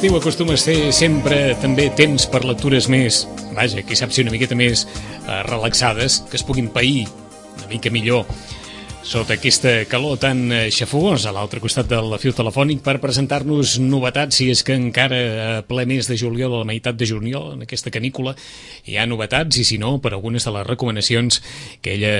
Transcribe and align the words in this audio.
L'estiu 0.00 0.16
acostuma 0.16 0.54
a 0.56 0.58
ser 0.60 0.94
sempre 0.96 1.36
també 1.60 1.84
temps 1.92 2.24
per 2.32 2.38
lectures 2.48 2.86
més, 2.88 3.18
vaja, 3.52 3.82
qui 3.84 3.98
sap 3.98 4.14
si 4.16 4.22
una 4.24 4.32
miqueta 4.32 4.56
més 4.56 4.86
eh, 4.86 5.42
relaxades, 5.44 6.22
que 6.30 6.38
es 6.38 6.44
puguin 6.48 6.70
pair 6.72 7.02
una 7.58 7.68
mica 7.68 7.92
millor 7.92 8.24
sota 9.02 9.34
aquesta 9.34 9.84
calor 9.88 10.18
tan 10.20 10.52
eh, 10.52 10.68
xafogosa 10.70 11.30
a 11.30 11.34
l'altre 11.34 11.60
costat 11.62 11.88
del 11.90 12.12
fil 12.20 12.34
telefònic 12.36 12.82
per 12.84 12.98
presentar-nos 13.02 13.78
novetats, 13.82 14.38
si 14.38 14.50
és 14.52 14.62
que 14.66 14.76
encara 14.76 15.20
a 15.20 15.48
ple 15.66 15.86
mes 15.88 16.08
de 16.08 16.18
juliol, 16.20 16.54
a 16.54 16.62
la 16.62 16.68
meitat 16.68 16.98
de 17.00 17.08
juliol, 17.08 17.54
en 17.56 17.64
aquesta 17.64 17.92
canícula, 17.94 18.34
hi 18.84 18.98
ha 19.00 19.06
novetats, 19.08 19.58
i 19.60 19.64
si 19.66 19.78
no, 19.80 19.96
per 20.02 20.12
algunes 20.14 20.44
de 20.46 20.54
les 20.54 20.66
recomanacions 20.68 21.40
que 21.82 21.96
ella 21.96 22.14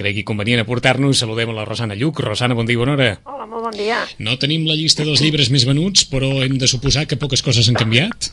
cregui 0.00 0.24
convenient 0.26 0.62
aportar-nos, 0.62 1.18
saludem 1.20 1.50
a 1.52 1.58
la 1.60 1.66
Rosana 1.68 1.98
Lluc. 1.98 2.22
Rosana, 2.24 2.56
bon 2.58 2.68
dia, 2.68 2.78
bona 2.78 2.94
hora. 2.96 3.10
Hola, 3.24 3.48
molt 3.50 3.66
bon 3.68 3.76
dia. 3.76 4.04
No 4.22 4.38
tenim 4.40 4.68
la 4.70 4.78
llista 4.78 5.06
dels 5.06 5.22
llibres 5.24 5.50
més 5.50 5.66
venuts, 5.68 6.06
però 6.10 6.38
hem 6.44 6.56
de 6.60 6.70
suposar 6.70 7.08
que 7.10 7.20
poques 7.20 7.42
coses 7.42 7.68
han 7.68 7.80
canviat. 7.80 8.30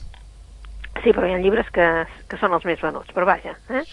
Sí, 1.03 1.13
però 1.13 1.27
hi 1.27 1.35
ha 1.35 1.41
llibres 1.41 1.67
que, 1.73 1.87
que 2.29 2.39
són 2.41 2.53
els 2.57 2.65
més 2.67 2.79
venuts, 2.83 3.11
però 3.15 3.27
vaja, 3.29 3.53
eh? 3.69 3.83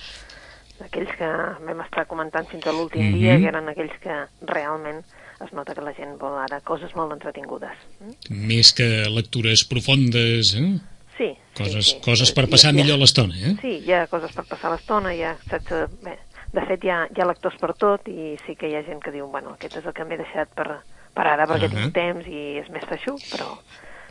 Aquells 0.83 1.13
que 1.19 1.29
vam 1.67 1.85
estar 1.85 2.07
comentant 2.11 2.49
fins 2.51 2.67
a 2.67 2.73
l'últim 2.73 3.03
mm 3.03 3.13
-hmm. 3.13 3.19
dia, 3.19 3.39
que 3.39 3.49
eren 3.49 3.69
aquells 3.69 3.97
que 4.01 4.15
realment 4.43 5.05
es 5.45 5.53
nota 5.53 5.75
que 5.75 5.81
la 5.81 5.93
gent 5.95 6.19
vol 6.19 6.37
ara 6.39 6.61
coses 6.61 6.95
molt 6.95 7.13
entretingudes. 7.13 7.77
Mm? 8.01 8.47
Més 8.49 8.73
que 8.73 8.89
lectures 9.11 9.65
profundes, 9.65 10.55
eh? 10.55 10.79
Sí. 11.17 11.37
Coses, 11.57 11.85
sí, 11.87 11.91
sí. 11.93 12.01
coses 12.03 12.33
per 12.33 12.49
passar 12.51 12.71
ha, 12.71 12.75
millor 12.75 12.99
l'estona, 12.99 13.35
eh? 13.35 13.55
Sí, 13.61 13.75
hi 13.87 13.93
ha 13.93 14.07
coses 14.11 14.33
per 14.33 14.45
passar 14.51 14.73
l'estona, 14.73 15.15
hi 15.15 15.23
ha, 15.23 15.37
saps, 15.51 15.71
eh, 15.71 15.87
bé, 16.03 16.19
de 16.55 16.67
fet 16.67 16.85
hi 16.85 16.91
ha, 16.91 17.05
hi 17.11 17.21
ha 17.21 17.27
lectors 17.27 17.57
per 17.61 17.73
tot 17.75 18.09
i 18.09 18.35
sí 18.47 18.57
que 18.59 18.69
hi 18.69 18.75
ha 18.75 18.83
gent 18.87 19.03
que 19.03 19.15
diu, 19.15 19.29
bueno, 19.31 19.55
aquest 19.55 19.79
és 19.81 19.87
el 19.87 19.95
que 19.95 20.05
m'he 20.05 20.19
deixat 20.19 20.51
per, 20.55 20.81
per 21.15 21.27
ara 21.27 21.47
perquè 21.47 21.69
uh 21.69 21.73
-huh. 21.73 21.83
tinc 21.83 21.95
temps 21.95 22.27
i 22.27 22.59
és 22.59 22.71
més 22.71 22.85
feixuc, 22.85 23.21
però 23.31 23.59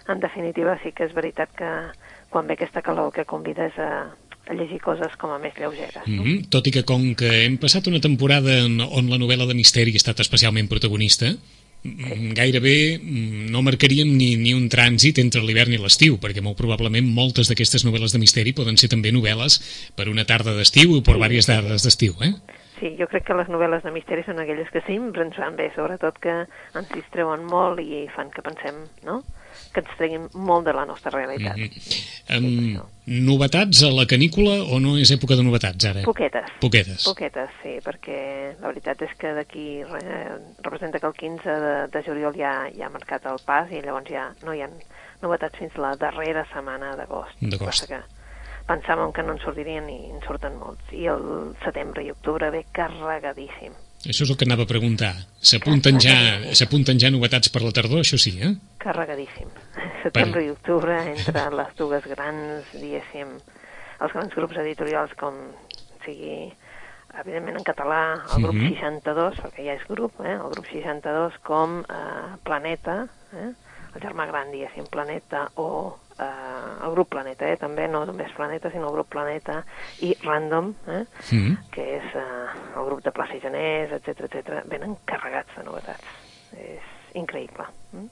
en 0.08 0.20
definitiva 0.20 0.78
sí 0.84 0.92
que 0.92 1.06
és 1.06 1.14
veritat 1.14 1.50
que 1.56 1.72
quan 2.30 2.48
ve 2.48 2.54
aquesta 2.54 2.82
calor 2.82 3.12
que 3.14 3.26
convides 3.26 3.78
a, 3.78 4.10
a 4.48 4.54
llegir 4.54 4.80
coses 4.84 5.16
com 5.20 5.32
a 5.32 5.40
més 5.40 5.56
lleugeres. 5.58 6.04
Mm 6.06 6.20
-hmm. 6.20 6.50
Tot 6.50 6.68
i 6.68 6.72
que 6.72 6.84
com 6.84 7.16
que 7.16 7.46
hem 7.46 7.58
passat 7.58 7.88
una 7.88 8.02
temporada 8.02 8.60
en, 8.66 8.80
on 8.82 9.10
la 9.10 9.18
novel·la 9.18 9.48
de 9.48 9.54
misteri 9.54 9.92
ha 9.94 10.02
estat 10.02 10.20
especialment 10.20 10.68
protagonista, 10.68 11.32
sí. 11.84 12.34
gairebé 12.34 13.00
no 13.04 13.62
marcaríem 13.62 14.08
ni, 14.18 14.36
ni 14.36 14.54
un 14.54 14.70
trànsit 14.70 15.20
entre 15.20 15.44
l'hivern 15.44 15.74
i 15.74 15.78
l'estiu, 15.78 16.18
perquè 16.18 16.42
molt 16.42 16.58
probablement 16.58 17.06
moltes 17.06 17.50
d'aquestes 17.50 17.86
novel·les 17.86 18.12
de 18.12 18.20
misteri 18.20 18.54
poden 18.54 18.78
ser 18.78 18.90
també 18.90 19.12
novel·les 19.12 19.60
per 19.96 20.10
una 20.10 20.26
tarda 20.26 20.56
d'estiu 20.56 20.98
o 20.98 21.02
per 21.02 21.16
sí. 21.16 21.22
diverses 21.22 21.46
tardes 21.46 21.84
d'estiu, 21.84 22.14
eh? 22.22 22.34
Sí, 22.80 22.96
jo 23.00 23.08
crec 23.08 23.24
que 23.24 23.34
les 23.34 23.48
novel·les 23.48 23.84
de 23.84 23.92
misteri 23.92 24.24
són 24.24 24.40
aquelles 24.40 24.70
que 24.74 24.82
sempre 24.88 25.24
ens 25.24 25.36
fan 25.36 25.56
bé, 25.56 25.72
sobretot 25.76 26.18
que 26.20 26.34
ens 26.76 26.90
distreuen 26.92 27.46
molt 27.46 27.80
i 27.80 28.08
fan 28.16 28.30
que 28.34 28.42
pensem, 28.42 28.76
no?, 29.04 29.24
que 29.74 29.82
ens 29.82 29.94
treguin 29.98 30.28
molt 30.34 30.68
de 30.68 30.74
la 30.78 30.86
nostra 30.86 31.12
realitat. 31.12 31.58
Mm 31.58 31.70
-hmm. 31.70 32.78
um, 32.78 32.82
novetats 33.06 33.84
a 33.84 33.92
la 33.92 34.06
canícula 34.06 34.64
o 34.64 34.80
no 34.80 34.98
és 34.98 35.12
època 35.12 35.36
de 35.36 35.44
novetats 35.44 35.86
ara? 35.86 36.04
Poquetes. 36.04 36.50
Poquetes. 36.60 37.04
Poquetes, 37.04 37.50
sí, 37.62 37.80
perquè 37.84 38.56
la 38.62 38.68
veritat 38.68 39.02
és 39.02 39.14
que 39.18 39.34
d'aquí 39.34 39.82
eh, 39.82 40.36
representa 40.62 41.00
que 41.00 41.08
el 41.08 41.14
15 41.14 41.50
de, 41.50 41.88
de 41.88 42.04
juliol 42.04 42.34
ja, 42.36 42.70
ja 42.78 42.86
ha 42.86 42.90
marcat 42.90 43.26
el 43.26 43.40
pas 43.46 43.72
i 43.72 43.82
llavors 43.82 44.10
ja 44.10 44.34
no 44.44 44.54
hi 44.54 44.62
ha 44.62 44.70
novetats 45.22 45.58
fins 45.58 45.76
la 45.78 45.96
darrera 45.96 46.46
setmana 46.54 46.96
d'agost. 46.96 47.36
D'agost. 47.42 47.88
que 47.88 48.02
pensàvem 48.68 49.12
que 49.12 49.24
no 49.24 49.34
en 49.36 49.40
sortirien 49.44 49.90
i 49.90 50.12
en 50.12 50.22
surten 50.28 50.56
molts. 50.60 50.92
I 50.92 51.08
el 51.12 51.56
setembre 51.64 52.04
i 52.04 52.12
octubre 52.12 52.50
ve 52.52 52.64
carregadíssim. 52.72 53.74
Això 54.04 54.26
és 54.26 54.32
el 54.34 54.36
que 54.36 54.46
anava 54.48 54.66
a 54.66 54.70
preguntar. 54.70 55.14
S'apunten 55.40 56.00
ja, 56.04 56.16
ja 56.52 57.12
novetats 57.14 57.52
per 57.54 57.62
la 57.64 57.72
tardor, 57.72 58.02
això 58.04 58.20
sí, 58.20 58.36
eh? 58.44 58.52
Carregadíssim. 58.84 59.48
Setembre 60.04 60.42
per... 60.42 60.48
i 60.48 60.52
octubre, 60.52 60.98
entre 61.14 61.46
les 61.56 61.72
dues 61.80 62.10
grans, 62.12 62.74
diguéssim, 62.76 63.38
els 64.04 64.16
grans 64.18 64.36
grups 64.36 64.60
editorials 64.60 65.16
com 65.20 65.40
sigui, 66.04 66.52
evidentment 67.22 67.62
en 67.62 67.68
català, 67.68 68.04
el 68.36 68.44
grup 68.44 68.56
mm 68.58 68.68
-hmm. 68.68 68.76
62, 68.76 69.40
perquè 69.40 69.66
ja 69.70 69.74
és 69.80 69.88
grup, 69.88 70.20
eh? 70.20 70.36
el 70.36 70.52
grup 70.52 70.66
62, 70.68 71.40
com 71.44 71.80
eh, 71.88 72.36
Planeta, 72.44 73.08
eh? 73.32 73.52
el 73.96 74.02
germà 74.02 74.28
gran, 74.28 74.52
diguéssim, 74.52 74.86
Planeta, 74.92 75.50
o 75.56 76.00
eh, 76.20 76.86
el 76.86 76.96
grup 76.96 77.12
Planeta, 77.14 77.50
eh, 77.50 77.60
també, 77.62 77.88
no 77.92 78.04
només 78.10 78.34
Planeta, 78.38 78.72
sinó 78.74 78.90
el 78.90 78.98
grup 78.98 79.12
Planeta 79.14 79.62
i 80.06 80.14
Random, 80.24 80.74
eh, 80.88 81.04
mm. 81.32 81.56
que 81.74 81.88
és 82.00 82.18
eh, 82.20 82.50
el 82.78 82.90
grup 82.90 83.04
de 83.06 83.14
Plaça 83.16 83.40
Genés, 83.44 83.94
etc 84.00 84.28
etc. 84.30 84.60
venen 84.72 84.98
carregats 85.10 85.56
de 85.58 85.66
novetats. 85.68 86.20
És 86.54 87.18
increïble. 87.18 87.66
Mm? 87.94 88.12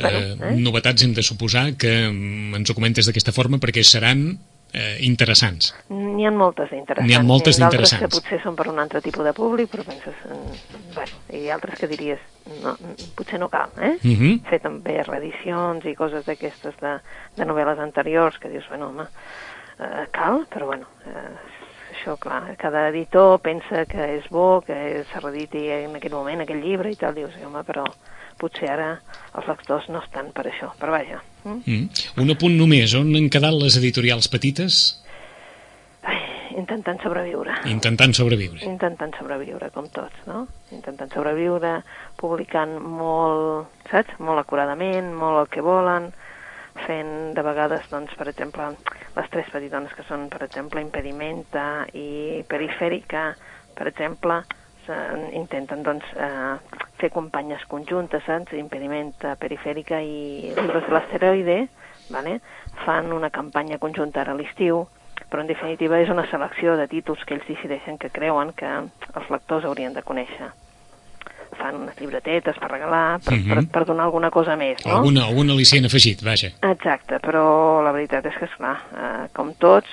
Bueno, 0.00 0.18
eh, 0.18 0.36
eh? 0.40 0.56
Novetats 0.58 1.04
hem 1.04 1.14
de 1.14 1.22
suposar 1.22 1.68
que 1.78 1.92
mm, 2.08 2.58
ens 2.58 2.70
ho 2.70 2.74
comentes 2.76 3.06
d'aquesta 3.06 3.34
forma 3.34 3.60
perquè 3.62 3.84
seran 3.86 4.26
eh, 4.74 4.98
interessants. 5.06 5.72
N'hi 5.88 6.26
ha 6.26 6.32
moltes 6.34 6.70
d'interessants. 6.72 7.08
N'hi 7.08 7.16
ha 7.16 7.22
moltes 7.24 7.58
d'interessants. 7.60 8.02
que 8.02 8.10
potser 8.12 8.40
són 8.42 8.56
per 8.58 8.66
un 8.72 8.80
altre 8.82 9.00
tipus 9.04 9.24
de 9.24 9.32
públic, 9.36 9.70
però 9.70 9.86
penses... 9.86 10.18
Bueno, 10.94 11.20
i 11.34 11.48
altres 11.54 11.80
que 11.80 11.88
diries, 11.90 12.20
no, 12.62 12.74
potser 13.16 13.40
no 13.42 13.48
cal, 13.52 13.70
eh? 13.78 13.96
Uh 14.02 14.14
-huh. 14.18 14.34
Fer 14.50 14.60
també 14.60 15.02
reedicions 15.02 15.84
i 15.84 15.94
coses 15.94 16.26
d'aquestes 16.26 16.74
de, 16.80 16.98
de 17.36 17.44
novel·les 17.44 17.78
anteriors 17.78 18.38
que 18.38 18.48
dius, 18.48 18.68
bueno, 18.68 18.88
home, 18.88 19.06
eh, 19.78 20.06
cal, 20.10 20.46
però 20.50 20.66
bueno, 20.66 20.86
eh, 21.06 21.94
això, 21.94 22.18
clar, 22.18 22.56
cada 22.56 22.88
editor 22.88 23.40
pensa 23.40 23.86
que 23.86 24.16
és 24.18 24.28
bo, 24.28 24.60
que 24.60 25.04
s'ha 25.10 25.20
rediti 25.20 25.70
en 25.70 25.94
aquell 25.96 26.12
moment 26.12 26.40
aquell 26.40 26.62
llibre 26.62 26.90
i 26.90 26.96
tal, 26.96 27.14
dius, 27.14 27.32
home, 27.44 27.62
però 27.64 27.84
potser 28.38 28.70
ara 28.70 29.00
els 29.34 29.46
lectors 29.46 29.88
no 29.88 30.02
estan 30.02 30.32
per 30.32 30.46
això, 30.46 30.72
però 30.78 30.90
vaja. 30.90 31.22
Mm? 31.44 31.88
Un 32.24 32.34
apunt 32.34 32.56
només, 32.56 32.94
on 32.96 33.12
han 33.16 33.30
quedat 33.32 33.54
les 33.56 33.76
editorials 33.80 34.30
petites? 34.32 34.80
Ai, 36.08 36.18
intentant 36.56 37.00
sobreviure. 37.04 37.54
Intentant 37.70 38.16
sobreviure. 38.16 38.62
Intentant 38.64 39.12
sobreviure, 39.18 39.70
com 39.74 39.88
tots, 39.92 40.24
no? 40.28 40.46
Intentant 40.72 41.12
sobreviure, 41.12 41.76
publicant 42.20 42.78
molt, 42.80 43.70
saps? 43.92 44.16
Molt 44.24 44.40
acuradament, 44.40 45.12
molt 45.20 45.44
el 45.44 45.52
que 45.52 45.64
volen, 45.64 46.10
fent 46.86 47.14
de 47.36 47.44
vegades, 47.46 47.86
doncs, 47.92 48.16
per 48.18 48.28
exemple, 48.32 48.72
les 49.14 49.30
tres 49.30 49.52
petitones 49.52 49.92
que 49.94 50.04
són, 50.08 50.28
per 50.32 50.42
exemple, 50.48 50.82
Impedimenta 50.82 51.84
i 51.94 52.42
Perifèrica, 52.48 53.28
per 53.76 53.90
exemple, 53.90 54.40
intenten 55.32 55.82
doncs, 55.82 56.04
eh, 56.16 56.80
fer 56.98 57.10
companyes 57.10 57.64
conjuntes, 57.68 58.24
saps? 58.26 58.52
Impedimenta 58.58 59.36
perifèrica 59.36 60.00
i 60.00 60.52
libros 60.56 60.86
de 60.86 60.92
l'asteroide, 60.94 61.58
vale? 62.10 62.40
fan 62.84 63.12
una 63.12 63.30
campanya 63.30 63.78
conjunta 63.78 64.20
ara 64.20 64.32
a 64.32 64.38
l'estiu, 64.38 64.84
però 65.30 65.42
en 65.42 65.48
definitiva 65.48 66.00
és 66.02 66.10
una 66.10 66.26
selecció 66.30 66.76
de 66.76 66.88
títols 66.90 67.22
que 67.24 67.38
ells 67.38 67.46
decideixen 67.48 67.98
que 67.98 68.10
creuen 68.10 68.52
que 68.52 68.68
els 68.68 69.30
lectors 69.30 69.64
haurien 69.64 69.94
de 69.94 70.02
conèixer 70.02 70.50
fan 71.54 71.76
unes 71.84 71.98
llibretetes 72.00 72.56
per 72.58 72.70
regalar, 72.70 73.20
per, 73.20 73.32
uh 73.34 73.38
-huh. 73.38 73.48
per, 73.48 73.58
mhm. 73.62 73.66
per 73.70 73.84
donar 73.86 74.04
alguna 74.04 74.30
cosa 74.30 74.56
més, 74.56 74.84
no? 74.84 74.96
Alguna, 74.96 75.24
alguna 75.24 75.54
li 75.54 75.64
han 75.78 75.84
afegit, 75.84 76.22
vaja. 76.22 76.50
Exacte, 76.60 77.20
però 77.20 77.80
la 77.82 77.92
veritat 77.92 78.26
és 78.26 78.36
que, 78.36 78.44
esclar, 78.44 78.76
eh, 78.92 79.28
com 79.32 79.54
tots, 79.54 79.88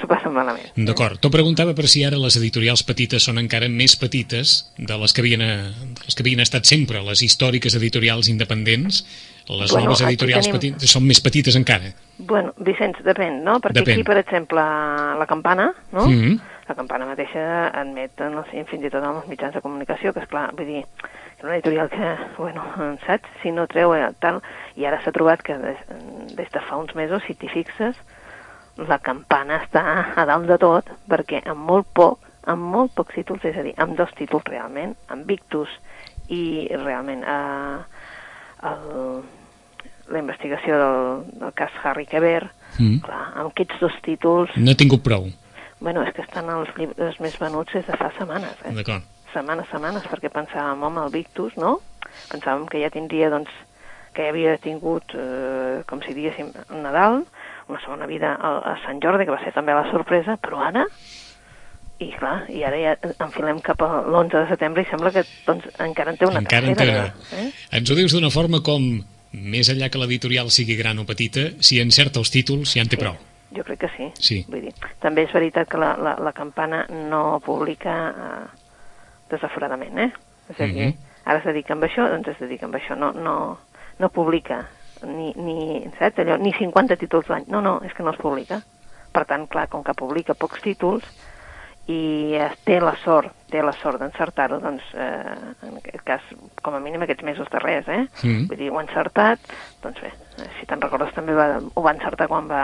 s'ho 0.00 0.08
passen 0.10 0.32
malament. 0.34 0.70
D'acord. 0.76 1.20
T'ho 1.20 1.30
preguntava 1.32 1.74
per 1.76 1.86
si 1.90 2.02
ara 2.06 2.18
les 2.20 2.36
editorials 2.40 2.82
petites 2.86 3.26
són 3.28 3.40
encara 3.42 3.68
més 3.68 3.96
petites 4.00 4.54
de 4.78 4.96
les 5.00 5.12
que 5.12 5.24
havien, 5.24 5.44
de 5.44 6.06
les 6.06 6.16
que 6.16 6.24
havien 6.24 6.40
estat 6.44 6.68
sempre, 6.68 7.02
les 7.04 7.22
històriques 7.26 7.76
editorials 7.78 8.30
independents, 8.32 9.02
les 9.50 9.72
bueno, 9.72 9.90
noves 9.90 10.04
editorials 10.06 10.46
tenim... 10.46 10.58
petites 10.58 10.94
són 10.94 11.06
més 11.08 11.20
petites 11.24 11.58
encara. 11.58 11.92
Bueno, 12.18 12.54
Vicenç, 12.66 13.00
depèn, 13.06 13.42
no? 13.44 13.58
Perquè 13.62 13.82
depèn. 13.82 13.98
aquí, 13.98 14.06
per 14.06 14.18
exemple, 14.20 14.64
la 15.20 15.26
Campana, 15.28 15.72
no? 15.92 16.06
Mm 16.06 16.20
-hmm. 16.20 16.40
La 16.70 16.76
Campana 16.78 17.06
mateixa 17.06 17.68
admet, 17.74 18.20
no 18.30 18.44
sé, 18.50 18.64
fins 18.64 18.84
i 18.84 18.90
tot 18.90 19.02
en 19.02 19.16
els 19.16 19.26
mitjans 19.26 19.54
de 19.54 19.60
comunicació, 19.60 20.12
que 20.12 20.20
és 20.20 20.28
clar, 20.28 20.54
vull 20.54 20.66
dir, 20.66 20.84
és 21.36 21.42
una 21.42 21.54
editorial 21.54 21.88
que, 21.90 22.16
bueno, 22.38 22.62
saps? 23.06 23.28
Si 23.42 23.50
no 23.50 23.66
treu 23.66 23.94
eh, 23.94 24.12
tal... 24.20 24.40
I 24.76 24.86
ara 24.86 25.02
s'ha 25.02 25.12
trobat 25.12 25.42
que 25.42 25.58
des, 25.58 25.76
des 26.36 26.48
de 26.48 26.60
fa 26.60 26.76
uns 26.76 26.94
mesos, 26.94 27.22
si 27.26 27.34
t'hi 27.34 27.48
fixes, 27.48 27.96
la 28.88 28.98
campana 29.04 29.60
està 29.64 29.82
a 30.16 30.26
dalt 30.28 30.48
de 30.48 30.58
tot 30.60 30.88
perquè 31.10 31.42
amb 31.48 31.66
molt 31.68 31.88
poc, 31.96 32.30
amb 32.48 32.70
molt 32.72 32.94
pocs 32.96 33.18
títols, 33.18 33.44
és 33.44 33.58
a 33.58 33.64
dir, 33.66 33.74
amb 33.82 33.96
dos 33.98 34.12
títols 34.18 34.46
realment, 34.48 34.94
amb 35.12 35.28
Victus 35.28 35.72
i 36.32 36.68
realment 36.70 37.24
eh, 37.26 37.76
el, 38.70 39.20
la 40.10 40.22
investigació 40.22 40.78
del, 40.80 41.22
del 41.42 41.54
cas 41.58 41.76
Harry 41.84 42.06
Keber, 42.08 42.44
mm. 42.78 43.00
clar, 43.06 43.22
amb 43.34 43.52
aquests 43.52 43.80
dos 43.82 43.96
títols... 44.06 44.56
No 44.56 44.72
he 44.72 44.78
tingut 44.78 45.04
prou. 45.06 45.28
Bueno, 45.80 46.04
és 46.04 46.12
que 46.16 46.24
estan 46.24 46.50
els 46.52 46.70
llibres 46.76 47.16
més 47.24 47.38
venuts 47.40 47.72
des 47.76 47.86
de 47.88 47.96
fa 47.96 48.10
setmanes, 48.18 48.58
eh? 48.68 48.74
D'acord. 48.76 49.06
Setmanes, 49.32 49.68
setmanes, 49.70 50.06
perquè 50.10 50.28
pensàvem, 50.32 50.82
home, 50.84 51.06
el 51.06 51.14
Victus, 51.14 51.54
no? 51.60 51.78
Pensàvem 52.32 52.66
que 52.68 52.82
ja 52.82 52.90
tindria, 52.92 53.30
doncs, 53.32 53.52
que 54.12 54.26
ja 54.26 54.32
havia 54.32 54.56
tingut, 54.60 55.14
eh, 55.14 55.80
com 55.88 56.02
si 56.04 56.16
diguéssim, 56.16 56.50
Nadal, 56.82 57.22
una 57.70 57.80
segona 57.84 58.06
vida 58.10 58.34
a, 58.34 58.50
a 58.72 58.76
Sant 58.84 59.00
Jordi, 59.02 59.24
que 59.28 59.34
va 59.34 59.42
ser 59.44 59.52
també 59.56 59.72
la 59.76 59.86
sorpresa, 59.90 60.36
però 60.42 60.60
ara 60.66 60.86
i 62.00 62.08
clar, 62.16 62.46
i 62.48 62.62
ara 62.64 62.78
ja 62.80 62.94
enfilem 63.20 63.58
cap 63.60 63.82
a 63.84 63.88
l'11 64.06 64.32
de 64.32 64.46
setembre 64.48 64.82
i 64.82 64.88
sembla 64.88 65.10
que 65.12 65.22
doncs, 65.46 65.66
encara 65.84 66.14
en 66.14 66.16
té 66.20 66.24
una 66.28 66.40
encara 66.40 66.70
tercera. 66.72 67.02
Encara. 67.10 67.42
Eh? 67.42 67.50
Ens 67.76 67.90
ho 67.92 67.96
dius 67.98 68.14
d'una 68.16 68.30
forma 68.32 68.62
com 68.64 68.86
més 69.32 69.68
enllà 69.70 69.90
que 69.92 70.00
l'editorial 70.00 70.48
sigui 70.50 70.78
gran 70.80 70.98
o 70.98 71.04
petita, 71.06 71.50
si 71.60 71.78
encerta 71.82 72.18
els 72.22 72.32
títols 72.32 72.72
ja 72.74 72.80
en 72.82 72.88
té 72.88 72.96
Sí. 72.96 73.02
prou. 73.04 73.18
Jo 73.52 73.64
crec 73.66 73.80
que 73.84 73.90
sí. 73.96 74.08
Sí. 74.22 74.38
Vull 74.48 74.62
dir, 74.62 74.72
també 75.02 75.24
és 75.26 75.32
veritat 75.34 75.68
que 75.68 75.76
la, 75.78 75.92
la, 75.98 76.16
la 76.22 76.32
campana 76.32 76.84
no 76.88 77.40
publica 77.44 77.94
eh, 78.10 78.44
desaforadament, 79.30 79.98
eh? 79.98 80.10
És 80.50 80.60
a 80.60 80.66
dir, 80.66 80.86
Mhm. 80.86 80.96
ara 81.24 81.38
es 81.38 81.44
dedica 81.44 81.74
amb 81.74 81.84
això, 81.84 82.08
doncs 82.10 82.28
es 82.28 82.38
dedica 82.40 82.66
amb 82.66 82.74
això. 82.76 82.96
No, 82.96 83.12
no, 83.12 83.58
no 83.98 84.08
publica 84.08 84.66
ni, 85.06 85.32
ni, 85.36 85.90
saps, 85.98 86.18
allò, 86.22 86.36
ni 86.40 86.52
50 86.56 86.96
títols 87.00 87.28
l'any. 87.28 87.44
No, 87.48 87.60
no, 87.64 87.78
és 87.84 87.92
que 87.96 88.02
no 88.02 88.12
es 88.14 88.20
publica. 88.20 88.60
Per 89.10 89.24
tant, 89.26 89.46
clar, 89.50 89.66
com 89.68 89.82
que 89.82 89.94
publica 89.98 90.34
pocs 90.38 90.62
títols 90.62 91.04
i 91.90 92.36
es 92.38 92.58
té 92.62 92.76
la 92.78 92.92
sort, 93.02 93.32
té 93.50 93.62
la 93.64 93.72
sort 93.80 93.98
d'encertar-ho, 93.98 94.60
doncs, 94.62 94.84
eh, 94.94 95.54
en 95.66 95.78
aquest 95.80 96.04
cas, 96.06 96.26
com 96.62 96.76
a 96.76 96.80
mínim 96.80 97.02
aquests 97.02 97.24
mesos 97.26 97.48
darrers, 97.50 97.88
eh? 97.88 98.04
Mm. 98.22 98.44
Vull 98.46 98.60
dir, 98.60 98.68
ho 98.70 98.78
ha 98.78 98.84
encertat, 98.84 99.40
doncs 99.82 99.98
bé, 100.04 100.12
eh, 100.38 100.46
si 100.60 100.68
te'n 100.70 100.82
recordes 100.84 101.14
també 101.16 101.34
va, 101.34 101.48
ho 101.58 101.82
va 101.82 101.94
encertar 101.96 102.28
quan 102.30 102.46
va, 102.46 102.62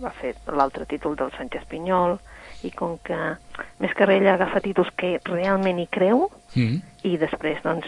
va 0.00 0.14
fer 0.22 0.32
l'altre 0.56 0.86
títol 0.88 1.16
del 1.16 1.34
Sánchez 1.36 1.66
Pinyol, 1.68 2.16
i 2.64 2.70
com 2.72 2.96
que 3.04 3.18
més 3.82 3.92
que 3.92 4.06
res 4.08 4.22
ella 4.22 4.38
agafa 4.38 4.62
títols 4.64 4.88
que 4.96 5.18
realment 5.28 5.82
hi 5.82 5.88
creu, 5.92 6.30
Mm. 6.56 6.80
i 7.04 7.18
després, 7.20 7.60
doncs, 7.62 7.84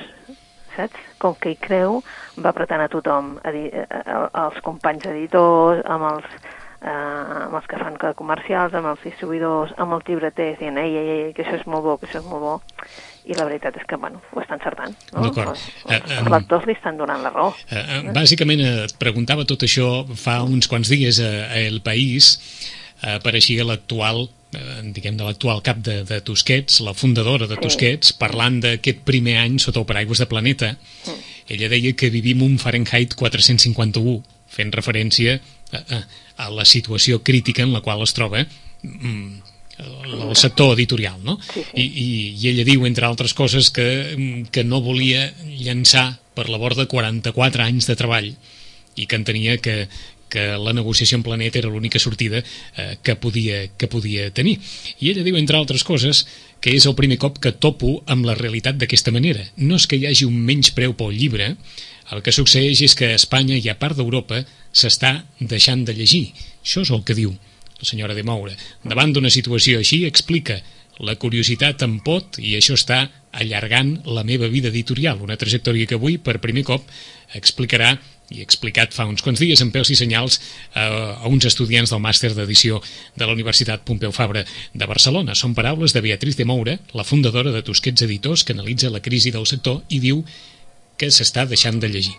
saps? 0.79 1.11
Com 1.23 1.37
que 1.41 1.53
hi 1.53 1.59
creu, 1.61 2.01
va 2.39 2.53
apretant 2.55 2.85
a 2.85 2.89
tothom, 2.93 3.37
a 3.43 3.53
dir, 3.55 3.67
a, 3.85 4.01
a, 4.05 4.23
als 4.47 4.63
companys 4.65 5.09
editors, 5.11 5.83
amb 5.91 6.09
els, 6.13 6.39
eh, 6.81 6.95
amb 7.45 7.59
els 7.59 7.69
que 7.71 7.81
fan 7.81 7.99
comercials, 8.17 8.75
amb 8.79 8.93
els 8.93 9.05
distribuïdors, 9.05 9.75
amb 9.83 9.99
els 9.99 10.09
llibreters, 10.09 10.59
dient, 10.63 10.81
ei, 10.81 10.97
ei, 10.97 11.13
ei, 11.17 11.31
que 11.37 11.45
això 11.45 11.59
és 11.59 11.67
molt 11.67 11.87
bo, 11.87 11.99
que 11.99 12.09
això 12.09 12.23
és 12.23 12.31
molt 12.31 12.45
bo, 12.45 12.57
i 13.29 13.37
la 13.37 13.45
veritat 13.45 13.77
és 13.77 13.85
que, 13.89 13.99
bueno, 14.01 14.23
ho 14.33 14.41
estan 14.41 14.59
encertant, 14.59 14.97
no? 15.13 15.27
D'acord. 15.27 15.53
Els, 15.53 15.69
Eh, 15.89 15.99
els, 15.99 16.17
els 16.23 16.33
lectors 16.33 16.67
li 16.69 16.75
estan 16.77 16.97
donant 17.01 17.23
la 17.25 17.33
raó. 17.35 17.53
Eh, 17.69 17.79
eh, 17.79 18.01
bàsicament 18.15 18.65
eh, 18.65 18.75
et 18.87 18.97
preguntava 19.01 19.45
tot 19.49 19.67
això 19.67 20.05
fa 20.17 20.41
uns 20.47 20.71
quants 20.71 20.89
dies 20.93 21.21
a, 21.21 21.33
a 21.53 21.63
El 21.67 21.83
País 21.85 22.37
eh, 23.03 23.19
apareixia 23.19 23.67
l'actual 23.69 24.25
eh, 24.27 24.38
diguem 24.51 25.17
de 25.19 25.27
l'actual 25.27 25.61
cap 25.65 25.81
de, 25.85 26.03
de 26.09 26.21
Tusquets, 26.25 26.81
la 26.81 26.95
fundadora 26.97 27.47
de 27.47 27.57
Sí. 27.59 27.63
Tusquets, 27.67 28.13
parlant 28.17 28.61
d'aquest 28.65 29.05
primer 29.05 29.37
any 29.43 29.59
sota 29.61 29.81
el 29.83 29.87
paraigües 29.89 30.23
de 30.23 30.29
Planeta. 30.31 30.77
Ella 31.49 31.69
deia 31.69 31.93
que 31.97 32.11
vivim 32.11 32.43
un 32.45 32.59
Fahrenheit 32.59 33.15
451, 33.15 34.23
fent 34.49 34.73
referència 34.73 35.39
a, 35.73 35.79
a, 35.79 36.01
a 36.47 36.49
la 36.51 36.65
situació 36.65 37.23
crítica 37.23 37.63
en 37.63 37.73
la 37.73 37.83
qual 37.85 38.03
es 38.03 38.15
troba 38.17 38.47
mm, 38.83 39.41
el, 39.79 40.15
el 40.31 40.37
sector 40.37 40.73
editorial, 40.75 41.21
no? 41.25 41.39
Sí, 41.53 41.63
sí. 41.63 41.75
I, 41.75 41.85
i, 41.85 42.07
I 42.41 42.53
ella 42.53 42.65
diu, 42.69 42.87
entre 42.89 43.07
altres 43.07 43.35
coses, 43.37 43.71
que, 43.71 43.89
mm, 44.17 44.49
que 44.55 44.65
no 44.65 44.81
volia 44.85 45.29
llançar 45.61 46.19
per 46.35 46.49
la 46.49 46.61
borda 46.61 46.89
44 46.89 47.65
anys 47.65 47.89
de 47.91 47.97
treball 47.99 48.33
i 48.99 49.07
que 49.07 49.19
entenia 49.19 49.59
que, 49.63 49.89
que 50.29 50.45
la 50.61 50.75
negociació 50.77 51.19
en 51.19 51.25
Planet 51.27 51.57
era 51.57 51.71
l'única 51.73 51.99
sortida 51.99 52.43
eh, 52.43 52.97
que, 53.03 53.17
podia, 53.17 53.67
que 53.77 53.89
podia 53.89 54.31
tenir. 54.35 54.59
I 55.01 55.13
ella 55.13 55.25
diu, 55.27 55.39
entre 55.41 55.59
altres 55.59 55.85
coses, 55.85 56.27
que 56.61 56.75
és 56.77 56.87
el 56.87 56.97
primer 56.99 57.19
cop 57.23 57.39
que 57.43 57.55
topo 57.55 57.99
amb 58.07 58.27
la 58.29 58.37
realitat 58.39 58.79
d'aquesta 58.79 59.15
manera. 59.15 59.45
No 59.57 59.79
és 59.79 59.87
que 59.87 59.99
hi 59.99 60.09
hagi 60.09 60.29
un 60.29 60.37
menys 60.37 60.73
preu 60.77 60.97
pel 60.99 61.15
llibre, 61.17 61.55
el 62.13 62.25
que 62.25 62.33
succeeix 62.33 62.81
és 62.87 62.97
que 62.97 63.13
a 63.13 63.19
Espanya 63.19 63.59
i 63.59 63.69
a 63.69 63.77
part 63.79 63.99
d'Europa 63.99 64.41
s'està 64.73 65.19
deixant 65.41 65.85
de 65.85 65.95
llegir. 65.97 66.31
Això 66.65 66.85
és 66.85 66.93
el 66.95 67.05
que 67.05 67.17
diu 67.17 67.35
la 67.79 67.87
senyora 67.87 68.17
de 68.17 68.25
Moura. 68.27 68.57
Davant 68.85 69.13
d'una 69.13 69.31
situació 69.31 69.79
així, 69.79 70.05
explica 70.09 70.59
la 71.05 71.15
curiositat 71.21 71.85
em 71.87 71.99
pot 72.03 72.41
i 72.43 72.57
això 72.59 72.75
està 72.75 73.05
allargant 73.39 73.99
la 74.09 74.25
meva 74.27 74.49
vida 74.51 74.73
editorial, 74.73 75.21
una 75.23 75.37
trajectòria 75.39 75.87
que 75.87 75.99
avui, 75.99 76.17
per 76.19 76.41
primer 76.43 76.65
cop, 76.67 76.89
explicarà 77.39 77.93
i 78.31 78.43
explicat 78.45 78.93
fa 78.93 79.07
uns 79.09 79.23
quants 79.25 79.41
dies 79.41 79.61
en 79.65 79.71
pèls 79.73 79.89
i 79.91 79.97
senyals 79.97 80.39
eh, 80.75 80.81
a 80.81 81.27
uns 81.29 81.47
estudiants 81.49 81.91
del 81.95 82.01
màster 82.05 82.35
d'edició 82.37 82.81
de 83.17 83.25
la 83.27 83.33
Universitat 83.33 83.85
Pompeu 83.89 84.13
Fabra 84.13 84.45
de 84.75 84.87
Barcelona. 84.87 85.35
Són 85.35 85.55
paraules 85.57 85.95
de 85.97 86.03
Beatriz 86.05 86.37
de 86.37 86.45
Moura, 86.45 86.79
la 86.93 87.05
fundadora 87.09 87.51
de 87.55 87.63
Tusquets 87.63 88.03
Editors, 88.05 88.45
que 88.45 88.53
analitza 88.53 88.91
la 88.91 89.01
crisi 89.01 89.31
del 89.33 89.47
sector 89.47 89.81
i 89.89 90.01
diu 90.01 90.25
que 90.99 91.09
s'està 91.15 91.47
deixant 91.49 91.81
de 91.81 91.89
llegir. 91.89 92.17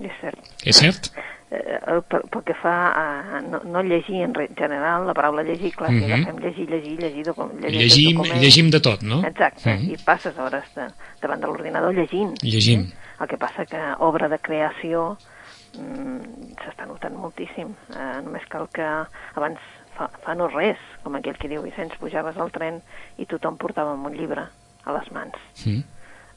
És 0.00 0.16
cert. 0.20 0.38
És 0.64 0.76
cert? 0.82 1.10
Eh, 1.52 1.78
el- 1.92 2.00
pel, 2.08 2.22
pel 2.32 2.42
que 2.48 2.54
fa 2.56 2.74
a 2.96 3.40
no, 3.44 3.60
no 3.68 3.82
llegir 3.84 4.22
en 4.24 4.32
general, 4.56 5.06
la 5.06 5.12
paraula 5.14 5.42
llegir, 5.44 5.70
clar, 5.76 5.90
si 5.90 6.00
Mhm. 6.00 6.12
agafem 6.12 6.38
llegir, 6.40 6.66
llegir, 6.70 6.96
llegir, 6.98 7.26
llegir 7.26 7.76
Llegim, 7.76 8.16
documents, 8.16 8.40
llegim 8.42 8.70
de 8.70 8.80
tot, 8.80 9.02
no? 9.02 9.20
Exacte, 9.28 9.74
Mhm. 9.76 9.92
i 9.92 9.96
passes 9.98 10.34
hores 10.38 10.64
de, 10.74 10.88
davant 11.20 11.40
de 11.40 11.46
l'ordinador 11.46 11.94
llegint. 11.94 12.34
Llegint. 12.42 12.88
El 13.20 13.28
que 13.28 13.36
passa 13.36 13.66
que 13.66 13.78
obra 14.00 14.28
de 14.30 14.38
creació 14.38 15.18
mm, 15.78 16.56
s'està 16.62 16.86
notant 16.88 17.16
moltíssim. 17.18 17.72
Eh, 17.94 18.18
només 18.26 18.44
cal 18.52 18.68
que 18.74 18.88
abans 19.34 19.62
fa, 19.96 20.08
fa 20.24 20.34
no 20.38 20.48
res, 20.52 20.80
com 21.04 21.16
aquell 21.18 21.38
que 21.40 21.50
diu 21.50 21.64
Vicenç, 21.64 21.96
pujaves 22.00 22.38
al 22.40 22.52
tren 22.54 22.80
i 23.18 23.28
tothom 23.30 23.58
portava 23.60 23.94
un 23.94 24.16
llibre 24.16 24.46
a 24.84 24.96
les 24.98 25.10
mans. 25.14 25.38
Mm. 25.64 25.82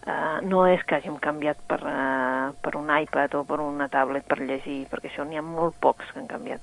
Uh, 0.06 0.38
no 0.46 0.68
és 0.70 0.84
que 0.86 1.00
hàgim 1.00 1.16
canviat 1.18 1.58
per, 1.66 1.80
uh, 1.82 2.52
per 2.62 2.76
un 2.78 2.92
iPad 2.94 3.40
o 3.40 3.42
per 3.48 3.58
una 3.64 3.88
tablet 3.90 4.28
per 4.30 4.38
llegir, 4.38 4.84
perquè 4.92 5.10
això 5.10 5.26
n'hi 5.26 5.40
ha 5.40 5.42
molt 5.42 5.80
pocs 5.82 6.12
que 6.12 6.22
han 6.22 6.30
canviat. 6.30 6.62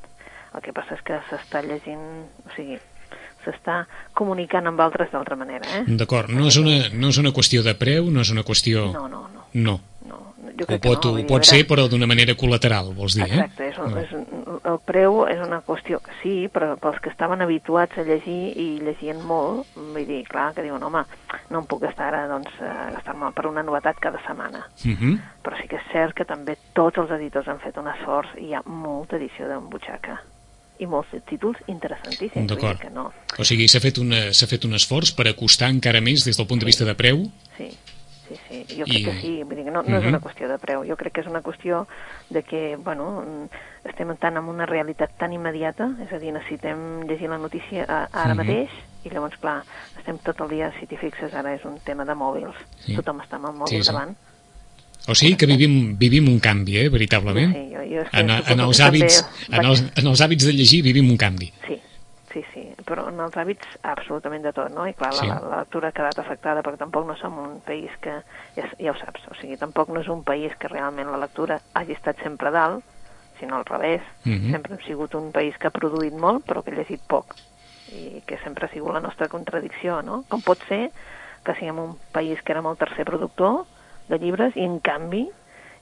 El 0.54 0.62
que 0.62 0.75
passa 0.76 0.94
és 0.94 1.02
que 1.02 1.18
s'està 1.26 1.64
llegint, 1.66 2.04
o 2.46 2.52
sigui, 2.54 2.78
s'està 3.42 3.80
comunicant 4.14 4.70
amb 4.70 4.82
altres 4.84 5.10
d'altra 5.10 5.34
manera, 5.40 5.66
eh? 5.80 5.82
D'acord, 5.98 6.30
no, 6.30 6.46
és 6.52 6.60
una, 6.60 6.76
no 6.94 7.10
és 7.10 7.18
una 7.18 7.32
qüestió 7.34 7.64
de 7.66 7.75
preu, 7.78 8.12
no 8.14 8.22
és 8.22 8.30
una 8.30 8.46
qüestió... 8.46 8.86
No, 8.94 9.08
no, 9.10 9.25
no. 9.32 9.48
No. 9.58 9.80
No. 10.08 10.34
Jo 10.58 10.64
Ho 10.64 10.66
crec 10.66 10.82
pot, 10.82 11.00
que 11.02 11.08
no, 11.08 11.19
ho 11.20 11.26
pot 11.26 11.44
ser, 11.46 11.62
però 11.66 11.88
d'una 11.88 12.06
manera 12.06 12.34
col·lateral, 12.34 12.93
vols 12.94 13.14
dir, 13.14 13.25
Exacte, 13.25 13.64
eh? 13.64 13.71
és, 13.71 13.78
un, 13.78 13.97
és 13.99 14.64
el 14.64 14.78
preu 14.85 15.26
és 15.30 15.38
una 15.40 15.61
qüestió 15.66 16.00
que 16.02 16.12
sí, 16.23 16.35
però 16.52 16.75
pels 16.80 16.99
que 17.00 17.11
estaven 17.11 17.40
habituats 17.40 17.97
a 17.99 18.02
llegir 18.02 18.52
i 18.59 18.66
llegien 18.82 19.23
molt, 19.25 19.66
vull 19.76 20.06
dir, 20.06 20.23
clar, 20.28 20.50
que 20.54 20.62
diuen, 20.66 20.82
home, 20.82 21.04
no 21.50 21.62
em 21.62 21.66
puc 21.71 21.87
estar 21.88 22.11
ara, 22.12 22.26
doncs, 22.28 22.50
a 22.61 22.90
gastar-me 22.97 23.30
per 23.32 23.47
una 23.47 23.62
novetat 23.62 23.99
cada 24.02 24.21
setmana. 24.26 24.66
Uh 24.85 24.92
-huh. 24.92 25.14
Però 25.42 25.56
sí 25.61 25.68
que 25.68 25.76
és 25.76 25.88
cert 25.92 26.14
que 26.14 26.25
també 26.25 26.56
tots 26.73 26.99
els 26.99 27.11
editors 27.11 27.49
han 27.49 27.61
fet 27.61 27.76
un 27.76 27.88
esforç 27.88 28.28
i 28.38 28.47
hi 28.47 28.54
ha 28.54 28.62
molta 28.66 29.16
edició 29.16 29.49
de 29.49 29.56
butxaca 29.59 30.21
i 30.78 30.87
molts 30.87 31.09
títols 31.28 31.59
interessantíssims. 31.68 32.47
D'acord. 32.49 32.82
No. 32.92 33.12
O 33.38 33.44
sigui, 33.44 33.68
s'ha 33.68 33.80
fet, 33.80 33.99
una- 33.99 34.32
s'ha 34.32 34.47
fet 34.47 34.64
un 34.64 34.75
esforç 34.75 35.14
per 35.14 35.28
acostar 35.28 35.71
encara 35.71 36.00
més 36.00 36.25
des 36.25 36.37
del 36.37 36.47
punt 36.47 36.61
de 36.61 36.66
vista 36.66 36.85
de 36.85 36.94
preu? 36.94 37.30
Jo 38.69 38.85
I- 38.87 38.90
crec 38.90 39.04
que 39.04 39.21
sí, 39.21 39.42
vull 39.45 39.57
dir 39.57 39.66
no, 39.73 39.83
no 39.83 39.97
és 39.97 40.02
Mhm. 40.02 40.09
una 40.09 40.21
qüestió 40.21 40.49
de 40.49 40.59
preu, 40.59 40.85
jo 40.85 40.97
crec 40.97 41.12
que 41.14 41.21
és 41.23 41.26
una 41.26 41.42
qüestió 41.42 41.87
de 42.31 42.42
que, 42.42 42.76
bueno, 42.76 43.49
estem 43.85 44.14
tant 44.16 44.37
en 44.37 44.45
una 44.45 44.66
realitat 44.66 45.11
tan 45.19 45.33
immediata, 45.33 45.90
és 46.04 46.12
a 46.12 46.19
dir, 46.19 46.33
necessitem 46.33 47.02
llegir 47.09 47.28
la 47.28 47.38
notícia 47.38 47.85
a- 47.88 48.09
ara 48.12 48.35
Mhm. 48.35 48.37
mateix, 48.37 48.71
i 49.04 49.11
llavors, 49.11 49.37
clar, 49.38 49.62
estem 49.99 50.19
tot 50.19 50.40
el 50.40 50.49
dia, 50.49 50.73
si 50.78 50.87
t'hi 50.87 50.97
fixes, 50.97 51.35
ara 51.35 51.54
és 51.54 51.64
un 51.64 51.78
tema 51.85 52.04
de 52.04 52.14
mòbils, 52.14 52.54
Sí. 52.85 52.95
tothom 52.95 53.19
està 53.21 53.35
amb 53.37 53.47
el 53.47 53.52
mòbil 53.54 53.69
Sí, 53.69 53.83
sí. 53.83 53.92
davant. 53.92 54.16
O 55.09 55.14
sigui 55.16 55.35
que 55.37 55.47
vivim, 55.47 55.97
vivim 55.99 56.28
un 56.28 56.38
canvi, 56.38 56.76
eh, 56.78 56.88
veritablement? 56.88 57.52
Sí, 57.52 57.75
jo, 57.75 57.81
jo 57.83 58.02
és 58.02 58.09
En, 58.12 58.31
en, 58.31 58.61
els 58.61 58.78
hàbits, 58.81 59.26
en, 59.50 59.64
els, 59.64 59.83
en 59.97 60.07
els 60.07 60.21
hàbits 60.21 60.45
de 60.47 60.52
llegir 60.52 60.81
vivim 60.83 61.11
un 61.11 61.16
canvi. 61.16 61.52
Sí, 61.66 61.81
sí, 62.32 62.44
sí, 62.52 62.62
però 62.86 63.08
en 63.08 63.20
els 63.20 63.34
hàbits 63.36 63.66
absolutament 63.82 64.42
de 64.42 64.52
tot, 64.52 64.70
no? 64.72 64.86
I 64.88 64.94
clar, 64.94 65.12
Sí. 65.14 65.26
la, 65.28 65.40
la 65.40 65.58
lectura 65.62 65.88
ha 65.88 65.92
quedat 65.92 66.18
afectada 66.18 66.62
perquè 66.62 66.78
tampoc 66.78 67.06
no 67.06 67.16
som 67.16 67.38
un 67.38 67.60
país 67.60 67.90
que, 68.00 68.22
ja, 68.56 68.68
ja 68.78 68.90
ho 68.90 68.96
saps, 68.96 69.26
o 69.30 69.34
sigui, 69.40 69.56
tampoc 69.60 69.88
no 69.88 70.00
és 70.00 70.08
un 70.08 70.22
país 70.24 70.54
que 70.58 70.68
realment 70.68 71.10
la 71.12 71.18
lectura 71.18 71.60
hagi 71.74 71.92
estat 71.92 72.16
sempre 72.22 72.50
dalt, 72.50 72.84
sinó 73.40 73.56
al 73.56 73.64
revés. 73.64 74.02
Mhm. 74.24 74.50
Sempre 74.52 74.74
hem 74.74 74.80
sigut 74.86 75.14
un 75.14 75.32
país 75.32 75.56
que 75.58 75.66
ha 75.66 75.70
produït 75.74 76.12
molt 76.14 76.44
però 76.46 76.62
que 76.62 76.70
ha 76.70 76.74
llegit 76.74 77.00
poc 77.06 77.34
i 77.92 78.22
que 78.26 78.38
sempre 78.38 78.66
ha 78.66 78.70
sigut 78.72 78.92
la 78.94 79.00
nostra 79.00 79.28
contradicció, 79.28 80.00
no? 80.02 80.24
Com 80.28 80.40
pot 80.40 80.58
ser 80.68 80.90
que 81.44 81.54
siguem 81.54 81.78
un 81.78 81.96
país 82.12 82.40
que 82.42 82.52
érem 82.52 82.66
el 82.70 82.76
tercer 82.76 83.04
productor 83.04 83.64
de 84.08 84.18
llibres 84.18 84.54
i 84.56 84.64
en 84.64 84.78
canvi 84.80 85.28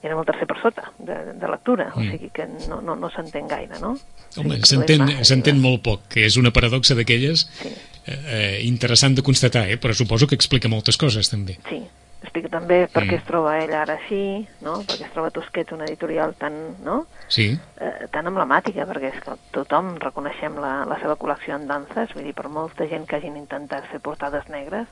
érem 0.02 0.19
el 0.19 0.25
tercer 0.25 0.47
per 0.49 0.57
sota 0.62 0.90
de, 0.99 1.16
de 1.37 1.49
lectura, 1.49 1.92
o 1.95 2.00
Mm. 2.00 2.11
sigui 2.11 2.30
que 2.33 2.47
no, 2.69 2.80
no, 2.80 2.97
no 2.97 3.11
s'entén 3.11 3.47
gaire, 3.49 3.78
no? 3.80 3.92
O 4.37 4.40
Home, 4.40 4.61
sigui, 4.64 5.25
s'entén 5.25 5.61
molt 5.61 5.83
poc, 5.83 6.07
que 6.09 6.25
és 6.26 6.37
una 6.40 6.50
paradoxa 6.50 6.95
d'aquelles 6.95 7.47
Sí. 7.61 7.69
eh, 8.07 8.21
eh, 8.26 8.61
interessant 8.64 9.14
de 9.14 9.23
constatar, 9.23 9.69
eh? 9.71 9.76
però 9.78 9.92
suposo 9.95 10.26
que 10.26 10.35
explica 10.35 10.69
moltes 10.69 10.97
coses, 10.97 11.28
també. 11.28 11.59
Sí, 11.69 11.83
explica 12.23 12.49
també 12.49 12.87
per 12.88 13.04
què 13.04 13.12
Mm. 13.12 13.21
es 13.21 13.25
troba 13.25 13.59
ell 13.62 13.75
ara 13.75 13.99
així, 14.00 14.47
no? 14.62 14.80
perquè 14.85 15.04
es 15.07 15.12
troba 15.12 15.30
Tusquets, 15.30 15.73
una 15.73 15.85
editorial 15.85 16.35
tan, 16.35 16.76
no? 16.85 17.07
Sí? 17.28 17.59
eh, 17.80 18.07
tan 18.11 18.26
emblemàtica, 18.26 18.87
perquè 18.87 19.12
és 19.14 19.21
que 19.23 19.37
tothom 19.52 19.97
reconeixem 20.00 20.57
la, 20.61 20.85
la 20.87 20.99
seva 21.00 21.16
col·lecció 21.16 21.57
en 21.57 21.66
danses, 21.69 22.14
vull 22.14 22.25
dir, 22.25 22.35
per 22.35 22.49
molta 22.49 22.87
gent 22.88 23.07
que 23.07 23.16
hagin 23.16 23.37
intentat 23.37 23.85
fer 23.92 24.00
portades 24.00 24.49
negres, 24.49 24.87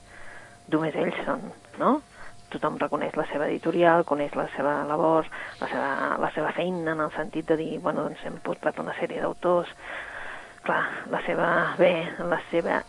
només 0.68 0.94
ells 0.94 1.16
són, 1.24 1.40
no? 1.78 2.02
Tothom 2.52 2.78
reconeix 2.80 3.16
la 3.18 3.26
seva 3.32 3.48
editorial, 3.50 4.06
coneix 4.08 4.36
la 4.38 4.46
seva 4.54 4.78
labor, 4.88 5.26
la 5.60 5.68
seva, 5.68 5.88
la 6.22 6.30
seva 6.36 6.52
feina, 6.56 6.94
en 6.94 7.02
el 7.04 7.12
sentit 7.16 7.48
de 7.50 7.58
dir, 7.60 7.74
bueno, 7.84 8.06
doncs 8.08 8.24
hem 8.24 8.38
portat 8.44 8.78
una 8.80 8.94
sèrie 8.96 9.20
d'autors, 9.20 9.74
clar, 10.64 10.80
la 11.12 11.20
seva, 11.26 11.50
bé, 11.80 11.92
la 12.30 12.40
seva 12.52 12.80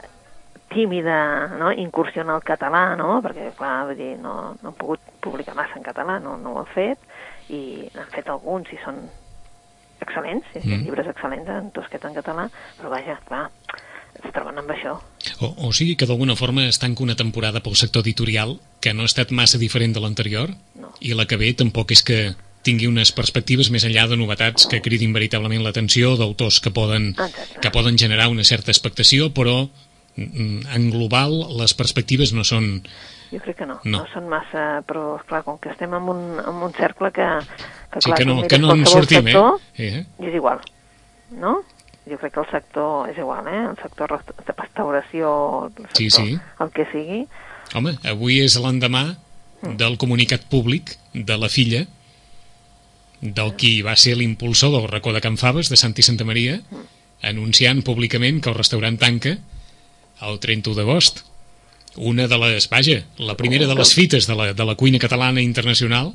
tímida 0.70 1.48
no? 1.58 1.72
incursió 1.72 2.22
en 2.22 2.30
el 2.30 2.44
català, 2.46 2.96
no? 3.00 3.20
perquè 3.25 3.50
clar, 3.58 3.88
vull 3.89 3.98
dir, 3.98 4.13
no, 4.22 4.36
no 4.62 4.72
han 4.72 4.78
pogut 4.80 5.04
publicar 5.24 5.58
massa 5.58 5.80
en 5.80 5.86
català, 5.86 6.20
no, 6.24 6.38
no 6.38 6.54
ho 6.54 6.62
han 6.62 6.70
fet, 6.75 7.10
i 7.50 7.89
han 7.98 8.12
fet 8.13 8.30
alguns 8.30 8.70
i 8.72 8.80
són 8.84 9.01
excel·lents, 10.00 10.48
mm. 10.56 10.63
Mm. 10.63 10.84
llibres 10.86 11.10
excel·lents 11.12 11.50
en 11.51 11.72
tosquet 11.75 12.06
en 12.08 12.16
català, 12.16 12.48
però 12.78 12.94
vaja, 12.94 13.18
clar, 13.28 13.48
es 14.24 14.32
troben 14.34 14.58
amb 14.60 14.72
això. 14.74 14.98
O, 15.39 15.54
o 15.68 15.72
sigui 15.75 15.96
que 15.96 16.08
d'alguna 16.10 16.36
forma 16.36 16.66
es 16.68 16.80
tanca 16.80 17.04
una 17.04 17.16
temporada 17.16 17.62
pel 17.63 17.75
sector 17.80 18.04
editorial 18.04 18.58
que 18.82 18.94
no 18.94 19.04
ha 19.04 19.10
estat 19.12 19.32
massa 19.32 19.58
diferent 19.62 19.94
de 19.96 20.01
l'anterior 20.04 20.54
No. 20.80 20.94
i 21.00 21.13
la 21.13 21.25
que 21.28 21.38
ve 21.38 21.54
tampoc 21.54 21.92
és 21.92 22.04
que 22.04 22.20
tingui 22.63 22.88
unes 22.88 23.12
perspectives 23.16 23.70
més 23.72 23.86
enllà 23.88 24.08
de 24.12 24.18
novetats 24.20 24.66
que 24.68 24.82
cridin 24.84 25.13
veritablement 25.16 25.63
l'atenció 25.63 26.16
d'autors 26.20 26.60
que 26.60 26.72
poden, 26.75 27.13
Exacte. 27.16 27.60
que 27.63 27.72
poden 27.72 27.98
generar 27.98 28.28
una 28.28 28.44
certa 28.44 28.72
expectació, 28.72 29.30
però 29.34 29.70
mm, 30.16 30.68
en 30.75 30.89
global 30.92 31.38
les 31.62 31.74
perspectives 31.74 32.34
no 32.36 32.44
són... 32.44 32.82
Jo 33.32 33.39
crec 33.46 33.60
que 33.62 33.66
no, 33.70 33.78
No. 33.86 34.00
no, 34.00 34.06
són 34.12 34.28
massa, 34.28 34.82
però 34.89 35.20
clar, 35.30 35.44
com 35.46 35.60
que 35.62 35.70
estem 35.72 35.94
en 35.94 36.08
un, 36.12 36.22
en 36.42 36.63
un 36.68 36.74
cercle 36.74 37.12
que, 37.16 37.28
que 37.94 38.01
Sí, 38.01 38.10
clar, 38.10 38.18
que 38.18 38.25
no, 38.25 38.42
que 38.48 38.58
no 38.60 38.74
en 38.74 38.86
sortim, 38.89 39.24
sector, 39.30 39.60
eh? 39.78 39.88
eh? 40.01 40.06
i 40.20 40.32
és 40.32 40.36
igual, 40.36 40.60
no? 41.38 41.60
Jo 42.10 42.18
crec 42.18 42.34
que 42.34 42.42
el 42.42 42.50
sector 42.51 43.10
és 43.12 43.18
igual, 43.18 43.48
eh? 43.48 43.62
El 43.70 43.78
sector 43.82 44.10
de 44.18 44.54
restauració, 44.58 45.32
el 45.68 45.74
sector, 45.74 45.98
Sí, 45.98 46.10
sí. 46.10 46.38
el 46.60 46.72
que 46.75 46.86
sigui, 46.92 47.28
Home, 47.78 47.94
avui 48.10 48.39
és 48.42 48.56
l'endemà 48.58 49.04
del 49.78 49.98
comunicat 50.01 50.48
públic 50.50 50.96
de 51.13 51.36
la 51.38 51.50
filla 51.54 51.84
del 53.22 53.51
qui 53.60 53.82
va 53.86 53.94
ser 54.00 54.16
l'impulsor 54.18 54.72
del 54.74 54.88
racó 54.88 55.12
de 55.13 55.22
Can 55.22 55.38
Faves, 55.38 55.70
de 55.70 55.78
Santi 55.78 56.01
Santa 56.01 56.25
Maria, 56.25 56.62
anunciant 57.22 57.84
públicament 57.84 58.39
que 58.42 58.50
el 58.50 58.56
restaurant 58.58 58.98
tanca 58.98 59.36
el 60.24 60.39
31 60.39 60.75
d'agost. 60.78 61.25
Una 61.98 62.28
de 62.32 62.38
les, 62.39 62.70
vaja, 62.72 63.01
la 63.18 63.36
primera 63.36 63.68
de 63.68 63.75
les 63.75 63.94
fites 63.94 64.25
de 64.28 64.36
la, 64.36 64.54
de 64.54 64.66
la 64.66 64.75
cuina 64.80 65.00
catalana 65.00 65.42
internacional 65.42 66.13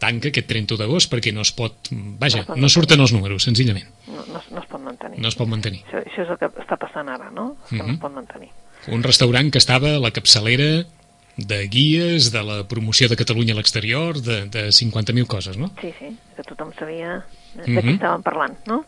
tanca 0.00 0.30
aquest 0.32 0.48
31 0.48 0.78
d'agost 0.80 1.10
perquè 1.12 1.32
no 1.36 1.42
es 1.44 1.52
pot... 1.52 1.90
Vaja, 1.92 2.46
no 2.56 2.68
surten 2.72 3.00
els 3.04 3.12
números, 3.12 3.44
senzillament. 3.44 3.86
no, 4.08 4.24
no, 4.32 4.38
es- 4.40 4.50
no 4.50 4.60
es 4.62 4.66
pot 4.70 4.80
mantenir. 4.80 5.18
No 5.20 5.28
es 5.28 5.36
pot 5.36 5.48
mantenir. 5.48 5.82
Això, 5.86 6.00
això 6.02 6.24
és 6.24 6.30
el 6.34 6.38
que 6.40 6.48
està 6.64 6.78
passant 6.80 7.08
ara, 7.12 7.30
no? 7.30 7.56
Que 7.68 7.76
no 7.76 7.84
Mhm. 7.84 7.94
es 7.94 8.00
pot 8.00 8.12
mantenir. 8.16 8.48
Un 8.88 9.02
restaurant 9.04 9.50
que 9.52 9.58
estava 9.60 9.94
a 9.96 10.00
la 10.00 10.10
capçalera 10.10 10.86
de 11.36 11.58
guies, 11.68 12.32
de 12.32 12.42
la 12.42 12.66
promoció 12.68 13.08
de 13.08 13.16
Catalunya 13.16 13.52
a 13.54 13.56
l'exterior, 13.56 14.18
de, 14.20 14.46
de 14.48 14.72
50.000 14.72 15.26
coses, 15.26 15.56
no? 15.56 15.70
Sí, 15.80 15.92
sí, 15.98 16.10
que 16.36 16.42
tothom 16.42 16.72
sabia 16.78 17.24
de 17.54 17.66
Mhm. 17.68 17.78
què 17.78 17.94
estàvem 17.98 18.22
parlant, 18.22 18.56
no? 18.66 18.84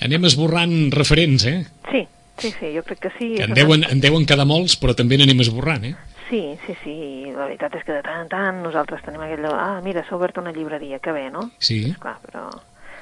Anem 0.00 0.24
esborrant 0.24 0.90
referents, 0.94 1.44
eh? 1.44 1.66
Sí, 1.90 2.06
sí, 2.38 2.50
sí, 2.58 2.70
jo 2.74 2.82
crec 2.82 3.00
que 3.00 3.10
sí. 3.18 3.34
En 3.42 3.52
deuen, 3.54 3.84
en 3.84 4.00
deuen 4.00 4.24
quedar 4.26 4.46
molts, 4.48 4.78
però 4.80 4.94
també 4.96 5.18
n'anem 5.18 5.40
esborrant, 5.44 5.84
eh? 5.84 5.94
Sí, 6.30 6.56
sí, 6.64 6.74
sí, 6.84 6.96
la 7.34 7.48
veritat 7.48 7.74
és 7.74 7.82
que 7.84 7.92
de 7.96 8.02
tant 8.06 8.20
en 8.22 8.28
tant 8.30 8.60
nosaltres 8.62 9.02
tenim 9.02 9.20
aquell... 9.26 9.44
Ah, 9.50 9.80
mira, 9.82 10.04
s'ha 10.06 10.14
obert 10.16 10.38
una 10.38 10.52
llibreria, 10.54 11.00
que 11.02 11.10
bé, 11.12 11.24
no? 11.34 11.48
Sí. 11.58 11.80
Clar, 11.98 12.16
però 12.22 12.44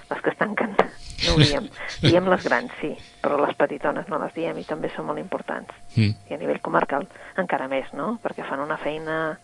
les 0.08 0.23
que 0.25 0.30
es 0.32 0.38
tanquen 0.40 0.73
no 0.73 1.35
ho 1.35 1.37
diem. 1.42 1.66
diem 2.08 2.30
les 2.32 2.44
grans, 2.49 2.73
sí, 2.80 2.94
però 3.20 3.37
les 3.44 3.52
petitones 3.61 4.08
no 4.08 4.16
les 4.23 4.32
diem 4.32 4.56
i 4.56 4.64
també 4.64 4.88
són 4.94 5.04
molt 5.11 5.20
importants. 5.20 5.68
Mm. 5.97 6.14
I 6.30 6.35
a 6.35 6.40
nivell 6.40 6.62
comarcal 6.64 7.04
encara 7.37 7.68
més, 7.68 7.92
no? 7.92 8.14
Perquè 8.25 8.49
fan 8.49 8.64
una 8.64 8.78
feina 8.80 9.37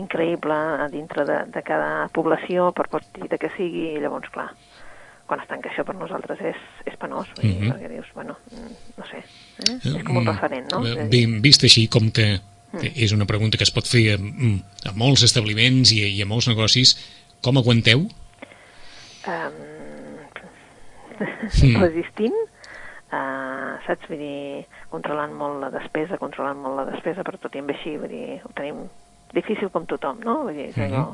increïble 0.00 0.56
dintre 0.92 1.24
de, 1.28 1.38
de 1.52 1.62
cada 1.64 2.08
població, 2.12 2.72
per 2.72 2.88
petita 2.92 3.36
que 3.40 3.52
sigui, 3.56 3.90
i 3.96 4.00
llavors, 4.00 4.28
clar, 4.32 4.48
quan 5.28 5.40
es 5.44 5.48
tanca 5.48 5.68
això 5.68 5.84
per 5.84 5.94
nosaltres 5.96 6.40
és, 6.40 6.60
és 6.88 6.96
penós, 7.00 7.28
dir, 7.40 7.54
Mhm. 7.60 7.72
perquè 7.74 7.88
dius, 7.92 8.06
bueno, 8.14 8.36
mm, 8.50 8.72
no 8.96 9.04
sé, 9.08 9.18
eh? 9.20 9.76
és 9.84 10.04
com 10.04 10.16
un 10.16 10.24
Mm, 10.24 10.32
referent, 10.32 10.72
no? 10.72 10.80
eh, 10.86 11.26
vist 11.44 11.64
així 11.64 11.88
com 11.88 12.10
que 12.10 12.38
és 12.76 13.14
una 13.16 13.26
pregunta 13.26 13.56
que 13.56 13.64
es 13.64 13.72
pot 13.72 13.88
fer 13.88 14.04
a, 14.14 14.18
mm, 14.20 14.88
a 14.90 14.94
molts 14.98 15.24
establiments 15.24 15.92
i, 15.96 16.02
i 16.18 16.22
a 16.22 16.28
molts 16.28 16.50
negocis, 16.50 16.96
com 17.44 17.60
aguanteu? 17.60 18.04
um, 19.28 19.58
resistint, 21.82 22.36
uh, 23.12 23.76
saps? 23.86 24.08
Vull 24.10 24.20
dir, 24.20 24.66
controlant 24.92 25.34
molt 25.36 25.62
la 25.62 25.72
despesa, 25.74 26.20
controlant 26.20 26.60
molt 26.62 26.80
la 26.80 26.86
despesa, 26.92 27.24
però 27.26 27.40
tot 27.40 27.56
i 27.56 27.62
amb 27.62 27.72
així, 27.74 27.96
vull 28.00 28.12
dir, 28.12 28.38
ho 28.44 28.52
tenim 28.58 28.84
difícil 29.34 29.72
com 29.74 29.88
tothom, 29.88 30.22
no? 30.24 30.42
Vull 30.46 30.56
dir, 30.56 30.70
és 30.72 30.78
allò, 30.86 31.08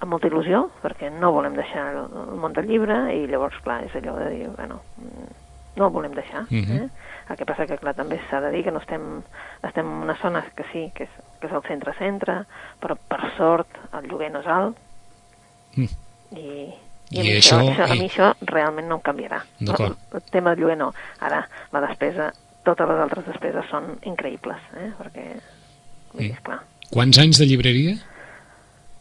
amb 0.00 0.12
molta 0.12 0.30
il·lusió, 0.30 0.66
perquè 0.84 1.10
no 1.12 1.32
volem 1.36 1.56
deixar 1.58 1.88
el, 1.94 2.06
el 2.26 2.38
món 2.40 2.54
del 2.56 2.70
llibre, 2.70 3.00
i 3.16 3.26
llavors, 3.30 3.58
clar, 3.64 3.82
és 3.88 3.96
allò 3.98 4.16
de 4.20 4.30
dir, 4.34 4.46
bueno, 4.56 4.80
mm, 5.00 5.34
no 5.76 5.86
el 5.86 5.92
volem 5.92 6.12
deixar. 6.14 6.44
Mhm. 6.50 6.76
eh? 6.76 6.88
El 7.28 7.36
que 7.36 7.44
passa 7.46 7.66
que, 7.66 7.76
clar, 7.78 7.94
també 7.94 8.20
s'ha 8.30 8.40
de 8.40 8.50
dir 8.52 8.62
que 8.64 8.70
no 8.70 8.78
estem, 8.78 9.22
estem 9.62 9.86
en 9.86 10.02
una 10.04 10.16
zona 10.20 10.44
que 10.54 10.64
sí, 10.72 10.92
que 10.94 11.04
és, 11.04 11.10
que 11.40 11.46
és 11.48 11.52
el 11.52 11.62
centre-centre, 11.66 12.44
però 12.80 12.96
per 13.08 13.18
sort 13.36 13.66
el 13.92 14.06
lloguer 14.08 14.30
no 14.32 14.40
és 14.40 14.46
alt, 14.46 14.76
Mm. 15.76 15.88
i, 16.32 16.38
I 16.38 16.74
i 17.10 17.20
a, 17.20 17.22
mi 17.22 17.30
això- 17.36 17.58
això, 17.60 17.72
això, 17.74 17.82
a 17.90 17.94
i- 17.94 17.98
mi 18.00 18.08
això 18.08 18.34
realment 18.40 18.88
no 18.88 18.94
em 18.96 19.00
canviarà. 19.02 19.42
El, 19.60 19.96
el 20.14 20.22
tema 20.30 20.50
del 20.54 20.60
lloguer 20.60 20.78
no. 20.78 20.92
Ara, 21.20 21.48
la 21.72 21.80
despesa, 21.82 22.32
totes 22.64 22.88
les 22.88 22.98
altres 22.98 23.26
despeses 23.26 23.66
són 23.70 23.98
increïbles, 24.02 24.56
eh? 24.74 24.92
perquè, 24.98 25.26
vull 26.12 26.22
dir, 26.22 26.30
Mm. 26.32 26.34
esclar, 26.34 26.60
Quants 26.90 27.18
anys 27.18 27.38
de 27.38 27.46
llibreria? 27.46 27.96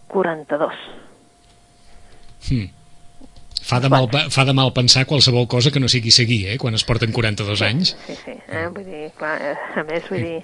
42. 0.08 0.74
Mm. 2.52 2.70
Fa 3.66 3.80
de, 3.82 3.90
mal, 3.90 4.06
fa 4.30 4.44
de 4.46 4.54
mal 4.54 4.70
pensar 4.78 5.08
qualsevol 5.10 5.48
cosa 5.50 5.72
que 5.74 5.80
no 5.82 5.88
sigui 5.90 6.12
seguir, 6.14 6.44
eh? 6.54 6.58
Quan 6.62 6.76
es 6.78 6.84
porten 6.86 7.12
42 7.16 7.64
anys. 7.66 7.96
Sí, 8.06 8.14
sí, 8.22 8.36
eh? 8.48 8.68
vull 8.70 8.86
dir, 8.86 9.08
clar, 9.18 9.40
eh, 9.42 9.56
a 9.82 9.84
més, 9.88 10.06
vull 10.12 10.22
dir, 10.22 10.44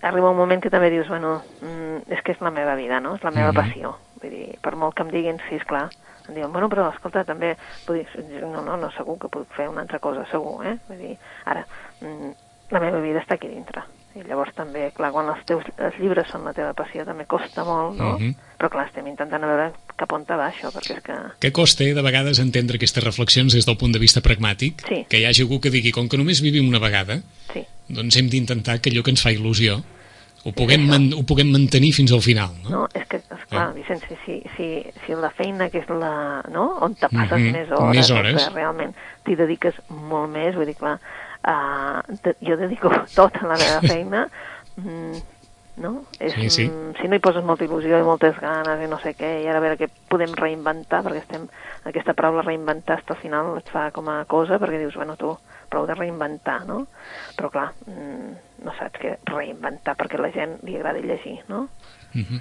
arriba 0.00 0.30
un 0.30 0.38
moment 0.38 0.62
que 0.62 0.70
també 0.70 0.90
dius, 0.94 1.08
bueno, 1.10 1.40
mm, 1.60 2.06
és 2.14 2.22
que 2.22 2.36
és 2.36 2.40
la 2.44 2.52
meva 2.54 2.76
vida, 2.78 3.00
no? 3.02 3.16
És 3.16 3.24
la 3.26 3.32
meva 3.34 3.50
Mhm. 3.50 3.56
passió. 3.58 3.96
Vull 4.22 4.30
dir, 4.30 4.58
per 4.62 4.76
molt 4.76 4.94
que 4.94 5.02
em 5.02 5.10
diguin, 5.10 5.40
sí, 5.48 5.56
esclar, 5.56 5.88
em 6.28 6.34
diuen, 6.34 6.52
bueno, 6.52 6.68
però 6.70 6.86
escolta, 6.94 7.24
també, 7.24 7.56
vull 7.86 7.98
dir, 7.98 8.42
no, 8.46 8.62
no, 8.62 8.76
no, 8.76 8.90
segur 8.94 9.18
que 9.18 9.28
puc 9.28 9.50
fer 9.56 9.68
una 9.68 9.82
altra 9.82 9.98
cosa, 9.98 10.24
segur, 10.30 10.64
eh? 10.66 10.78
Vull 10.88 10.98
dir, 11.02 11.18
ara, 11.46 11.66
mm, 12.00 12.30
la 12.70 12.80
meva 12.80 13.00
vida 13.00 13.20
està 13.20 13.34
aquí 13.34 13.48
dintre. 13.48 13.82
I 14.16 14.22
llavors 14.24 14.54
també, 14.56 14.86
clar, 14.96 15.10
quan 15.12 15.28
els 15.28 15.42
teus 15.44 15.64
els 15.76 15.96
llibres 16.00 16.30
són 16.32 16.44
la 16.48 16.54
teva 16.56 16.72
passió 16.72 17.04
també 17.04 17.26
costa 17.28 17.64
molt, 17.68 17.98
no? 17.98 18.14
Mhm. 18.18 18.34
Però 18.56 18.70
clar, 18.72 18.86
estem 18.88 19.06
intentant 19.10 19.42
a 19.44 19.46
veure 19.50 19.66
cap 19.96 20.12
on 20.16 20.24
va 20.28 20.48
això, 20.50 20.70
perquè 20.72 20.96
és 20.96 21.02
que... 21.04 21.16
Que 21.38 21.52
costa, 21.52 21.84
eh, 21.84 21.92
de 21.92 22.02
vegades, 22.02 22.38
entendre 22.40 22.76
aquestes 22.76 23.04
reflexions 23.04 23.52
des 23.52 23.66
del 23.66 23.76
punt 23.76 23.92
de 23.92 23.98
vista 23.98 24.22
pragmàtic, 24.22 24.80
Sí. 24.88 25.04
que 25.08 25.18
hi 25.20 25.26
hagi 25.26 25.42
algú 25.42 25.60
que 25.60 25.70
digui, 25.70 25.92
com 25.92 26.08
que 26.08 26.16
només 26.16 26.40
vivim 26.40 26.66
una 26.68 26.78
vegada, 26.78 27.20
Sí, 27.52 27.64
doncs 27.88 28.16
hem 28.16 28.28
d'intentar 28.30 28.80
que 28.80 28.90
allò 28.90 29.02
que 29.02 29.10
ens 29.10 29.22
fa 29.22 29.30
il·lusió 29.32 29.82
ho 30.46 30.52
puguem, 30.52 30.86
man, 30.86 31.12
ho 31.12 31.24
puguem 31.26 31.50
mantenir 31.50 31.92
fins 31.92 32.12
al 32.12 32.22
final, 32.22 32.50
no? 32.64 32.70
No, 32.70 32.88
és 32.94 33.06
que, 33.08 33.16
esclar, 33.18 33.68
Ah. 33.68 33.72
Vicenç, 33.74 34.04
si, 34.24 34.40
si, 34.56 34.68
si, 35.04 35.12
la 35.14 35.30
feina 35.30 35.68
que 35.70 35.78
és 35.78 35.88
la... 35.90 36.40
no? 36.50 36.78
on 36.80 36.94
te 36.94 37.08
passes 37.08 37.38
Mhm, 37.40 37.52
més 37.52 37.68
hores, 37.70 37.96
més 37.96 38.10
o 38.10 38.14
hores. 38.16 38.44
que 38.44 38.54
realment 38.54 38.94
t'hi 39.24 39.34
dediques 39.34 39.74
molt 39.88 40.30
més, 40.32 40.54
vull 40.54 40.66
dir, 40.66 40.76
clar, 40.76 41.00
uh, 41.46 42.02
de, 42.24 42.34
jo 42.42 42.56
dedico 42.60 42.90
tota 43.16 43.46
la 43.46 43.56
meva 43.60 43.80
feina, 43.92 44.26
mm, 44.76 45.24
no? 45.82 45.92
És, 46.18 46.32
Sí, 46.34 46.48
sí. 46.50 46.66
si 47.00 47.08
no 47.08 47.16
hi 47.18 47.22
poses 47.24 47.44
molta 47.44 47.66
il·lusió 47.66 47.98
i 48.00 48.06
moltes 48.06 48.38
ganes 48.40 48.80
i 48.84 48.88
no 48.88 48.98
sé 49.02 49.12
què, 49.18 49.32
i 49.42 49.48
ara 49.48 49.58
a 49.60 49.64
veure 49.64 49.76
què 49.80 49.88
podem 50.08 50.32
reinventar, 50.38 51.02
perquè 51.04 51.20
estem, 51.24 51.44
aquesta 51.84 52.14
paraula 52.16 52.42
reinventar 52.46 52.98
hasta 52.98 53.14
al 53.14 53.20
final 53.20 53.52
et 53.58 53.68
fa 53.72 53.90
com 53.92 54.08
a 54.08 54.22
cosa, 54.24 54.58
perquè 54.62 54.80
dius, 54.80 54.96
bueno, 54.96 55.16
tu, 55.20 55.34
prou 55.68 55.86
de 55.86 55.94
reinventar, 55.98 56.60
no? 56.64 56.86
Però 57.36 57.50
clar, 57.52 57.70
mm, 57.86 58.34
no 58.64 58.72
saps 58.78 59.00
què 59.02 59.16
reinventar 59.28 59.96
perquè 59.98 60.16
a 60.18 60.22
la 60.22 60.32
gent 60.32 60.58
li 60.64 60.76
agrada 60.78 61.02
llegir, 61.02 61.40
no? 61.50 61.66
Mhm. 62.14 62.40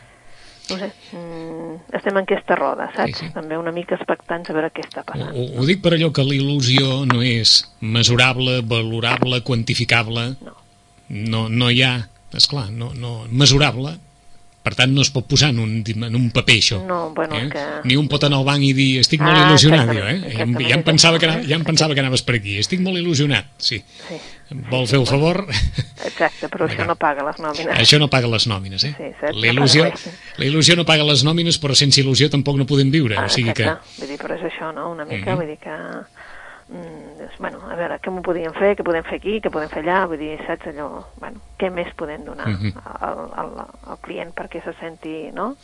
No 0.69 0.77
sé, 0.79 0.91
mm, 1.13 1.75
estem 1.97 2.17
en 2.17 2.23
aquesta 2.23 2.55
roda, 2.55 2.89
saps? 2.95 3.17
Sí, 3.19 3.25
sí. 3.27 3.33
També 3.35 3.57
una 3.57 3.71
mica 3.75 3.95
expectants 3.95 4.49
a 4.49 4.53
veure 4.57 4.71
què 4.73 4.81
està 4.85 5.03
passant. 5.05 5.31
ho, 5.35 5.45
ho 5.61 5.65
dic 5.65 5.81
per 5.83 5.93
allò 5.93 6.11
que 6.15 6.23
la 6.25 6.33
il·lusió 6.37 7.05
no 7.11 7.21
és 7.21 7.57
mesurable, 7.81 8.61
valorable, 8.61 9.41
quantificable, 9.43 10.35
No. 10.45 10.55
no, 11.09 11.47
no 11.49 11.69
hi 11.69 11.83
ha, 11.83 12.09
és 12.33 12.47
clar, 12.47 12.69
no, 12.71 12.91
no, 12.93 13.25
mesurable, 13.29 13.97
per 14.65 14.73
tant 14.73 14.91
no 14.95 15.03
es 15.05 15.11
pot 15.13 15.27
posar 15.29 15.51
en 15.53 15.59
un, 15.61 15.75
en 15.85 16.15
un 16.17 16.29
paper 16.33 16.55
això. 16.57 16.79
No, 16.85 17.11
bueno, 17.13 17.37
eh? 17.37 17.49
que- 17.53 17.65
Ni 17.85 17.95
un 17.95 18.07
pot 18.09 18.23
anar 18.25 18.39
al 18.41 18.45
banc 18.47 18.63
i 18.65 18.73
dir 18.73 18.99
estic 18.99 19.21
molt 19.21 19.37
Ah, 19.37 19.43
il·lusionat, 19.45 19.91
jo, 19.93 20.07
eh? 20.09 20.33
Ja, 20.33 20.41
em- 20.43 20.55
ja, 20.59 20.75
em 20.79 20.83
pensava 20.83 21.19
que, 21.21 21.27
és 21.27 21.31
ana- 21.31 21.41
això. 21.43 21.49
ja 21.53 21.55
em 21.61 21.63
pensava 21.67 21.93
que 21.93 22.01
anaves 22.01 22.23
per 22.25 22.35
aquí, 22.39 22.57
estic 22.57 22.81
molt 22.81 22.97
il·lusionat, 22.97 23.45
sí. 23.57 23.83
Sí, 24.09 24.17
Vol 24.69 24.85
fer 24.87 24.99
el 24.99 25.07
favor? 25.09 25.45
exacte, 26.05 26.47
però 26.49 26.67
això 26.67 26.85
no 26.85 26.95
paga 26.95 27.23
les 27.25 27.39
nòmines. 27.41 27.77
Això 27.79 27.97
no 27.99 28.07
paga 28.09 28.27
les 28.27 28.45
nòmines, 28.47 28.83
eh? 28.83 28.93
Sí, 28.97 29.27
la, 29.39 29.47
il·lusió, 29.53 29.85
la 30.37 30.45
il·lusió 30.45 30.75
no 30.77 30.85
paga 30.85 31.03
les 31.03 31.23
nòmines, 31.25 31.57
però 31.61 31.73
sense 31.77 32.01
il·lusió 32.03 32.29
tampoc 32.29 32.57
no 32.57 32.65
podem 32.65 32.91
viure, 32.91 33.17
Ah, 33.17 33.25
o 33.25 33.29
sigui 33.29 33.53
que... 33.53 33.65
Vull 33.99 34.07
dir, 34.09 34.17
però 34.21 34.35
és 34.37 34.43
això, 34.51 34.73
no?, 34.73 34.91
una 34.91 35.05
mica, 35.05 35.31
Mhm. 35.31 35.37
vull 35.39 35.47
dir 35.47 35.57
que... 35.57 35.75
Mm, 36.67 37.17
dius, 37.19 37.35
bueno, 37.37 37.59
a 37.69 37.75
veure, 37.77 37.99
què 38.01 38.09
m'ho 38.09 38.23
podíem 38.25 38.53
fer, 38.57 38.71
què 38.75 38.83
podem 38.83 39.03
fer 39.05 39.19
aquí, 39.19 39.35
què 39.43 39.51
podem 39.53 39.69
fer 39.69 39.83
allà, 39.83 39.99
vull 40.09 40.17
dir, 40.17 40.39
saps 40.47 40.65
allò, 40.71 40.87
bueno, 41.21 41.37
què 41.61 41.69
més 41.69 41.91
podem 41.95 42.23
donar 42.25 42.47
Mhm. 42.49 42.71
al, 43.01 43.19
al, 43.37 43.51
al 43.85 43.99
client 44.01 44.33
perquè 44.33 44.63
se 44.63 44.73
senti, 44.79 45.29
no?, 45.31 45.55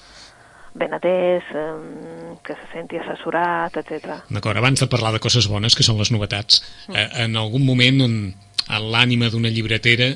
ben 0.74 0.94
atès, 0.94 1.44
eh, 1.52 2.38
que 2.46 2.54
se 2.54 2.68
senti 2.72 2.96
assessorat, 3.02 3.76
etc. 3.82 4.22
D'acord, 4.30 4.56
abans 4.58 4.80
de 4.80 4.88
parlar 4.88 5.12
de 5.12 5.20
coses 5.20 5.48
bones, 5.50 5.76
que 5.76 5.84
són 5.84 5.98
les 5.98 6.12
novetats, 6.12 6.62
Mm. 6.88 6.96
eh, 6.96 7.10
en 7.26 7.36
algun 7.36 7.66
moment 7.66 8.02
en, 8.06 8.36
en 8.70 8.92
l'ànima 8.92 9.30
d'una 9.30 9.50
llibretera 9.50 10.14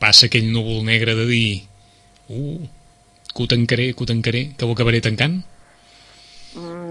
passa 0.00 0.26
aquell 0.26 0.50
núvol 0.52 0.82
negre 0.84 1.14
de 1.14 1.26
dir 1.26 1.62
uh, 2.28 2.66
que 3.34 3.42
ho 3.42 3.46
tancaré, 3.46 3.92
que 3.94 4.02
ho 4.02 4.06
tancaré, 4.06 4.52
que 4.56 4.64
ho 4.64 4.72
acabaré 4.72 5.00
tancant? 5.00 5.44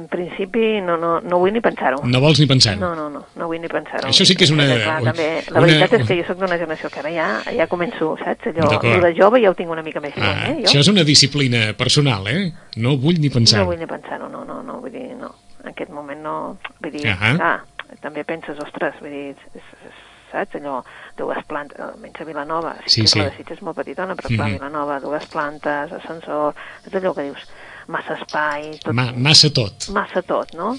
En 0.06 0.10
principi 0.12 0.82
no, 0.86 0.98
no, 1.02 1.16
no 1.26 1.38
vull 1.42 1.52
ni 1.56 1.62
pensar-ho. 1.66 2.04
No 2.06 2.20
vols 2.22 2.38
ni 2.40 2.46
pensar-ho? 2.46 2.78
No, 2.80 2.92
no, 2.94 3.08
no, 3.10 3.24
no 3.36 3.48
vull 3.50 3.58
ni 3.60 3.68
pensar-ho. 3.72 4.06
Això 4.12 4.26
sí 4.28 4.36
que 4.38 4.44
és 4.46 4.52
una- 4.54 4.68
Perquè, 4.68 4.84
clar, 4.84 5.02
una- 5.02 5.12
també, 5.14 5.28
la 5.50 5.58
una- 5.58 5.68
veritat 5.72 5.94
és 6.00 6.06
que 6.08 6.18
jo 6.20 6.28
sóc 6.28 6.38
d'una 6.38 6.58
generació 6.62 6.90
que 6.94 7.00
ara 7.02 7.10
ja, 7.16 7.28
ja 7.58 7.66
començo, 7.68 8.12
saps? 8.22 8.52
Allò, 8.52 8.70
allò 8.78 9.02
de 9.02 9.14
jove 9.18 9.42
ja 9.42 9.50
ho 9.50 9.56
tinc 9.58 9.72
una 9.74 9.82
mica 9.82 10.00
més 10.00 10.14
Ah, 10.18 10.52
eh? 10.52 10.58
això 10.62 10.74
Jo 10.76 10.80
és 10.86 10.88
una 10.94 11.04
disciplina 11.04 11.74
personal, 11.74 12.28
eh? 12.28 12.52
No 12.78 12.98
vull 12.98 13.18
ni 13.20 13.30
no 13.30 13.34
pensar-ho. 13.34 13.66
vull 13.66 13.80
ni 13.80 13.88
pensar-ho, 13.88 14.30
no, 14.30 14.46
no, 14.46 14.62
no, 14.62 14.80
vull 14.80 14.92
dir, 14.92 15.16
no. 15.18 15.34
En 15.64 15.70
aquest 15.72 15.90
moment 15.90 16.22
no, 16.22 16.58
vull 16.80 16.92
dir, 16.92 17.08
Ahà. 17.08 17.36
clar, 17.36 17.64
també 18.02 18.24
penses, 18.24 18.60
ostres, 18.60 18.94
vull 19.02 19.10
dir, 19.10 19.30
és, 19.34 19.64
és, 19.88 19.94
saps? 20.32 20.56
Allò, 20.62 20.84
dues 21.18 21.44
plantes, 21.48 21.80
almenys 21.80 22.22
a 22.22 22.24
Vilanova, 22.26 22.76
Sí, 22.86 22.90
sí, 22.90 23.02
que 23.02 23.08
sí. 23.08 23.20
la 23.20 23.26
de 23.32 23.38
Sitges 23.38 23.58
és 23.58 23.64
molt 23.64 23.78
petitona, 23.78 24.14
però 24.16 24.28
clar, 24.36 24.50
Mhm. 24.50 24.54
Vilanova, 24.60 25.00
dues 25.00 25.26
plantes, 25.26 25.92
ascensor, 25.92 26.54
és 26.86 26.94
allò 26.94 27.16
que 27.16 27.24
dius, 27.24 27.48
massa 27.88 28.18
espai, 28.20 28.72
tot, 28.84 28.94
Ma, 28.94 29.12
massa 29.14 29.52
tot. 29.54 29.90
massa 29.94 30.22
tot, 30.26 30.54
no? 30.58 30.76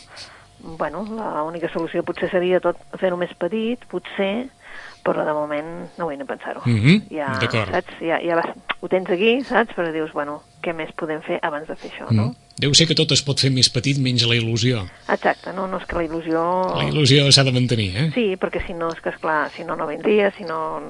Bueno, 0.78 1.04
l'única 1.06 1.68
solució 1.70 2.02
potser 2.02 2.30
seria 2.32 2.58
tot 2.64 2.78
fer-ho 2.98 3.16
més 3.20 3.30
petit, 3.38 3.84
potser, 3.90 4.48
però 5.06 5.22
de 5.22 5.34
moment 5.36 5.68
no 5.98 6.08
vull 6.08 6.16
ni 6.18 6.24
pensar-ho. 6.26 6.62
Mhm, 6.66 7.04
ja, 7.14 7.28
d'acord. 7.38 7.70
saps? 7.70 8.00
Ja, 8.02 8.18
ja 8.18 8.34
vas, 8.34 8.50
ho 8.80 8.88
tens 8.90 9.08
aquí, 9.12 9.36
saps? 9.46 9.76
Però 9.76 9.92
dius, 9.94 10.10
bueno, 10.16 10.40
què 10.64 10.74
més 10.74 10.90
podem 10.98 11.22
fer 11.22 11.38
abans 11.46 11.68
de 11.68 11.76
fer 11.76 11.92
això, 11.92 12.08
no? 12.10 12.32
Mm. 12.32 12.36
Deu 12.58 12.74
ser 12.74 12.88
que 12.88 12.96
tot 12.98 13.12
es 13.12 13.22
pot 13.22 13.38
fer 13.38 13.52
més 13.52 13.68
petit 13.70 13.98
menys 14.02 14.24
la 14.26 14.34
il·lusió. 14.34 14.82
Exacte, 15.12 15.52
no, 15.52 15.68
no 15.68 15.78
és 15.78 15.86
que 15.86 15.94
la 16.00 16.06
il·lusió... 16.08 16.42
La 16.74 16.88
il·lusió 16.88 17.30
s'ha 17.30 17.44
de 17.44 17.52
mantenir, 17.52 17.90
eh? 17.94 18.10
Sí, 18.16 18.26
perquè 18.40 18.64
si 18.66 18.74
no, 18.74 18.88
és 18.90 19.00
que 19.04 19.12
esclar, 19.12 19.50
si 19.54 19.62
no, 19.62 19.76
no 19.76 19.86
vindria, 19.86 20.32
si 20.36 20.44
no... 20.48 20.80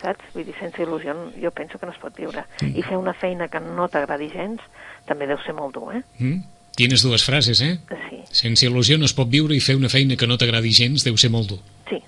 Saps? 0.00 0.30
Vull 0.32 0.46
dir, 0.48 0.54
sense 0.58 0.80
il·lusió 0.80 1.12
jo 1.36 1.50
penso 1.52 1.78
que 1.78 1.84
no 1.84 1.92
es 1.92 1.98
pot 2.00 2.16
viure. 2.16 2.46
Mm. 2.62 2.72
I 2.74 2.82
fer 2.88 2.96
una 2.96 3.12
feina 3.12 3.48
que 3.52 3.60
no 3.60 3.86
t'agradi 3.92 4.30
gens 4.32 4.64
també 5.08 5.26
deu 5.30 5.38
ser 5.44 5.54
molt 5.56 5.74
dur, 5.74 5.94
eh? 5.96 6.02
Mm? 6.18 6.42
Tienes 6.76 7.02
dues 7.02 7.24
frases, 7.26 7.60
eh? 7.60 7.78
Sí, 8.08 8.20
Sense 8.30 8.66
il·lusió 8.66 8.96
no 8.98 9.04
es 9.08 9.14
pot 9.16 9.28
viure 9.28 9.54
i 9.56 9.60
fer 9.60 9.74
una 9.76 9.88
feina 9.90 10.16
que 10.16 10.26
no 10.30 10.36
t'agradi 10.38 10.70
gens 10.72 11.04
deu 11.04 11.16
ser 11.18 11.30
molt 11.30 11.48
dur. 11.50 11.58
sí, 11.90 11.98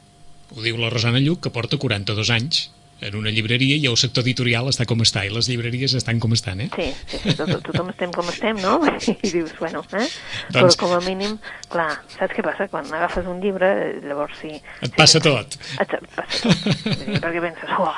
Ho 0.55 0.63
diu 0.63 0.77
la 0.77 0.91
Rosana 0.93 1.19
Lluc, 1.21 1.41
que 1.43 1.51
porta 1.51 1.79
42 1.81 2.31
anys 2.31 2.71
en 3.03 3.17
una 3.19 3.31
llibreria 3.35 3.77
i 3.77 3.87
el 3.91 3.97
sector 4.01 4.23
editorial 4.25 4.69
està 4.71 4.87
com 4.89 5.01
està 5.05 5.25
i 5.27 5.31
les 5.35 5.49
llibreries 5.51 5.95
estan 5.99 6.21
com 6.23 6.33
estan, 6.37 6.61
eh? 6.65 6.69
Sí, 6.77 6.89
sí, 7.11 7.19
sí 7.25 7.35
tot, 7.39 7.51
tothom 7.67 7.91
estem 7.93 8.13
com 8.15 8.29
estem, 8.31 8.59
no? 8.63 8.79
I 9.27 9.31
dius, 9.33 9.53
bueno, 9.59 9.83
eh? 9.93 10.07
Doncs- 10.55 10.77
Però 10.77 10.87
com 10.87 10.95
a 10.97 11.01
mínim, 11.05 11.37
clar, 11.73 11.91
saps 12.17 12.37
què 12.37 12.45
passa? 12.47 12.69
Quan 12.73 12.87
agafes 12.95 13.27
un 13.27 13.41
llibre, 13.43 13.69
eh, 13.89 14.01
llavors 14.07 14.39
sí... 14.41 14.53
Et 14.87 14.95
passa 14.97 15.21
tot. 15.23 15.59
Et 15.83 15.97
et 15.99 16.09
passa 16.17 16.49
tot. 16.49 16.87
Dir, 17.03 17.19
perquè 17.23 17.43
penses, 17.45 17.75
oh, 17.79 17.93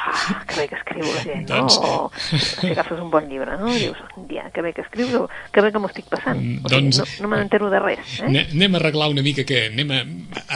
que 0.48 0.58
bé 0.62 0.66
que 0.72 0.78
escriu 0.80 1.04
la 1.10 1.22
gent, 1.26 1.44
no? 1.48 1.60
Doncs- 1.60 1.78
O 1.84 2.10
si 2.14 2.70
agafes 2.72 2.98
un 3.00 3.10
bon 3.12 3.28
llibre, 3.28 3.58
no? 3.60 3.68
I 3.74 3.84
dius, 3.86 4.00
ja, 4.32 4.48
que 4.54 4.62
bé 4.64 4.72
que 4.76 4.82
escrius, 4.86 5.28
que 5.52 5.60
bé 5.64 5.70
que 5.74 5.80
m'ho 5.82 5.90
estic 5.92 6.08
passant. 6.12 6.40
Mm, 6.40 6.64
O 6.64 6.68
sigui, 6.72 6.88
doncs- 6.90 7.00
no, 7.20 7.28
no 7.28 7.32
me 7.34 7.40
n'entero 7.42 7.68
de 7.72 7.80
res, 7.84 8.18
eh? 8.22 8.28
Ne- 8.30 8.46
Anem 8.54 8.74
a 8.76 8.78
arreglar 8.80 9.08
una 9.12 9.22
mica 9.26 9.44
que 9.44 9.66
anem 9.68 9.90
a, 9.92 10.00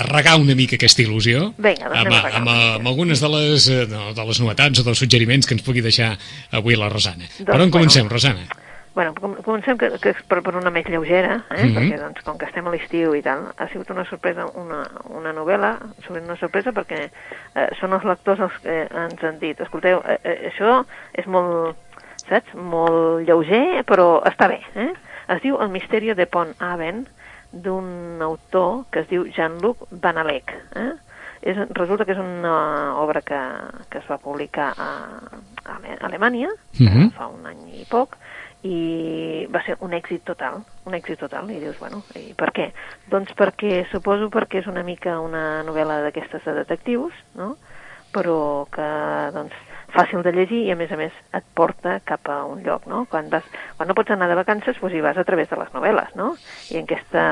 a 0.01 0.03
regar 0.09 0.37
una 0.41 0.55
mica 0.59 0.77
aquesta 0.79 1.03
il·lusió 1.03 1.49
Vinga, 1.59 1.89
doncs 1.91 1.99
amb, 1.99 2.07
anem 2.07 2.15
a 2.15 2.23
regar 2.23 2.41
amb, 2.41 2.49
mica. 2.51 2.75
amb 2.79 2.91
algunes 2.93 3.21
de 3.25 3.29
les, 3.35 3.67
eh, 3.75 3.85
no, 3.91 4.13
de 4.15 4.25
les 4.39 4.45
novetats 4.47 4.81
o 4.81 4.87
dels 4.87 5.03
suggeriments 5.03 5.47
que 5.47 5.57
ens 5.57 5.67
pugui 5.67 5.83
deixar 5.83 6.15
avui 6.55 6.79
la 6.79 6.89
Rosana. 6.93 7.27
Doncs, 7.27 7.51
per 7.51 7.61
on 7.61 7.71
comencem, 7.75 8.07
bueno. 8.07 8.15
Rosana? 8.15 8.47
Bueno, 8.95 9.13
com, 9.15 9.35
comencem 9.47 9.79
que, 9.79 9.91
que 10.03 10.11
és 10.11 10.23
per, 10.27 10.41
per 10.43 10.57
una 10.59 10.73
més 10.75 10.87
lleugera, 10.91 11.43
eh? 11.55 11.65
Mhm. 11.65 11.75
perquè 11.77 11.99
doncs, 12.01 12.23
com 12.27 12.39
que 12.39 12.49
estem 12.49 12.67
a 12.67 12.73
l'estiu 12.73 13.15
i 13.15 13.23
tal, 13.23 13.45
ha 13.57 13.69
sigut 13.71 13.91
una 13.95 14.05
sorpresa, 14.09 14.49
una, 14.59 14.81
una 15.15 15.35
novel·la, 15.37 15.77
sobre 16.07 16.23
una 16.25 16.39
sorpresa 16.41 16.73
perquè 16.75 17.05
eh, 17.07 17.69
són 17.79 17.95
els 17.95 18.07
lectors 18.09 18.43
els 18.49 18.57
que 18.65 18.81
ens 18.89 19.23
han 19.23 19.39
dit, 19.39 19.61
escolteu, 19.61 20.03
eh, 20.03 20.19
eh, 20.25 20.39
això 20.51 20.81
és 21.15 21.29
molt, 21.31 21.79
saps, 22.27 22.55
molt 22.55 23.23
lleuger, 23.29 23.85
però 23.87 24.19
està 24.27 24.51
bé, 24.51 24.63
eh? 24.75 24.91
Es 25.29 25.43
diu 25.45 25.61
El 25.61 25.71
misteri 25.71 26.15
de 26.17 26.27
Pont 26.27 26.55
Aven, 26.59 27.05
d'un 27.53 28.21
autor 28.25 28.87
que 28.93 29.05
es 29.05 29.09
diu 29.09 29.29
Jean-Luc 29.37 29.87
Banalec, 29.91 30.57
eh? 30.75 30.91
És, 31.49 31.57
resulta 31.73 32.05
que 32.05 32.13
és 32.13 32.19
una 32.21 32.97
obra 33.01 33.23
que, 33.25 33.39
que 33.89 33.99
es 34.03 34.09
va 34.11 34.19
publicar 34.21 34.73
a, 34.77 34.89
a 35.65 35.77
Ale- 35.79 35.97
Alemanya 36.05 36.51
Mhm. 36.79 37.11
fa 37.17 37.27
un 37.33 37.47
any 37.47 37.81
i 37.81 37.87
poc 37.89 38.17
i 38.69 39.47
va 39.55 39.63
ser 39.65 39.77
un 39.81 39.93
èxit 39.95 40.25
total, 40.27 40.61
un 40.85 40.95
èxit 40.95 41.19
total, 41.21 41.49
i 41.51 41.61
dius, 41.63 41.79
bueno, 41.79 42.03
i 42.19 42.35
per 42.35 42.51
què? 42.53 42.73
Doncs 43.09 43.33
perquè, 43.39 43.87
suposo 43.93 44.29
perquè 44.35 44.59
és 44.61 44.67
una 44.67 44.83
mica 44.83 45.21
una 45.21 45.63
novel·la 45.63 46.03
d'aquestes 46.03 46.45
de 46.45 46.53
detectius, 46.55 47.13
no?, 47.35 47.57
però 48.13 48.67
que, 48.73 48.89
doncs, 49.37 49.55
fàcil 49.95 50.23
de 50.25 50.33
llegir 50.37 50.61
i, 50.67 50.73
a 50.73 50.77
més 50.77 50.91
a 50.93 50.99
més, 51.01 51.15
et 51.35 51.45
porta 51.57 51.99
cap 52.07 52.29
a 52.29 52.43
un 52.49 52.61
lloc, 52.65 52.85
no? 52.91 53.05
Quan, 53.11 53.31
vas, 53.33 53.47
quan 53.77 53.89
no 53.89 53.97
pots 53.97 54.13
anar 54.13 54.29
de 54.31 54.37
vacances, 54.39 54.77
doncs 54.81 54.95
hi 54.95 55.03
vas 55.05 55.17
a 55.17 55.25
través 55.29 55.49
de 55.51 55.59
les 55.61 55.71
novel·les, 55.75 56.15
no? 56.19 56.35
I 56.73 56.81
en 56.81 56.89
aquesta 56.89 57.23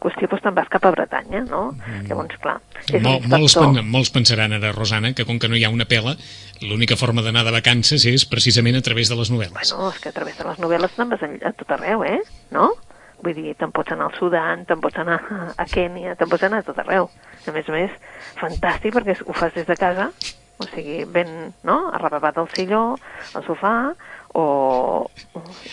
qüestió, 0.00 0.30
doncs, 0.30 0.44
te'n 0.46 0.56
vas 0.56 0.70
cap 0.72 0.86
a 0.88 0.92
Bretanya, 0.94 1.42
no? 1.48 1.64
Llavors, 2.08 2.38
clar, 2.42 2.58
és 2.88 3.04
Mol, 3.04 3.20
molts, 3.28 3.58
pen, 3.58 3.82
molts 3.92 4.12
pensaran 4.14 4.56
ara, 4.56 4.72
Rosana, 4.76 5.12
que 5.16 5.26
com 5.28 5.38
que 5.42 5.50
no 5.52 5.58
hi 5.58 5.66
ha 5.66 5.72
una 5.72 5.88
pela, 5.88 6.16
l'única 6.64 6.96
forma 6.96 7.24
d'anar 7.24 7.44
de 7.46 7.54
vacances 7.54 8.06
és 8.08 8.24
precisament 8.28 8.78
a 8.78 8.84
través 8.84 9.12
de 9.12 9.18
les 9.18 9.32
novel·les. 9.34 9.74
Bueno, 9.76 9.92
és 9.92 10.00
que 10.00 10.12
a 10.12 10.16
través 10.16 10.38
de 10.40 10.48
les 10.48 10.64
novel·les 10.64 10.96
te'n 10.96 11.12
vas 11.12 11.22
a, 11.26 11.32
a 11.50 11.54
tot 11.58 11.76
arreu, 11.76 12.06
eh? 12.08 12.20
No? 12.56 12.72
Vull 13.22 13.36
dir, 13.36 13.52
te'n 13.54 13.70
pots 13.70 13.92
anar 13.94 14.08
al 14.08 14.16
Sudan, 14.18 14.64
te'n 14.66 14.80
pots 14.82 14.98
anar 14.98 15.20
a 15.54 15.66
Kènia, 15.70 16.16
te'n 16.18 16.30
pots 16.30 16.48
anar 16.48 16.62
a 16.62 16.66
tot 16.66 16.80
arreu. 16.82 17.10
A 17.46 17.54
més 17.54 17.68
a 17.68 17.74
més, 17.76 17.98
fantàstic 18.40 18.96
perquè 18.96 19.20
ho 19.22 19.36
fas 19.36 19.54
des 19.54 19.68
de 19.68 19.76
casa, 19.78 20.08
o 20.62 20.70
sigui, 20.74 21.02
ben, 21.10 21.52
no?, 21.68 21.76
arrepapat 21.92 22.38
al 22.42 22.48
silló, 22.54 22.82
al 23.34 23.44
sofà, 23.46 23.74
o... 24.34 25.04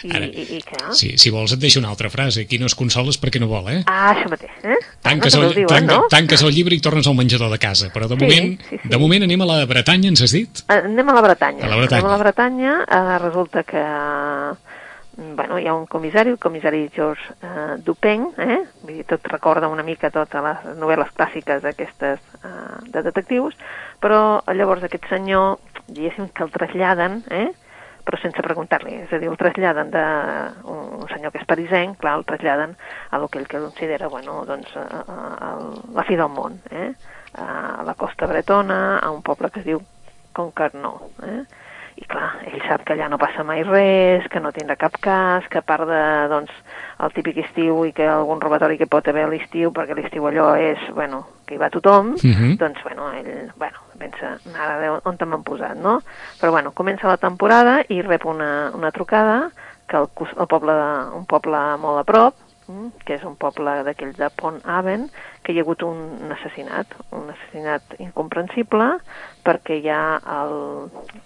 I, 0.03 0.09
Ara, 0.11 0.25
i, 0.27 0.43
i 0.57 0.61
què? 0.65 0.79
Si, 0.97 1.13
si 1.21 1.31
vols 1.31 1.53
et 1.55 1.61
deixo 1.61 1.79
una 1.79 1.87
altra 1.93 2.09
frase. 2.11 2.43
Qui 2.49 2.57
no 2.59 2.67
es 2.67 2.75
consola 2.75 3.13
és 3.13 3.19
perquè 3.21 3.39
no 3.39 3.47
vol, 3.47 3.69
eh? 3.71 3.77
Ah, 3.87 4.09
això 4.11 4.27
mateix, 4.33 4.51
eh? 4.67 4.75
Tanques, 5.05 5.37
no, 5.39 5.45
el, 5.47 5.53
diuen, 5.61 5.69
tanca, 5.71 5.95
no? 5.95 6.09
tanques 6.11 6.43
el 6.43 6.51
llibre 6.51 6.75
i 6.75 6.81
tornes 6.83 7.07
al 7.07 7.15
menjador 7.15 7.53
de 7.53 7.59
casa. 7.61 7.87
Però 7.95 8.09
de 8.11 8.17
Sí, 8.19 8.25
moment, 8.25 8.49
sí, 8.67 8.79
sí. 8.83 8.89
de 8.91 8.99
moment 8.99 9.23
anem 9.29 9.45
a 9.45 9.47
la 9.47 9.59
Bretanya, 9.69 10.11
ens 10.11 10.25
has 10.27 10.35
dit? 10.35 10.63
Eh, 10.67 10.81
Anem 10.89 11.07
a 11.07 11.15
la 11.15 11.23
Bretanya. 11.23 11.63
A 11.63 11.71
la 11.71 11.79
Bretanya. 11.79 12.01
Anem 12.03 12.11
a 12.11 12.17
la 12.17 12.23
Bretanya. 12.25 12.73
Eh, 12.83 13.17
resulta 13.23 13.63
que 13.63 13.85
bueno, 15.35 15.57
hi 15.59 15.67
ha 15.67 15.73
un 15.73 15.85
comissari, 15.85 16.31
el 16.31 16.39
comissari 16.39 16.89
George 16.93 17.33
eh, 17.41 17.77
Dupin, 17.83 18.27
eh? 18.37 18.59
Vull 18.81 18.99
dir, 18.99 19.05
tot 19.09 19.25
recorda 19.27 19.69
una 19.71 19.83
mica 19.83 20.11
totes 20.13 20.43
les 20.45 20.67
novel·les 20.79 21.11
clàssiques 21.17 21.63
d'aquestes 21.63 22.19
eh, 22.43 22.51
de 22.93 23.03
detectius, 23.09 23.57
però 23.99 24.41
llavors 24.55 24.85
aquest 24.87 25.09
senyor, 25.11 25.59
diguéssim 25.87 26.29
que 26.33 26.45
el 26.45 26.53
traslladen, 26.55 27.23
eh? 27.31 27.49
però 28.09 28.17
sense 28.17 28.41
preguntar-li, 28.41 28.95
és 29.03 29.11
a 29.13 29.19
dir, 29.21 29.29
el 29.29 29.37
traslladen 29.37 29.91
de 29.93 30.03
un 30.71 31.05
senyor 31.11 31.33
que 31.33 31.43
és 31.43 31.47
parisenc, 31.49 31.99
clar, 32.01 32.15
el 32.17 32.25
traslladen 32.25 32.73
a 33.11 33.19
lo 33.21 33.27
que 33.27 33.37
ell 33.41 33.47
considera, 33.51 34.09
bueno, 34.09 34.41
doncs, 34.49 34.71
a, 34.79 35.03
a, 35.03 35.17
a 35.45 35.51
la 35.93 36.05
fi 36.07 36.17
del 36.17 36.31
món, 36.33 36.57
eh? 36.71 36.93
a 37.37 37.83
la 37.85 37.93
costa 37.99 38.25
bretona, 38.25 38.97
a 38.97 39.11
un 39.13 39.21
poble 39.21 39.51
que 39.51 39.61
es 39.61 39.67
diu 39.67 39.83
Concarnó, 40.33 41.09
eh? 41.25 41.43
I 41.99 42.05
clar, 42.07 42.29
ell 42.47 42.61
sap 42.63 42.85
que 42.87 42.93
allà 42.95 43.09
no 43.11 43.17
passa 43.19 43.43
mai 43.43 43.59
res, 43.67 44.23
que 44.31 44.39
no 44.39 44.53
tindrà 44.55 44.77
cap 44.79 44.95
cas, 45.03 45.43
que 45.51 45.59
a 45.59 45.65
part 45.67 45.83
de, 45.89 45.99
doncs, 46.31 46.51
el 47.03 47.11
típic 47.15 47.41
estiu 47.43 47.81
i 47.83 47.91
que 47.95 48.07
algun 48.07 48.39
robatori 48.39 48.77
que 48.79 48.87
pot 48.87 49.07
haver 49.11 49.25
a 49.25 49.31
l'estiu, 49.33 49.73
perquè 49.75 49.97
l'estiu 49.97 50.23
allò 50.29 50.53
és, 50.55 50.79
bueno, 50.95 51.25
que 51.45 51.55
hi 51.55 51.61
va 51.61 51.69
tothom, 51.73 52.13
Mhm. 52.23 52.55
doncs, 52.57 52.81
bueno, 52.83 53.11
ell, 53.13 53.51
bueno, 53.57 53.83
pensa, 53.99 54.37
ara 54.55 54.79
de 54.79 54.89
on 55.03 55.17
te 55.17 55.25
m'han 55.25 55.43
posat, 55.43 55.75
no? 55.75 55.99
Però, 56.39 56.51
bueno, 56.51 56.71
comença 56.71 57.07
la 57.07 57.17
temporada 57.17 57.81
i 57.89 58.01
rep 58.01 58.25
una, 58.25 58.71
una 58.73 58.91
trucada 58.91 59.49
que 59.87 59.97
el, 59.97 60.07
el 60.37 60.47
poble, 60.47 60.71
un 61.17 61.25
poble 61.25 61.57
molt 61.81 61.99
a 61.99 62.03
prop, 62.05 62.35
mm, 62.69 63.01
que 63.03 63.15
és 63.15 63.23
un 63.25 63.35
poble 63.35 63.83
d'aquells 63.83 64.15
de 64.15 64.29
Pont 64.29 64.61
Aven, 64.63 65.09
que 65.43 65.51
hi 65.51 65.57
ha 65.57 65.63
hagut 65.63 65.81
un 65.83 66.29
assassinat, 66.31 66.85
un 67.11 67.31
assassinat 67.33 67.81
incomprensible, 67.97 68.99
perquè 69.49 69.79
hi 69.81 69.89
ha 69.89 70.19
el, 70.37 70.55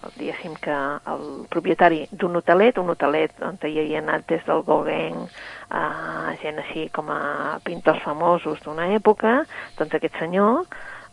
el 0.08 0.14
diguéssim 0.16 0.56
que 0.64 0.76
el 1.12 1.24
propietari 1.52 2.06
d'un 2.12 2.40
hotelet, 2.40 2.80
un 2.80 2.94
hotelet 2.94 3.44
on 3.44 3.60
hi 3.60 3.80
havia 3.82 4.00
anat 4.00 4.28
des 4.32 4.46
del 4.48 4.64
Gauguin, 4.68 5.26
a 5.74 6.36
gent 6.42 6.62
així 6.64 6.88
com 6.96 7.12
a 7.12 7.60
pintors 7.68 8.00
famosos 8.06 8.64
d'una 8.64 8.88
època, 8.96 9.42
doncs 9.80 9.98
aquest 10.00 10.16
senyor, 10.22 10.64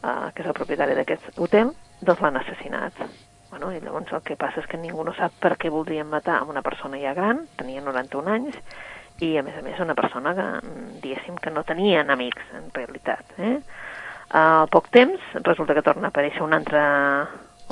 eh, 0.05 0.31
que 0.35 0.45
és 0.45 0.53
el 0.53 0.57
propietari 0.61 0.95
d'aquest 0.99 1.35
hotel, 1.39 1.75
doncs 2.01 2.23
l'han 2.23 2.39
assassinat. 2.41 3.03
Bueno, 3.51 3.73
i 3.75 3.81
llavors 3.83 4.13
el 4.15 4.23
que 4.23 4.39
passa 4.39 4.63
és 4.63 4.71
que 4.71 4.79
ningú 4.79 5.03
no 5.03 5.15
sap 5.17 5.35
per 5.43 5.57
què 5.59 5.73
voldrien 5.75 6.07
matar 6.07 6.39
a 6.39 6.47
una 6.47 6.63
persona 6.63 7.01
ja 7.03 7.17
gran, 7.19 7.49
tenia 7.59 7.83
91 7.83 8.31
anys, 8.37 8.61
i 9.21 9.35
a 9.37 9.43
més 9.43 9.57
a 9.59 9.63
més 9.65 9.81
una 9.83 9.97
persona 9.99 10.33
que, 10.37 10.47
diguéssim, 11.03 11.37
que 11.43 11.51
no 11.51 11.65
tenia 11.67 12.05
amics, 12.07 12.47
en 12.57 12.71
realitat. 12.77 13.35
Eh? 13.39 13.59
Al 14.31 14.69
poc 14.71 14.87
temps 14.95 15.23
resulta 15.43 15.75
que 15.75 15.83
torna 15.83 16.09
a 16.09 16.13
aparèixer 16.15 16.43
un 16.45 16.53
altre, 16.55 16.81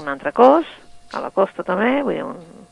un 0.03 0.09
altre 0.11 0.33
cos, 0.35 0.67
a 1.15 1.21
la 1.23 1.31
costa 1.31 1.63
també, 1.63 2.01
vull 2.03 2.17
dir, 2.17 2.25
un... 2.27 2.65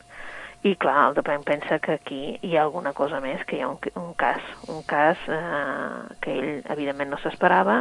i 0.67 0.73
clar, 0.75 1.05
el 1.07 1.15
Depèn 1.15 1.45
pensa 1.47 1.77
que 1.79 1.95
aquí 1.95 2.19
hi 2.43 2.57
ha 2.57 2.65
alguna 2.65 2.91
cosa 2.97 3.21
més, 3.23 3.45
que 3.47 3.55
hi 3.55 3.61
ha 3.63 3.69
un, 3.71 3.77
un 4.01 4.11
cas, 4.19 4.43
un 4.67 4.83
cas 4.89 5.21
eh, 5.31 6.17
que 6.19 6.35
ell 6.35 6.51
evidentment 6.75 7.13
no 7.13 7.21
s'esperava, 7.21 7.77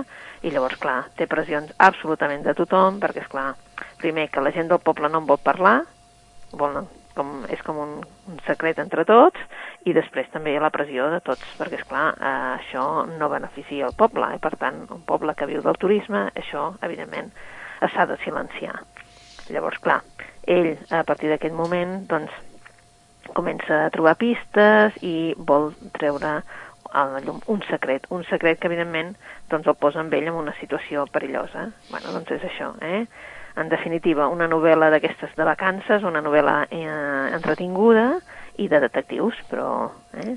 i 0.46 0.52
llavors, 0.54 0.78
clar, 0.78 1.00
té 1.18 1.26
pressions 1.26 1.74
absolutament 1.88 2.46
de 2.46 2.54
tothom, 2.54 3.00
perquè, 3.02 3.26
és 3.26 3.32
clar, 3.32 3.48
primer, 3.98 4.28
que 4.30 4.44
la 4.44 4.54
gent 4.54 4.70
del 4.70 4.84
poble 4.86 5.10
no 5.10 5.24
en 5.24 5.26
vol 5.26 5.42
parlar, 5.42 5.80
volen 6.54 6.86
com, 7.16 7.32
és 7.52 7.62
com 7.66 7.80
un, 7.82 7.94
un 8.30 8.40
secret 8.46 8.78
entre 8.82 9.06
tots, 9.08 9.40
i 9.88 9.94
després 9.96 10.28
també 10.32 10.56
la 10.60 10.72
pressió 10.74 11.08
de 11.12 11.20
tots, 11.24 11.44
perquè, 11.58 11.80
és 11.80 11.88
clar, 11.88 12.08
eh, 12.16 12.34
això 12.60 12.86
no 13.16 13.30
beneficia 13.32 13.88
el 13.88 13.96
poble, 13.98 14.28
i 14.36 14.42
per 14.42 14.54
tant, 14.60 14.84
un 14.94 15.04
poble 15.08 15.34
que 15.34 15.48
viu 15.50 15.64
del 15.64 15.80
turisme, 15.80 16.28
això, 16.36 16.68
evidentment, 16.86 17.32
s'ha 17.80 18.06
de 18.08 18.18
silenciar. 18.24 18.78
Llavors, 19.52 19.78
clar, 19.82 20.00
ell, 20.46 20.74
a 20.90 21.02
partir 21.06 21.30
d'aquest 21.30 21.54
moment, 21.54 22.00
doncs, 22.10 22.34
comença 23.34 23.84
a 23.84 23.90
trobar 23.94 24.14
pistes 24.20 24.96
i 25.02 25.34
vol 25.36 25.72
treure 25.98 26.38
a 26.92 27.04
la 27.10 27.20
llum 27.20 27.40
un 27.52 27.62
secret, 27.66 28.06
un 28.14 28.22
secret 28.30 28.60
que 28.60 28.70
evidentment 28.70 29.14
doncs 29.50 29.66
el 29.66 29.78
posa 29.80 30.00
amb 30.02 30.14
ell 30.14 30.28
en 30.30 30.38
una 30.38 30.54
situació 30.60 31.06
perillosa. 31.12 31.70
bueno, 31.90 32.12
doncs 32.14 32.30
és 32.38 32.44
això, 32.50 32.72
eh? 32.80 33.06
En 33.56 33.70
definitiva, 33.72 34.28
una 34.28 34.48
novel·la 34.52 34.90
d'aquestes 34.92 35.32
de 35.36 35.44
vacances, 35.48 36.04
una 36.04 36.20
novel·la 36.20 36.66
eh, 36.68 36.82
entretinguda 37.36 38.18
i 38.60 38.68
de 38.68 38.80
detectius, 38.84 39.38
però 39.48 39.68
eh? 40.20 40.36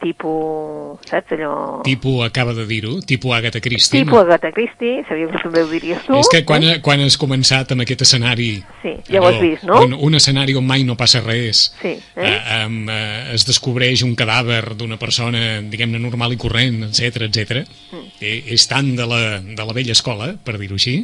tipus, 0.00 0.98
saps, 1.06 1.32
allò... 1.36 1.82
Tipus, 1.84 2.24
acaba 2.24 2.54
de 2.54 2.64
dir-ho, 2.66 3.00
tipus 3.06 3.34
Agatha 3.36 3.60
Christie. 3.60 4.00
Tipus 4.00 4.24
Agatha 4.24 4.50
Christie, 4.52 5.04
sabia 5.08 5.28
que 5.28 5.42
també 5.42 5.62
ho 5.62 5.68
diries 5.70 6.06
tu. 6.06 6.16
És 6.18 6.30
que 6.32 6.42
quan, 6.48 6.64
eh? 6.64 6.78
quan 6.84 7.02
has 7.04 7.18
començat 7.20 7.74
amb 7.74 7.84
aquest 7.84 8.06
escenari... 8.08 8.50
Sí, 8.82 8.94
ja 9.12 9.22
ho 9.22 9.28
has 9.28 9.38
vist, 9.42 9.66
no? 9.68 9.82
Un, 9.84 9.94
un 10.08 10.18
escenari 10.18 10.56
on 10.58 10.66
mai 10.66 10.86
no 10.88 10.96
passa 10.98 11.22
res. 11.24 11.66
Sí, 11.82 11.94
eh? 12.16 12.30
eh, 12.30 12.60
eh, 12.64 13.34
es 13.36 13.46
descobreix 13.48 14.04
un 14.06 14.16
cadàver 14.18 14.74
d'una 14.80 14.98
persona, 15.00 15.60
diguem-ne, 15.60 16.00
normal 16.02 16.34
i 16.34 16.40
corrent, 16.40 16.86
etc 16.88 17.28
etc. 17.28 17.60
Mm. 17.92 18.06
Eh, 18.24 18.38
és 18.56 18.66
tant 18.70 18.94
de 18.96 19.06
la, 19.06 19.22
de 19.44 19.68
la 19.68 19.76
vella 19.76 19.94
escola, 19.96 20.32
per 20.44 20.56
dir-ho 20.58 20.80
així, 20.80 21.02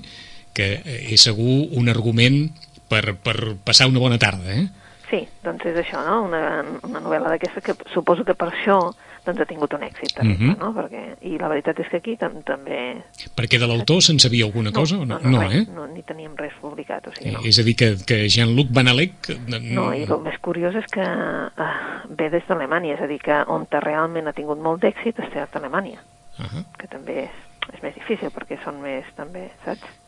que 0.57 0.73
és 1.13 1.29
segur 1.29 1.67
un 1.77 1.93
argument 1.93 2.47
per, 2.89 3.17
per 3.21 3.37
passar 3.67 3.91
una 3.91 4.03
bona 4.03 4.19
tarda, 4.23 4.57
eh? 4.57 4.67
Sí, 5.11 5.21
doncs 5.45 5.67
és 5.71 5.77
això, 5.85 6.01
no? 6.03 6.23
Una, 6.27 6.43
una 6.87 7.03
novel·la 7.03 7.31
d'aquesta 7.35 7.63
que 7.63 7.77
suposo 7.93 8.25
que 8.27 8.35
per 8.35 8.51
això 8.51 8.81
doncs 9.27 9.43
ha 9.43 9.47
tingut 9.49 9.75
un 9.75 9.83
èxit, 9.83 10.19
uh 10.23 10.27
-huh. 10.27 10.55
no? 10.59 10.73
Perquè, 10.75 11.03
I 11.23 11.39
la 11.39 11.49
veritat 11.49 11.79
és 11.81 11.89
que 11.91 11.97
aquí 11.97 12.17
tam 12.17 12.43
també... 12.43 13.03
Perquè 13.35 13.59
de 13.59 13.67
l'autor 13.67 14.01
se'n 14.03 14.19
sabia 14.19 14.45
alguna 14.45 14.71
no, 14.71 14.81
cosa? 14.81 14.97
No, 14.97 15.05
no, 15.05 15.19
no, 15.19 15.31
no, 15.31 15.41
res, 15.43 15.55
eh? 15.55 15.67
no, 15.75 15.87
ni 15.87 16.03
teníem 16.03 16.37
res 16.37 16.53
publicat, 16.61 17.07
o 17.09 17.13
sigui, 17.13 17.33
no. 17.33 17.41
Eh, 17.41 17.49
és 17.49 17.59
a 17.59 17.63
dir, 17.63 17.75
que, 17.75 17.97
que 18.07 18.29
Jean-Luc 18.29 18.69
Van 18.71 18.89
Alec... 18.89 19.13
No, 19.49 19.93
i 19.95 20.05
el 20.05 20.21
més 20.21 20.39
curiós 20.41 20.75
és 20.75 20.87
que 20.87 21.03
uh, 21.03 22.07
ve 22.09 22.31
des 22.31 22.47
d'Alemanya, 22.47 22.95
és 22.95 23.01
a 23.01 23.07
dir, 23.07 23.19
que 23.19 23.43
on 23.49 23.67
realment 23.71 24.29
ha 24.29 24.33
tingut 24.33 24.59
molt 24.59 24.83
d'èxit 24.83 25.19
és 25.19 25.37
a 25.37 25.49
Alemanya, 25.53 26.01
uh 26.39 26.47
-huh. 26.47 26.65
que 26.79 26.87
també 26.87 27.25
és, 27.25 27.35
és 27.75 27.83
més 27.83 27.95
difícil 27.95 28.31
perquè 28.31 28.63
són 28.65 28.81
més, 28.81 29.05
també, 29.17 29.51
saps? 29.65 30.06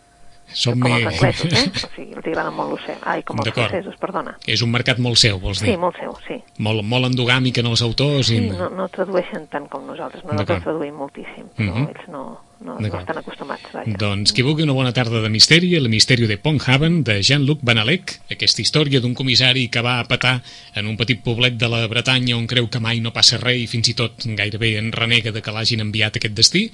Som 0.52 0.80
com 0.80 0.94
els 0.96 1.06
anglesos, 1.10 1.52
eh? 1.52 1.68
O 1.68 1.90
sigui, 1.92 2.14
els 2.16 2.26
agrada 2.26 2.50
molt 2.54 2.72
l'ocel. 2.72 2.96
Ai, 3.04 3.22
com 3.26 3.40
els 3.42 3.52
francesos, 3.52 3.96
perdona. 4.00 4.34
És 4.48 4.62
un 4.64 4.72
mercat 4.72 5.00
molt 5.02 5.20
seu, 5.20 5.38
vols 5.42 5.60
dir? 5.60 5.72
Sí, 5.72 5.76
molt 5.80 5.98
seu, 6.00 6.14
sí. 6.24 6.38
Molt, 6.64 6.84
molt 6.88 7.10
endogàmic 7.10 7.60
en 7.60 7.68
els 7.70 7.84
autors. 7.84 8.30
Sí, 8.30 8.38
i... 8.40 8.50
no, 8.56 8.70
no 8.72 8.88
tradueixen 8.92 9.46
tant 9.52 9.68
com 9.68 9.84
nosaltres. 9.86 10.24
Nosaltres 10.24 10.64
traduïm 10.64 10.96
moltíssim, 11.04 11.50
però 11.56 11.72
uh 11.72 11.76
-huh. 11.76 11.88
ells 11.92 12.08
no, 12.08 12.22
no, 12.60 12.78
no 12.80 12.98
estan 12.98 13.18
acostumats. 13.18 13.68
Vaja. 13.72 13.96
Doncs 14.00 14.32
qui 14.32 14.42
vulgui 14.42 14.64
una 14.64 14.72
bona 14.72 14.92
tarda 14.92 15.20
de 15.20 15.28
misteri, 15.28 15.74
el 15.76 15.88
misteri 15.88 16.26
de 16.26 16.38
Ponghaven, 16.38 17.02
de 17.04 17.22
Jean-Luc 17.22 17.60
Banalec, 17.62 18.20
aquesta 18.30 18.62
història 18.62 19.00
d'un 19.00 19.14
comissari 19.14 19.68
que 19.68 19.82
va 19.82 19.98
a 20.00 20.04
petar 20.04 20.42
en 20.74 20.86
un 20.86 20.96
petit 20.96 21.22
poblet 21.22 21.58
de 21.58 21.68
la 21.68 21.86
Bretanya 21.86 22.36
on 22.36 22.46
creu 22.46 22.68
que 22.68 22.80
mai 22.80 23.00
no 23.00 23.12
passa 23.12 23.38
res 23.38 23.60
i 23.60 23.66
fins 23.66 23.88
i 23.88 23.94
tot 23.94 24.24
gairebé 24.24 24.78
en 24.78 24.92
renega 24.92 25.30
de 25.30 25.42
que 25.42 25.52
l'hagin 25.52 25.80
enviat 25.80 26.16
aquest 26.16 26.34
destí, 26.34 26.70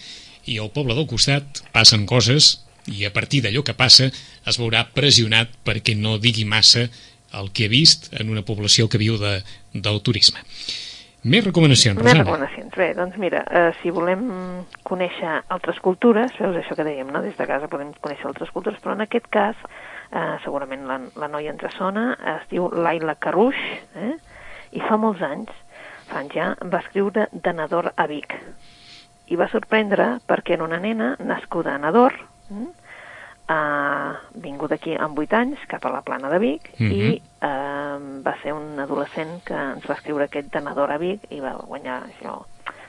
i 0.46 0.58
al 0.58 0.70
poble 0.70 0.94
del 0.94 1.06
costat 1.06 1.64
passen 1.72 2.06
coses 2.06 2.64
i 2.92 3.04
a 3.06 3.12
partir 3.12 3.42
d'allò 3.44 3.64
que 3.64 3.76
passa 3.76 4.10
es 4.10 4.60
veurà 4.60 4.84
pressionat 4.94 5.52
perquè 5.64 5.96
no 5.96 6.18
digui 6.18 6.44
massa 6.44 6.88
el 7.34 7.50
que 7.52 7.66
ha 7.66 7.72
vist 7.72 8.12
en 8.20 8.30
una 8.30 8.44
població 8.46 8.88
que 8.88 9.00
viu 9.00 9.18
de, 9.18 9.38
del 9.74 10.02
turisme. 10.06 10.42
Més 11.24 11.40
recomanacions, 11.46 12.02
Més 12.04 12.18
recomanacions. 12.18 12.74
Bé, 12.76 12.90
doncs 12.92 13.16
mira, 13.16 13.40
eh, 13.48 13.70
si 13.80 13.88
volem 13.94 14.26
conèixer 14.84 15.38
altres 15.54 15.78
cultures, 15.80 16.34
veus 16.36 16.58
això 16.60 16.76
que 16.76 16.84
dèiem, 16.84 17.08
no? 17.08 17.22
des 17.24 17.36
de 17.38 17.46
casa 17.48 17.70
podem 17.72 17.94
conèixer 18.04 18.28
altres 18.28 18.52
cultures, 18.52 18.76
però 18.84 18.92
en 18.92 19.06
aquest 19.06 19.30
cas, 19.32 19.56
eh, 20.10 20.34
segurament 20.44 20.84
la, 20.90 20.98
la 21.16 21.30
noia 21.32 21.54
ens 21.54 21.64
sona, 21.78 22.10
es 22.34 22.44
diu 22.52 22.68
Laila 22.68 23.16
Caruix, 23.16 23.56
eh? 23.96 24.12
i 24.76 24.84
fa 24.84 25.00
molts 25.00 25.24
anys, 25.24 25.56
fa 26.10 26.20
anys 26.20 26.36
ja, 26.36 26.50
va 26.60 26.82
escriure 26.84 27.30
de 27.32 27.56
Nador 27.56 27.94
a 27.96 28.06
Vic. 28.10 28.36
I 29.32 29.40
va 29.40 29.48
sorprendre 29.48 30.18
perquè 30.28 30.58
era 30.58 30.68
una 30.68 30.82
nena 30.82 31.14
nascuda 31.24 31.72
a 31.72 31.80
Nador, 31.80 32.20
mm? 32.50 32.70
ha 33.46 33.60
vingut 34.40 34.72
aquí 34.72 34.94
amb 34.96 35.18
8 35.20 35.36
anys 35.36 35.64
cap 35.68 35.84
a 35.84 35.92
la 35.92 36.00
plana 36.02 36.30
de 36.32 36.38
Vic 36.38 36.70
mm 36.78 36.86
-hmm. 36.86 36.92
i 36.92 37.22
uh, 37.42 38.22
va 38.24 38.34
ser 38.42 38.52
un 38.52 38.78
adolescent 38.80 39.42
que 39.44 39.54
ens 39.54 39.86
va 39.88 39.94
escriure 39.94 40.24
aquest 40.24 40.50
tenedor 40.50 40.90
a 40.90 40.98
Vic 40.98 41.20
i 41.30 41.40
va 41.40 41.52
guanyar 41.66 42.02
això 42.08 42.44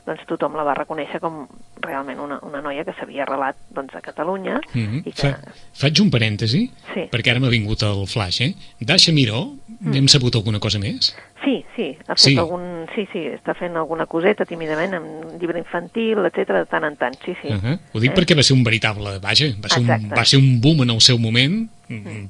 doncs 0.06 0.26
tothom 0.30 0.56
la 0.58 0.64
va 0.68 0.76
reconèixer 0.78 1.20
com 1.24 1.46
realment 1.82 2.20
una, 2.22 2.38
una 2.46 2.62
noia 2.62 2.86
que 2.86 2.94
s'havia 2.98 3.24
arrelat 3.26 3.58
doncs, 3.74 3.96
a 3.96 4.02
Catalunya. 4.06 4.60
Mm 4.74 4.86
-hmm. 4.86 5.02
i 5.06 5.12
que... 5.12 5.32
Fa, 5.32 5.54
faig 5.82 6.02
un 6.02 6.12
parèntesi, 6.12 6.62
sí. 6.94 7.08
perquè 7.12 7.32
ara 7.32 7.40
m'ha 7.40 7.50
vingut 7.50 7.82
el 7.84 8.06
flash, 8.08 8.42
eh? 8.42 8.54
Dasha 8.80 9.12
Miró, 9.12 9.56
mm. 9.80 9.94
hem 9.94 10.08
sabut 10.08 10.36
alguna 10.36 10.60
cosa 10.60 10.80
més? 10.80 11.16
Sí, 11.44 11.66
sí, 11.76 11.98
ha 12.08 12.16
fet 12.16 12.34
sí. 12.34 12.38
algun... 12.38 12.86
Sí, 12.96 13.08
sí, 13.12 13.20
està 13.28 13.54
fent 13.54 13.76
alguna 13.76 14.06
coseta 14.06 14.46
tímidament 14.46 14.94
amb 14.94 15.08
llibre 15.42 15.60
infantil, 15.60 16.26
etc 16.26 16.54
de 16.54 16.66
tant 16.66 16.84
en 16.84 16.96
tant, 16.96 17.18
sí, 17.26 17.36
sí. 17.42 17.50
Uh 17.50 17.62
-huh. 17.62 17.80
Ho 17.94 18.00
dic 18.00 18.12
eh? 18.12 18.16
perquè 18.16 18.36
va 18.36 18.44
ser 18.44 18.56
un 18.56 18.64
veritable... 18.64 19.20
Vaja, 19.20 19.46
va 19.64 19.70
ser, 19.70 19.82
un, 19.82 20.10
va 20.10 20.26
ser 20.26 20.40
un 20.40 20.62
boom 20.62 20.82
en 20.84 20.90
el 20.90 21.02
seu 21.02 21.18
moment. 21.18 21.70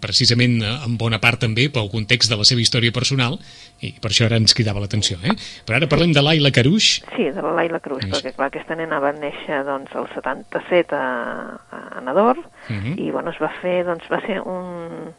Precisament 0.02 0.60
en 0.66 0.98
bona 1.00 1.20
part 1.24 1.40
també 1.46 1.70
pel 1.74 1.90
context 1.92 2.32
de 2.32 2.38
la 2.40 2.48
seva 2.48 2.62
història 2.62 2.92
personal, 2.96 3.38
i 3.84 3.94
per 4.02 4.12
això 4.12 4.28
ara 4.28 4.40
ens 4.40 4.56
cridava 4.56 4.82
l'atenció, 4.84 5.18
eh? 5.24 5.36
Però 5.68 5.78
ara 5.78 5.90
parlem 5.92 6.14
de 6.16 6.24
l'Aila 6.24 6.52
Caruix. 6.56 7.02
Sí, 7.16 7.30
de 7.32 7.42
la 7.44 7.54
Laila 7.58 7.80
Cruz, 7.84 8.04
sí. 8.04 8.12
perquè 8.12 8.36
clar, 8.36 8.50
aquesta 8.52 8.78
nena 8.80 9.02
va 9.04 9.14
néixer 9.16 9.64
doncs, 9.68 9.92
el 9.96 10.08
77 10.14 10.96
a, 10.96 11.10
a 11.98 12.04
Nador, 12.06 12.40
uh 12.40 12.72
-huh. 12.72 12.96
i 13.00 13.12
bueno, 13.12 13.32
es 13.32 13.40
va 13.42 13.52
fer, 13.62 13.84
doncs 13.86 14.08
va 14.12 14.22
ser 14.26 14.42
un, 14.42 15.14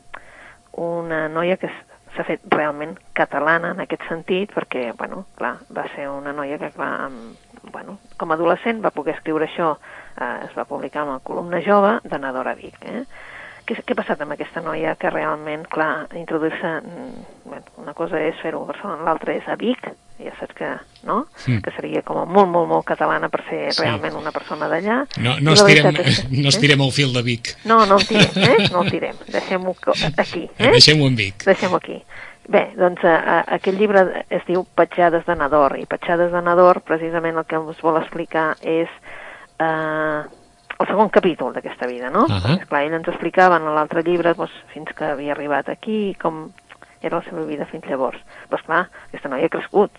una 0.73 1.29
noia 1.29 1.57
que 1.57 1.71
s'ha 2.17 2.25
fet 2.25 2.41
realment 2.51 2.97
catalana 3.13 3.73
en 3.75 3.81
aquest 3.81 4.03
sentit, 4.09 4.53
perquè, 4.53 4.93
bueno, 4.97 5.27
clar, 5.37 5.57
va 5.77 5.87
ser 5.95 6.09
una 6.09 6.33
noia 6.33 6.59
que, 6.59 6.71
clar, 6.71 6.93
amb, 7.07 7.37
bueno, 7.73 7.99
com 8.17 8.31
a 8.31 8.35
adolescent 8.35 8.83
va 8.85 8.91
poder 8.91 9.15
escriure 9.15 9.47
això, 9.47 9.77
eh, 10.17 10.47
es 10.49 10.57
va 10.57 10.65
publicar 10.65 11.03
amb 11.03 11.17
el 11.17 11.21
columna 11.23 11.61
jove 11.65 12.01
de 12.05 12.19
Nador 12.19 12.49
a 12.49 12.55
Vic, 12.55 12.77
eh? 12.83 13.05
Què, 13.67 13.77
què 13.83 13.95
ha 13.97 13.99
passat 13.99 14.21
amb 14.23 14.37
aquesta 14.37 14.63
noia 14.63 14.95
que 15.01 15.11
realment, 15.11 15.67
clar, 15.71 16.07
introduir-se... 16.15 16.75
Bueno, 17.47 17.65
una 17.83 17.95
cosa 17.99 18.21
és 18.23 18.39
fer-ho 18.43 18.63
a 18.63 18.69
Barcelona, 18.71 19.07
l'altra 19.07 19.35
és 19.35 19.47
a 19.51 19.57
Vic, 19.59 19.89
ja 20.23 20.33
saps 20.39 20.55
que, 20.57 20.69
no? 21.07 21.19
Sí. 21.43 21.59
Que 21.63 21.73
seria 21.77 22.03
com 22.07 22.23
molt, 22.25 22.49
molt, 22.49 22.69
molt 22.71 22.87
catalana 22.89 23.29
per 23.33 23.43
ser 23.49 23.61
sí. 23.73 23.83
realment 23.83 24.17
una 24.19 24.33
persona 24.35 24.71
d'allà. 24.71 25.03
No, 25.23 25.37
no, 25.43 25.57
estirem, 25.59 25.91
és, 26.03 26.23
que, 26.23 26.41
no 26.45 26.53
estirem 26.53 26.87
el 26.87 26.95
fil 26.95 27.13
de 27.17 27.25
Vic. 27.27 27.53
No, 27.69 27.83
no 27.91 27.99
el 28.01 28.07
tirem, 28.09 28.39
eh? 28.47 28.71
No 28.73 28.85
el 28.85 28.95
tirem. 28.95 29.21
Deixem-ho 29.35 29.75
aquí, 30.17 30.47
eh? 30.59 30.73
Deixem-ho 30.79 31.11
en 31.11 31.21
Vic. 31.21 31.45
Deixem-ho 31.47 31.83
aquí. 31.83 32.01
Bé, 32.49 32.69
doncs 32.79 33.03
a, 33.03 33.17
a, 33.19 33.37
aquest 33.59 33.79
llibre 33.79 34.05
es 34.31 34.45
diu 34.47 34.63
Petjades 34.79 35.27
de 35.27 35.35
Nador, 35.35 35.75
i 35.83 35.87
Petjades 35.91 36.31
de 36.31 36.43
Nador 36.47 36.81
precisament 36.87 37.41
el 37.41 37.47
que 37.49 37.59
ens 37.59 37.83
vol 37.83 37.99
explicar 37.99 38.53
és 38.63 38.93
eh, 39.59 40.21
el 40.79 40.87
segon 40.87 41.09
capítol 41.09 41.55
d'aquesta 41.55 41.87
vida, 41.87 42.11
no? 42.11 42.25
Uh 42.25 42.29
-huh. 42.29 42.43
Perquè, 42.43 42.67
clar, 42.69 42.83
ell 42.85 42.95
ens 42.95 43.09
explicava 43.09 43.57
en 43.57 43.75
l'altre 43.75 44.03
llibre 44.03 44.35
doncs, 44.35 44.53
fins 44.75 44.93
que 44.95 45.05
havia 45.05 45.33
arribat 45.33 45.69
aquí, 45.69 46.17
com 46.21 46.53
era 47.01 47.17
la 47.17 47.23
seva 47.23 47.45
vida 47.45 47.67
fins 47.67 47.87
llavors. 47.87 48.19
Però, 48.51 48.63
clar, 48.65 48.89
aquesta 49.09 49.29
noia 49.29 49.47
ha 49.47 49.49
crescut. 49.49 49.91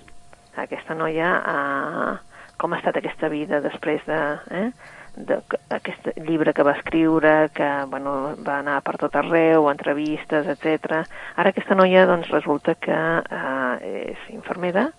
Aquesta 0.56 0.96
noia, 0.96 1.30
eh, 1.54 2.18
com 2.58 2.74
ha 2.74 2.78
estat 2.78 2.98
aquesta 2.98 3.30
vida 3.30 3.62
després 3.62 4.06
de... 4.06 4.40
Eh? 4.52 4.72
d'aquest 5.18 6.12
llibre 6.28 6.54
que 6.54 6.64
va 6.64 6.76
escriure, 6.78 7.50
que 7.50 7.68
bueno, 7.90 8.36
va 8.46 8.60
anar 8.60 8.82
per 8.86 8.98
tot 9.02 9.16
arreu, 9.18 9.66
entrevistes, 9.72 10.46
etc. 10.46 11.02
Ara 11.36 11.50
aquesta 11.50 11.74
noia 11.74 12.06
doncs, 12.06 12.30
resulta 12.30 12.76
que 12.76 12.94
eh, 12.94 14.14
és 14.14 14.30
infermera 14.30 14.92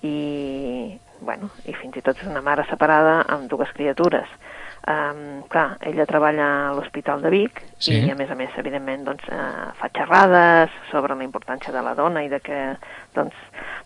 i, 0.00 0.96
bueno, 1.20 1.50
i 1.66 1.74
fins 1.76 1.98
i 1.98 2.04
tot 2.06 2.16
és 2.16 2.30
una 2.30 2.40
mare 2.40 2.64
separada 2.70 3.20
amb 3.28 3.50
dues 3.50 3.72
criatures. 3.76 4.30
Um, 4.88 5.42
clar, 5.52 5.76
ella 5.84 6.06
treballa 6.08 6.44
a 6.68 6.72
l'Hospital 6.72 7.20
de 7.20 7.28
Vic 7.28 7.58
sí. 7.76 7.92
i 8.06 8.12
a 8.12 8.14
més 8.16 8.30
a 8.32 8.36
més, 8.38 8.54
evidentment, 8.56 9.02
doncs, 9.04 9.26
uh, 9.28 9.66
fa 9.76 9.90
xerrades 9.92 10.72
sobre 10.88 11.12
la 11.18 11.26
importància 11.26 11.74
de 11.74 11.82
la 11.84 11.92
dona 11.98 12.22
i 12.24 12.30
de 12.32 12.38
que, 12.40 12.60
doncs, 13.12 13.36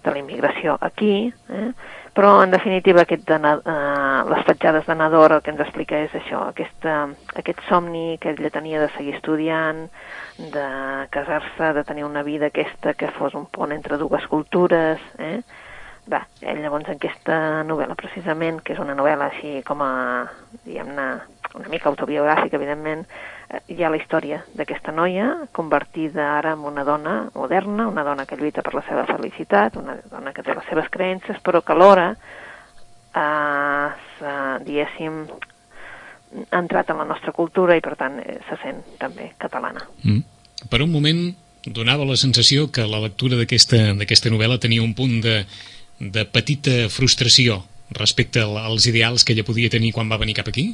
de 0.05 0.13
la 0.15 0.21
immigració 0.21 0.77
aquí, 0.79 1.27
eh? 1.27 1.71
però 2.15 2.37
en 2.45 2.55
definitiva 2.55 3.03
aquest 3.03 3.25
de, 3.27 3.39
uh, 3.41 4.21
les 4.31 4.47
petjades 4.47 4.87
de 4.87 4.97
Nador 5.01 5.35
el 5.39 5.43
que 5.43 5.51
ens 5.51 5.65
explica 5.65 5.99
és 6.05 6.15
això, 6.21 6.45
aquesta, 6.53 7.01
aquest 7.41 7.65
somni 7.67 8.21
que 8.23 8.37
ella 8.37 8.53
tenia 8.55 8.85
de 8.85 8.93
seguir 8.95 9.17
estudiant, 9.17 9.89
de 10.55 10.69
casar-se, 11.11 11.73
de 11.81 11.87
tenir 11.89 12.07
una 12.07 12.23
vida 12.23 12.53
aquesta 12.53 12.95
que 12.95 13.11
fos 13.19 13.35
un 13.35 13.51
pont 13.51 13.75
entre 13.75 13.99
dues 13.99 14.31
cultures, 14.31 15.03
eh? 15.19 15.41
Va, 16.11 16.25
ell 16.43 16.59
llavors 16.59 16.89
aquesta 16.91 17.63
novel·la 17.63 17.95
precisament, 17.95 18.59
que 18.67 18.75
és 18.75 18.81
una 18.83 18.97
novel·la 18.99 19.29
així 19.31 19.61
com 19.67 19.85
a, 19.87 19.93
diguem-ne, 20.65 21.05
una 21.55 21.69
mica 21.71 21.87
autobiogràfic, 21.93 22.57
evidentment, 22.59 23.05
eh, 23.49 23.61
hi 23.71 23.85
ha 23.85 23.91
la 23.93 24.01
història 24.01 24.41
d'aquesta 24.59 24.91
noia 24.97 25.29
convertida 25.55 26.25
ara 26.39 26.57
en 26.57 26.65
una 26.67 26.83
dona 26.85 27.15
moderna, 27.37 27.87
una 27.87 28.03
dona 28.03 28.27
que 28.27 28.39
lluita 28.41 28.65
per 28.67 28.75
la 28.75 28.83
seva 28.89 29.05
felicitat, 29.07 29.77
una 29.79 29.95
dona 30.11 30.33
que 30.35 30.43
té 30.43 30.57
les 30.57 30.67
seves 30.71 30.91
creences, 30.91 31.39
però 31.45 31.61
que 31.63 31.77
alhora, 31.77 32.09
eh, 33.15 33.89
s'ha, 34.19 34.35
diguéssim, 34.67 35.21
ha 36.49 36.59
entrat 36.59 36.91
en 36.91 36.99
la 36.99 37.07
nostra 37.07 37.31
cultura 37.37 37.77
i, 37.77 37.85
per 37.85 37.95
tant, 38.01 38.19
eh, 38.25 38.41
se 38.49 38.59
sent 38.65 38.83
també 38.99 39.35
catalana. 39.39 39.87
Mm. 40.03 40.25
Per 40.67 40.83
un 40.83 40.91
moment 40.91 41.23
donava 41.63 42.05
la 42.09 42.17
sensació 42.19 42.73
que 42.75 42.89
la 42.91 42.99
lectura 43.05 43.37
d'aquesta 43.39 44.33
novel·la 44.35 44.59
tenia 44.59 44.83
un 44.83 44.97
punt 44.99 45.21
de, 45.23 45.45
de 46.03 46.25
petita 46.27 46.89
frustració 46.91 47.63
respecte 47.95 48.43
als 48.43 48.87
ideals 48.91 49.25
que 49.25 49.37
ella 49.37 49.47
podia 49.47 49.71
tenir 49.71 49.93
quan 49.95 50.11
va 50.11 50.19
venir 50.19 50.35
cap 50.35 50.49
aquí, 50.49 50.73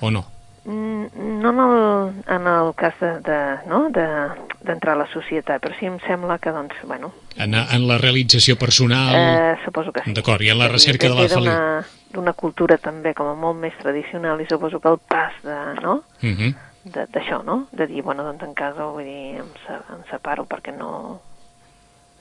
o 0.00 0.10
no? 0.10 0.26
Mm, 0.64 1.40
no 1.42 1.50
en 1.50 1.58
el, 1.60 2.24
en 2.36 2.46
el 2.46 2.74
cas 2.74 2.94
de, 3.00 3.10
de, 3.20 3.38
no? 3.68 3.88
d'entrar 3.90 4.94
a 4.94 5.02
la 5.02 5.08
societat, 5.12 5.60
però 5.60 5.76
sí 5.76 5.88
em 5.90 5.98
sembla 6.06 6.38
que, 6.38 6.52
doncs, 6.54 6.78
bueno... 6.88 7.12
En, 7.36 7.54
en 7.54 7.88
la 7.88 7.98
realització 7.98 8.56
personal... 8.56 9.12
Eh, 9.16 9.58
suposo 9.64 9.92
que 9.92 10.04
sí. 10.04 10.14
D'acord, 10.16 10.44
i 10.44 10.52
en 10.54 10.60
la 10.60 10.70
recerca 10.70 11.10
de 11.10 11.18
la 11.18 11.26
felicitat. 11.28 11.92
D'una 12.14 12.32
cultura 12.38 12.78
també 12.78 13.12
com 13.18 13.26
a 13.26 13.34
molt 13.34 13.58
més 13.58 13.74
tradicional 13.80 14.40
i 14.40 14.46
suposo 14.48 14.78
que 14.80 14.92
el 14.92 15.00
pas 15.02 15.34
de, 15.42 15.58
no? 15.82 16.04
Uh 16.22 16.26
mhm. 16.30 16.54
-huh. 16.54 17.06
d'això, 17.12 17.42
no? 17.44 17.66
De 17.72 17.86
dir, 17.86 18.02
bueno, 18.02 18.22
doncs 18.22 18.44
en 18.44 18.54
casa, 18.54 18.86
vull 18.86 19.04
dir, 19.04 19.40
em, 19.42 19.50
em 19.68 20.02
separo 20.10 20.46
perquè 20.46 20.72
no, 20.76 21.20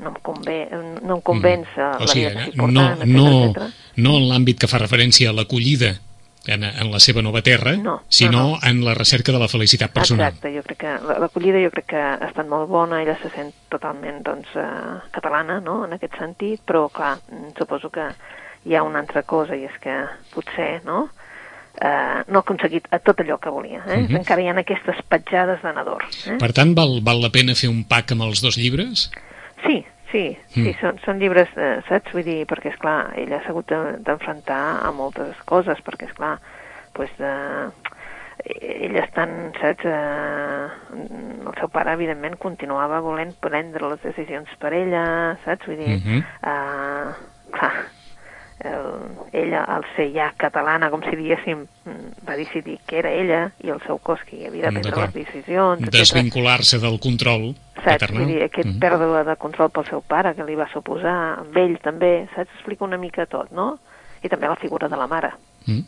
no 0.04 0.14
em, 0.14 0.22
convé, 0.22 0.58
no 1.02 1.18
em 1.18 1.22
convenç 1.26 1.70
mm. 1.76 2.04
o 2.04 2.08
sigui, 2.08 2.30
la 2.30 2.48
vida 2.48 2.58
no, 2.60 2.68
no, 2.68 3.06
no, 3.06 3.70
no 3.96 4.18
en 4.20 4.28
l'àmbit 4.32 4.60
que 4.62 4.70
fa 4.72 4.82
referència 4.82 5.32
a 5.32 5.38
l'acollida 5.38 5.96
en, 6.48 6.64
en 6.64 6.92
la 6.92 7.00
seva 7.00 7.22
nova 7.24 7.42
terra, 7.42 7.76
no, 7.80 8.02
sinó 8.10 8.32
no, 8.32 8.48
no. 8.56 8.60
en 8.68 8.84
la 8.84 8.94
recerca 8.98 9.32
de 9.32 9.40
la 9.40 9.48
felicitat 9.48 9.94
personal. 9.96 10.28
Exacte, 10.28 10.52
jo 10.52 10.64
crec 10.66 10.82
que 10.84 10.94
l'acollida 11.24 11.62
jo 11.64 11.72
crec 11.72 11.88
que 11.94 12.02
ha 12.04 12.28
estat 12.28 12.48
molt 12.50 12.68
bona, 12.72 13.02
ella 13.04 13.16
se 13.22 13.32
sent 13.32 13.54
totalment 13.72 14.22
doncs, 14.26 14.52
eh, 14.60 15.00
catalana, 15.16 15.62
no?, 15.64 15.84
en 15.88 15.96
aquest 15.96 16.20
sentit, 16.20 16.64
però 16.68 16.90
clar, 16.92 17.16
suposo 17.58 17.92
que 17.94 18.10
hi 18.68 18.76
ha 18.76 18.84
una 18.84 19.04
altra 19.04 19.24
cosa 19.28 19.56
i 19.56 19.64
és 19.70 19.78
que 19.84 19.96
potser, 20.34 20.82
no?, 20.88 21.08
eh, 21.80 22.24
no 22.28 22.40
ha 22.40 22.44
aconseguit 22.44 22.88
a 22.92 23.00
tot 23.00 23.24
allò 23.24 23.40
que 23.40 23.50
volia. 23.50 23.84
Eh? 23.88 23.94
Uh 23.94 24.02
mhm. 24.02 24.08
-huh. 24.08 24.18
Encara 24.18 24.42
hi 24.42 24.48
ha 24.48 24.60
aquestes 24.60 25.00
petjades 25.08 25.62
de 25.62 25.74
Nador. 25.74 26.04
Eh? 26.28 26.38
Per 26.40 26.52
tant, 26.52 26.76
val, 26.76 27.00
val 27.02 27.22
la 27.22 27.30
pena 27.30 27.56
fer 27.56 27.70
un 27.70 27.84
pack 27.84 28.12
amb 28.12 28.24
els 28.24 28.42
dos 28.42 28.58
llibres? 28.58 29.12
Sí, 29.66 29.86
Sí, 30.14 30.28
sí, 30.54 30.68
mm. 30.68 30.76
són, 30.78 31.00
són 31.02 31.22
llibres, 31.22 31.50
eh, 31.58 31.80
saps? 31.88 32.14
Vull 32.14 32.26
dir, 32.28 32.44
perquè, 32.50 32.70
és 32.70 32.78
clar 32.82 33.16
ella 33.18 33.40
s'ha 33.42 33.50
hagut 33.50 33.72
d'enfrontar 34.06 34.62
a 34.86 34.92
moltes 34.94 35.40
coses, 35.50 35.82
perquè, 35.82 36.12
és 36.12 36.14
clar 36.20 36.36
pues, 36.94 37.10
eh, 37.18 37.72
ella 38.46 39.02
estan, 39.08 39.34
saps? 39.58 39.88
Eh, 39.90 40.68
el 41.48 41.58
seu 41.58 41.72
pare, 41.74 41.98
evidentment, 41.98 42.38
continuava 42.38 43.02
volent 43.02 43.34
prendre 43.42 43.90
les 43.90 44.06
decisions 44.06 44.54
per 44.62 44.76
ella, 44.78 45.04
saps? 45.48 45.66
Vull 45.66 45.82
dir, 45.82 45.98
mm 45.98 46.06
-hmm. 46.06 46.22
eh, 46.54 47.50
clar, 47.58 47.74
el, 48.64 48.88
ella, 49.34 49.64
al 49.64 49.84
ser 49.96 50.10
ja 50.16 50.30
catalana, 50.40 50.90
com 50.94 51.04
si 51.06 51.16
diguéssim, 51.20 51.64
mm, 51.86 52.26
va 52.28 52.38
decidir 52.40 52.78
que 52.88 53.00
era 53.02 53.12
ella 53.12 53.42
i 53.64 53.72
el 53.74 53.82
seu 53.86 54.00
cos 54.00 54.24
qui 54.28 54.46
havia 54.48 54.70
de 54.70 54.80
prendre 54.80 55.06
les 55.06 55.16
decisions. 55.16 55.90
Desvincular-se 55.94 56.80
del 56.84 57.00
control 57.04 57.50
saps? 57.76 57.86
paternal. 57.86 58.28
Dir, 58.28 58.44
aquest 58.44 58.68
mm 58.68 58.76
-hmm. 58.76 58.80
pèrdua 58.80 59.24
de 59.24 59.36
control 59.36 59.70
pel 59.70 59.86
seu 59.90 60.02
pare, 60.02 60.36
que 60.36 60.44
li 60.44 60.56
va 60.56 60.70
suposar, 60.74 61.40
amb 61.40 61.58
ell 61.58 61.78
també, 61.80 62.28
saps? 62.36 62.52
Explica 62.56 62.86
una 62.86 62.98
mica 62.98 63.26
tot, 63.26 63.52
no? 63.52 63.80
I 64.24 64.30
també 64.30 64.48
la 64.48 64.56
figura 64.56 64.88
de 64.88 64.96
la 64.98 65.08
mare. 65.08 65.32
Mm 65.66 65.78
-hmm 65.78 65.84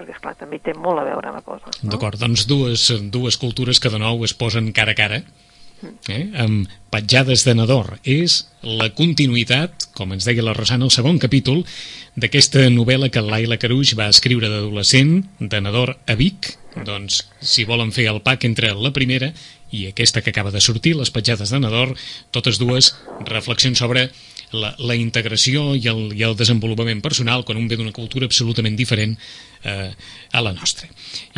perquè, 0.00 0.14
esclar, 0.16 0.34
també 0.34 0.58
té 0.58 0.72
molt 0.72 0.98
a 1.00 1.04
veure 1.04 1.30
la 1.30 1.42
cosa. 1.42 1.66
No? 1.82 1.90
D'acord, 1.90 2.18
doncs 2.18 2.46
dues, 2.46 2.92
dues 3.10 3.36
cultures 3.36 3.80
que 3.80 3.90
de 3.90 3.98
nou 3.98 4.24
es 4.24 4.32
posen 4.32 4.72
cara 4.72 4.92
a 4.92 4.94
cara 4.94 5.22
eh, 6.08 6.22
amb 6.42 6.70
petjades 6.90 7.44
de 7.46 7.54
Nador. 7.54 7.98
És 8.04 8.44
la 8.66 8.90
continuïtat, 8.96 9.88
com 9.96 10.12
ens 10.14 10.26
deia 10.28 10.44
la 10.44 10.54
Rosana, 10.56 10.86
el 10.86 10.94
segon 10.94 11.20
capítol 11.22 11.62
d'aquesta 12.20 12.66
novel·la 12.72 13.10
que 13.12 13.22
Laila 13.24 13.58
Caruix 13.60 13.94
va 13.98 14.10
escriure 14.12 14.50
d'adolescent, 14.50 15.20
de 15.40 15.60
Nador 15.60 15.96
a 16.06 16.18
Vic. 16.18 16.54
Doncs, 16.86 17.24
si 17.42 17.66
volen 17.66 17.90
fer 17.94 18.06
el 18.10 18.20
pack 18.26 18.46
entre 18.46 18.74
la 18.74 18.92
primera 18.94 19.32
i 19.74 19.86
aquesta 19.88 20.22
que 20.22 20.30
acaba 20.30 20.50
de 20.50 20.60
sortir, 20.60 20.96
Les 20.96 21.10
petjades 21.10 21.50
de 21.50 21.60
Nador, 21.60 21.94
totes 22.30 22.58
dues 22.58 22.94
reflexions 23.26 23.78
sobre 23.78 24.10
la, 24.52 24.72
la 24.78 24.96
integració 24.98 25.74
i 25.78 25.86
el, 25.90 26.10
i 26.16 26.24
el 26.26 26.36
desenvolupament 26.38 27.02
personal 27.04 27.44
quan 27.46 27.60
un 27.60 27.68
ve 27.70 27.78
d'una 27.78 27.94
cultura 27.96 28.26
absolutament 28.30 28.76
diferent 28.78 29.16
eh, 29.64 29.90
a 30.32 30.42
la 30.42 30.52
nostra. 30.56 30.88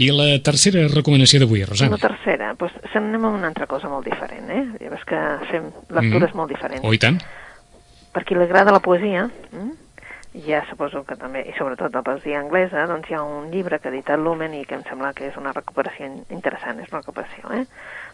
I 0.01 0.11
la 0.15 0.31
tercera 0.45 0.87
recomanació 0.93 1.43
d'avui, 1.43 1.65
Rosana? 1.69 1.99
La 1.99 2.03
tercera, 2.09 2.53
doncs 2.59 2.97
anem 2.97 3.29
a 3.29 3.35
una 3.37 3.53
altra 3.53 3.69
cosa 3.71 3.91
molt 3.93 4.09
diferent, 4.09 4.49
eh? 4.51 4.65
Ja 4.81 4.91
veus 4.93 5.07
que 5.09 5.23
fem 5.51 5.71
lectures 5.91 6.33
mm. 6.33 6.41
molt 6.41 6.53
diferents. 6.55 6.85
Oh, 6.87 6.95
i 6.95 7.01
tant. 7.03 7.21
Per 8.13 8.25
qui 8.29 8.37
li 8.37 8.45
agrada 8.45 8.75
la 8.75 8.83
poesia, 8.85 9.29
mm? 9.53 9.71
ja 10.47 10.63
suposo 10.69 11.03
que 11.05 11.17
també, 11.21 11.43
i 11.49 11.53
sobretot 11.59 11.93
la 11.93 12.05
poesia 12.05 12.41
anglesa, 12.41 12.87
doncs 12.89 13.11
hi 13.11 13.17
ha 13.17 13.23
un 13.25 13.51
llibre 13.53 13.79
que 13.79 13.91
ha 13.91 13.93
editat 13.93 14.21
Lumen 14.21 14.55
i 14.57 14.65
que 14.69 14.79
em 14.79 14.85
sembla 14.89 15.13
que 15.17 15.29
és 15.29 15.37
una 15.41 15.53
recuperació 15.53 16.09
interessant, 16.33 16.81
és 16.81 16.89
una 16.93 17.03
recuperació, 17.03 17.53
eh? 17.53 17.67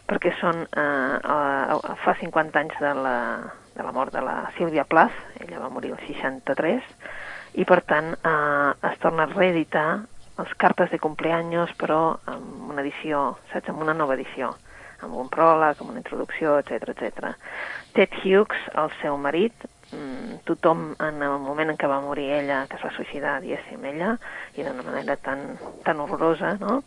perquè 0.09 0.33
són, 0.39 0.65
eh, 0.67 1.15
eh, 1.15 1.95
fa 2.03 2.15
50 2.19 2.59
anys 2.59 2.79
de 2.83 2.93
la, 2.99 3.15
de 3.79 3.87
la 3.87 3.95
mort 3.95 4.13
de 4.13 4.21
la 4.21 4.51
Sílvia 4.57 4.83
Plath, 4.83 5.15
ella 5.39 5.63
va 5.63 5.71
morir 5.71 5.93
el 5.95 6.01
63, 6.03 6.83
i 7.57 7.65
per 7.65 7.79
tant 7.87 8.11
eh, 8.13 8.89
es 8.91 8.99
torna 8.99 9.23
a 9.25 9.31
reeditar 9.31 9.89
les 10.39 10.53
cartes 10.59 10.91
de 10.91 10.99
cumpleaños, 10.99 11.71
però 11.79 12.19
amb 12.27 12.71
una 12.71 12.83
edició, 12.83 13.37
saps, 13.53 13.71
amb 13.71 13.83
una 13.83 13.95
nova 13.95 14.15
edició, 14.19 14.51
amb 15.03 15.15
un 15.23 15.31
pròleg, 15.31 15.79
amb 15.79 15.91
una 15.93 16.03
introducció, 16.03 16.57
etc 16.59 16.93
etc. 16.93 17.33
Ted 17.95 18.15
Hughes, 18.21 18.67
el 18.75 18.91
seu 19.01 19.17
marit, 19.17 19.67
mm, 19.91 20.41
tothom 20.47 20.89
en 20.99 21.23
el 21.23 21.37
moment 21.43 21.71
en 21.71 21.79
què 21.79 21.89
va 21.91 22.01
morir 22.03 22.29
ella, 22.39 22.65
que 22.67 22.79
es 22.79 22.85
va 22.85 22.93
suïcidar, 22.95 23.39
diguéssim, 23.43 23.83
ella, 23.93 24.15
i 24.55 24.63
d'una 24.63 24.85
manera 24.85 25.15
tan, 25.17 25.45
tan 25.87 26.03
horrorosa, 26.03 26.55
no? 26.59 26.81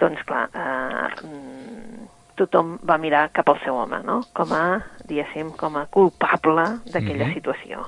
Doncs, 0.00 0.24
clar, 0.28 0.48
eh, 0.52 1.26
mm, 1.28 2.07
tothom 2.38 2.76
va 2.86 2.98
mirar 3.02 3.28
cap 3.34 3.48
al 3.50 3.60
seu 3.64 3.76
home, 3.76 4.00
no? 4.06 4.20
Com 4.36 4.52
a, 4.56 4.80
diguéssim, 5.04 5.52
com 5.58 5.76
a 5.76 5.86
culpable 5.86 6.64
d'aquella 6.86 7.26
mm 7.26 7.30
-hmm. 7.30 7.34
situació. 7.34 7.86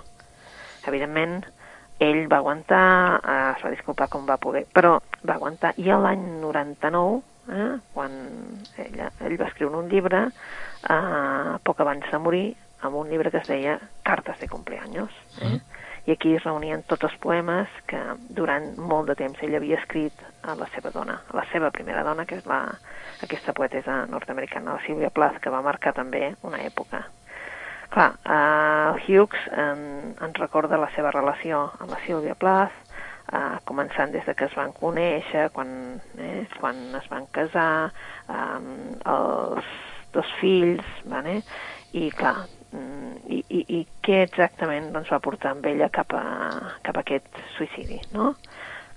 Evidentment, 0.87 1.45
ell 2.01 2.27
va 2.33 2.39
aguantar, 2.41 3.21
eh, 3.21 3.53
es 3.57 3.65
va 3.65 3.71
disculpar 3.71 4.09
com 4.09 4.27
va 4.27 4.39
poder, 4.41 4.67
però 4.73 4.99
va 5.27 5.35
aguantar. 5.35 5.75
I 5.77 5.85
l'any 5.85 6.41
99, 6.41 7.23
eh, 7.49 7.79
quan 7.93 8.11
ella, 8.77 9.11
ell 9.21 9.37
va 9.41 9.47
escriure 9.47 9.77
un 9.77 9.89
llibre, 9.89 10.29
eh, 10.89 11.59
poc 11.63 11.81
abans 11.81 12.11
de 12.11 12.19
morir, 12.19 12.57
amb 12.81 12.97
un 12.97 13.09
llibre 13.09 13.31
que 13.31 13.39
es 13.39 13.49
deia 13.49 13.79
Cartes 14.03 14.41
de 14.41 14.49
cumpleaños. 14.49 15.11
Eh? 15.41 15.47
Mm 15.47 15.61
aquí 16.13 16.35
es 16.37 16.45
reunien 16.45 16.83
tots 16.89 17.07
els 17.09 17.17
poemes 17.23 17.71
que 17.91 18.01
durant 18.37 18.73
molt 18.79 19.11
de 19.11 19.17
temps 19.19 19.41
ell 19.45 19.57
havia 19.59 19.79
escrit 19.81 20.25
a 20.43 20.55
la 20.59 20.69
seva 20.75 20.93
dona, 20.95 21.19
a 21.29 21.37
la 21.37 21.45
seva 21.53 21.71
primera 21.75 22.05
dona, 22.07 22.27
que 22.27 22.39
és 22.41 22.47
la, 22.49 22.63
aquesta 23.23 23.55
poetesa 23.57 24.05
nord-americana, 24.11 24.77
la 24.77 24.85
Sílvia 24.87 25.11
Plath, 25.15 25.41
que 25.43 25.53
va 25.53 25.63
marcar 25.67 25.93
també 25.97 26.35
una 26.47 26.63
època. 26.65 27.05
Clar, 27.91 28.11
eh, 28.23 29.03
Hughes 29.03 29.49
en, 29.51 30.35
recorda 30.39 30.79
la 30.79 30.91
seva 30.95 31.11
relació 31.11 31.65
amb 31.81 31.91
la 31.91 31.99
Sílvia 32.07 32.37
Plath, 32.39 32.77
eh, 33.33 33.59
començant 33.67 34.15
des 34.15 34.25
de 34.27 34.35
que 34.35 34.47
es 34.47 34.55
van 34.57 34.73
conèixer, 34.77 35.49
quan, 35.57 36.01
eh, 36.19 36.47
quan 36.61 36.81
es 37.01 37.11
van 37.11 37.27
casar, 37.35 37.91
eh, 38.29 38.61
els 39.17 39.75
dos 40.15 40.33
fills, 40.41 40.87
vale? 41.05 41.41
i 41.93 42.11
clar, 42.15 42.47
i, 42.73 43.41
i, 43.49 43.61
i 43.79 43.81
què 44.05 44.21
exactament 44.25 44.91
doncs, 44.95 45.11
va 45.13 45.23
portar 45.23 45.55
amb 45.55 45.67
ella 45.71 45.91
cap 45.95 46.13
a, 46.17 46.25
cap 46.87 46.99
a 46.99 47.05
aquest 47.05 47.41
suïcidi, 47.57 48.01
no? 48.15 48.35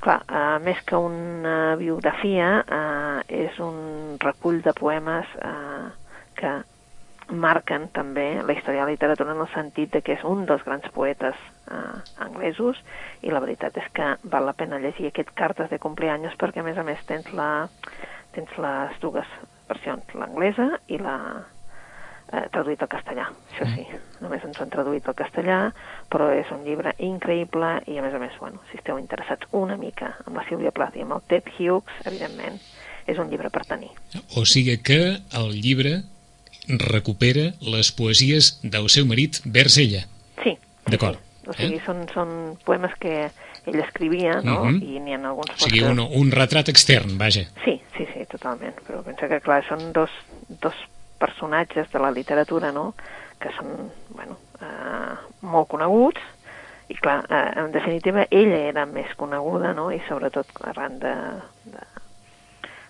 Clar, 0.03 0.19
uh, 0.27 0.59
més 0.63 0.81
que 0.83 0.99
una 0.99 1.75
biografia, 1.79 2.49
uh, 2.67 3.23
és 3.31 3.57
un 3.63 4.17
recull 4.19 4.59
de 4.65 4.73
poemes 4.75 5.29
uh, 5.39 5.89
que 6.35 6.57
marquen 7.31 7.87
també 7.95 8.25
la 8.43 8.51
història 8.51 8.81
de 8.81 8.87
la 8.89 8.91
literatura 8.91 9.31
en 9.31 9.41
el 9.45 9.49
sentit 9.53 9.93
de 9.93 10.01
que 10.03 10.17
és 10.17 10.25
un 10.27 10.43
dels 10.49 10.65
grans 10.67 10.89
poetes 10.95 11.39
uh, 11.71 12.01
anglesos 12.25 12.81
i 13.23 13.31
la 13.31 13.39
veritat 13.39 13.79
és 13.79 13.87
que 13.95 14.09
val 14.27 14.49
la 14.49 14.57
pena 14.59 14.81
llegir 14.83 15.07
aquest 15.07 15.31
Cartes 15.39 15.71
de 15.71 15.79
cumpleaños 15.79 16.35
perquè 16.41 16.59
a 16.59 16.67
més 16.67 16.77
a 16.77 16.83
més 16.83 16.99
tens, 17.07 17.31
la, 17.31 17.69
tens 18.35 18.51
les 18.59 18.99
dues 19.01 19.29
versions, 19.69 20.15
l'anglesa 20.19 20.67
i 20.91 20.99
la, 20.99 21.17
eh, 22.31 22.45
traduït 22.53 22.81
al 22.81 22.91
castellà, 22.91 23.27
això 23.51 23.67
sí. 23.73 23.85
Només 24.23 24.45
ens 24.47 24.61
han 24.61 24.71
traduït 24.73 25.07
al 25.09 25.17
castellà, 25.19 25.57
però 26.11 26.29
és 26.35 26.49
un 26.55 26.63
llibre 26.67 26.95
increïble 27.03 27.75
i, 27.87 27.97
a 27.99 28.05
més 28.05 28.15
a 28.15 28.21
més, 28.21 28.37
bueno, 28.39 28.61
si 28.69 28.79
esteu 28.79 28.99
interessats 29.01 29.49
una 29.51 29.77
mica 29.77 30.13
amb 30.25 30.37
la 30.39 30.45
Sílvia 30.47 30.71
Plath 30.75 30.97
i 30.97 31.03
amb 31.03 31.17
el 31.17 31.25
Ted 31.27 31.51
Hughes, 31.57 31.99
evidentment, 32.05 32.59
és 33.07 33.19
un 33.19 33.29
llibre 33.31 33.51
per 33.51 33.65
tenir. 33.67 33.91
O 34.39 34.45
sigui 34.47 34.77
que 34.79 35.01
el 35.35 35.53
llibre 35.59 36.01
recupera 36.67 37.51
les 37.59 37.91
poesies 37.91 38.57
del 38.63 38.89
seu 38.89 39.05
marit 39.09 39.41
vers 39.45 39.77
ella. 39.81 40.05
Sí. 40.43 40.55
D'acord. 40.87 41.19
Sí. 41.19 41.49
O 41.49 41.55
sigui, 41.57 41.79
eh? 41.81 41.83
són, 41.83 42.05
són 42.13 42.29
poemes 42.63 42.93
que 43.01 43.27
ell 43.67 43.79
escrivia, 43.83 44.39
no? 44.43 44.63
Mhm. 44.65 44.79
I 44.83 45.03
n'hi 45.03 45.15
ha 45.15 45.19
alguns... 45.19 45.51
O 45.57 45.65
sigui, 45.65 45.83
un, 45.87 45.99
un 45.99 46.31
retrat 46.31 46.71
extern, 46.71 47.17
vaja. 47.19 47.45
Sí, 47.65 47.77
sí, 47.97 48.07
sí, 48.13 48.25
totalment. 48.31 48.79
Però 48.87 49.03
pensa 49.03 49.27
que, 49.31 49.39
clar, 49.43 49.61
són 49.67 49.91
dos, 49.95 50.11
dos 50.63 50.77
personatges 51.23 51.89
de 51.93 51.99
la 52.03 52.11
literatura, 52.11 52.71
no?, 52.75 52.91
que 53.39 53.49
són, 53.57 53.89
bueno, 54.15 54.37
eh, 54.61 55.15
molt 55.47 55.67
coneguts, 55.71 56.21
i 56.91 56.95
clar, 56.99 57.21
eh, 57.29 57.41
en 57.63 57.71
definitiva, 57.73 58.27
ella 58.29 58.59
era 58.69 58.85
més 58.85 59.15
coneguda, 59.19 59.71
no?, 59.73 59.89
i 59.95 59.99
sobretot 60.09 60.51
arran 60.69 60.99
de, 61.01 61.13
de 61.73 61.83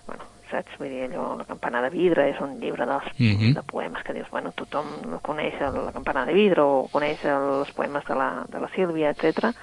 bueno, 0.06 0.24
saps? 0.50 0.74
Vull 0.78 0.90
dir, 0.92 1.04
allò, 1.08 1.36
La 1.38 1.46
campana 1.48 1.80
de 1.82 1.90
vidre 1.94 2.28
és 2.30 2.40
un 2.44 2.58
llibre 2.60 2.86
dels, 2.86 3.06
Mhm. 3.18 3.54
de 3.54 3.62
poemes 3.62 4.02
que 4.04 4.12
dius, 4.12 4.28
bueno, 4.30 4.52
tothom 4.52 5.18
coneix 5.22 5.54
el- 5.60 5.84
la 5.86 5.92
campana 5.92 6.24
de 6.26 6.34
vidre 6.34 6.60
o 6.62 6.88
coneix 6.92 7.24
els 7.24 7.70
poemes 7.72 8.04
de 8.04 8.14
la, 8.14 8.44
de 8.48 8.60
la 8.60 8.68
Sílvia, 8.74 9.10
etc. 9.10 9.54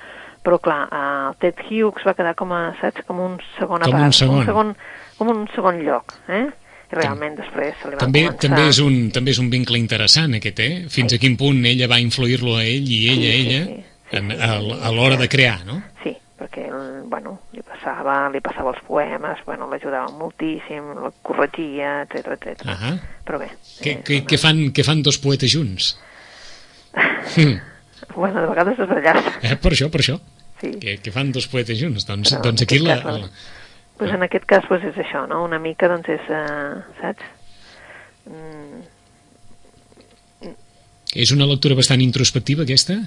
Però, 0.44 0.58
clar, 0.60 0.88
el 0.92 1.36
Ted 1.38 1.56
Hughes 1.70 2.04
va 2.08 2.16
quedar 2.18 2.34
com 2.36 2.52
a, 2.52 2.74
saps, 2.82 3.04
com 3.06 3.20
un 3.20 3.38
segon 3.60 3.82
Com 3.86 4.02
un 4.02 4.12
segon. 4.12 4.40
un 4.40 4.46
segon, 4.46 4.76
com 5.18 5.30
un 5.30 5.48
segon 5.56 5.80
lloc, 5.86 6.14
eh? 6.28 6.50
I 6.92 6.96
realment 7.00 7.38
després 7.40 7.76
se 7.82 7.88
li 7.90 7.96
va 7.96 8.02
També, 8.04 8.26
començar... 8.28 8.42
també, 8.50 8.66
és 8.68 8.80
un, 8.84 8.96
també 9.16 9.32
és 9.32 9.40
un 9.40 9.50
vincle 9.54 9.80
interessant, 9.80 10.34
aquest, 10.40 10.60
eh? 10.60 10.74
Fins 10.92 11.14
a 11.16 11.20
quin 11.22 11.38
punt 11.40 11.64
ella 11.66 11.88
va 11.88 12.00
influir-lo 12.04 12.58
a 12.60 12.66
ell 12.68 12.90
i 12.92 13.00
ella 13.14 13.30
a 13.32 13.38
Sí, 13.38 13.44
sí, 13.44 13.48
ella 13.48 13.62
sí, 13.66 13.78
sí, 14.12 14.18
en, 14.20 14.32
sí, 14.32 14.38
a, 14.42 14.52
sí, 14.60 14.76
a 14.82 14.92
l'hora 14.92 15.18
de 15.22 15.30
crear, 15.32 15.62
no? 15.66 15.78
Sí, 16.04 16.12
perquè, 16.42 16.66
bueno, 17.08 17.38
li 17.56 17.62
passava, 17.64 18.18
li 18.34 18.42
passava 18.44 18.74
els 18.76 18.84
poemes, 18.88 19.40
bueno, 19.48 19.70
l'ajudava 19.72 20.12
moltíssim, 20.20 20.92
el 20.98 21.14
corregia, 21.24 22.02
etc 22.08 22.36
etc. 22.36 22.66
Ahà. 22.76 22.96
Però 23.28 23.40
bé... 23.40 23.48
Què, 23.80 23.98
què, 24.04 24.20
una- 24.20 24.28
què, 24.34 24.42
fan, 24.42 24.62
què 24.76 24.84
fan 24.84 25.04
dos 25.08 25.18
poetes 25.24 25.52
junts? 25.56 25.94
Bueno, 28.16 28.42
de 28.42 28.48
vegades 28.50 28.80
es 28.80 28.88
barallar 28.90 29.22
Eh, 29.46 29.56
per 29.62 29.72
això, 29.72 29.88
per 29.94 30.02
això. 30.02 30.16
Sí. 30.60 30.72
Què, 30.82 30.98
què 31.06 31.12
fan 31.14 31.30
dos 31.32 31.46
poetes 31.48 31.78
junts? 31.80 32.04
Doncs, 32.10 32.34
Però 32.34 32.42
doncs 32.50 32.64
aquí 32.66 32.80
la, 32.82 32.98
cas, 33.00 33.22
la, 33.22 33.30
pues 34.02 34.16
en 34.18 34.24
aquest 34.26 34.48
cas 34.50 34.66
pues 34.66 34.82
és 34.82 34.96
això, 34.98 35.28
no? 35.30 35.44
Una 35.46 35.60
mica, 35.62 35.86
doncs, 35.86 36.08
és, 36.10 36.30
uh, 36.34 36.80
saps? 36.98 37.28
Mm, 38.26 38.80
és 41.22 41.34
una 41.36 41.46
lectura 41.46 41.78
bastant 41.78 42.02
introspectiva, 42.02 42.66
aquesta? 42.66 42.98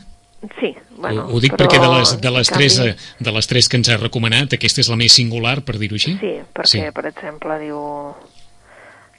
sí, 0.61 0.71
bueno... 0.99 1.25
ho, 1.25 1.35
ho 1.35 1.41
dic 1.43 1.57
però, 1.57 1.65
perquè 1.65 1.81
de 1.83 1.89
les, 1.89 2.13
de, 2.21 2.31
les 2.31 2.51
en 2.53 2.59
tres, 2.61 2.77
canvi- 2.79 2.93
eh, 2.93 3.25
de 3.27 3.33
les 3.35 3.51
tres 3.51 3.69
que 3.69 3.81
ens 3.81 3.91
ha 3.91 3.97
recomanat, 3.97 4.55
aquesta 4.55 4.85
és 4.85 4.91
la 4.93 4.99
més 5.01 5.17
singular, 5.19 5.57
per 5.67 5.81
dir-ho 5.81 5.99
així? 5.99 6.15
Sí, 6.21 6.35
perquè, 6.55 6.85
per 6.95 7.09
ejemplo, 7.11 7.59
digo, 7.59 7.83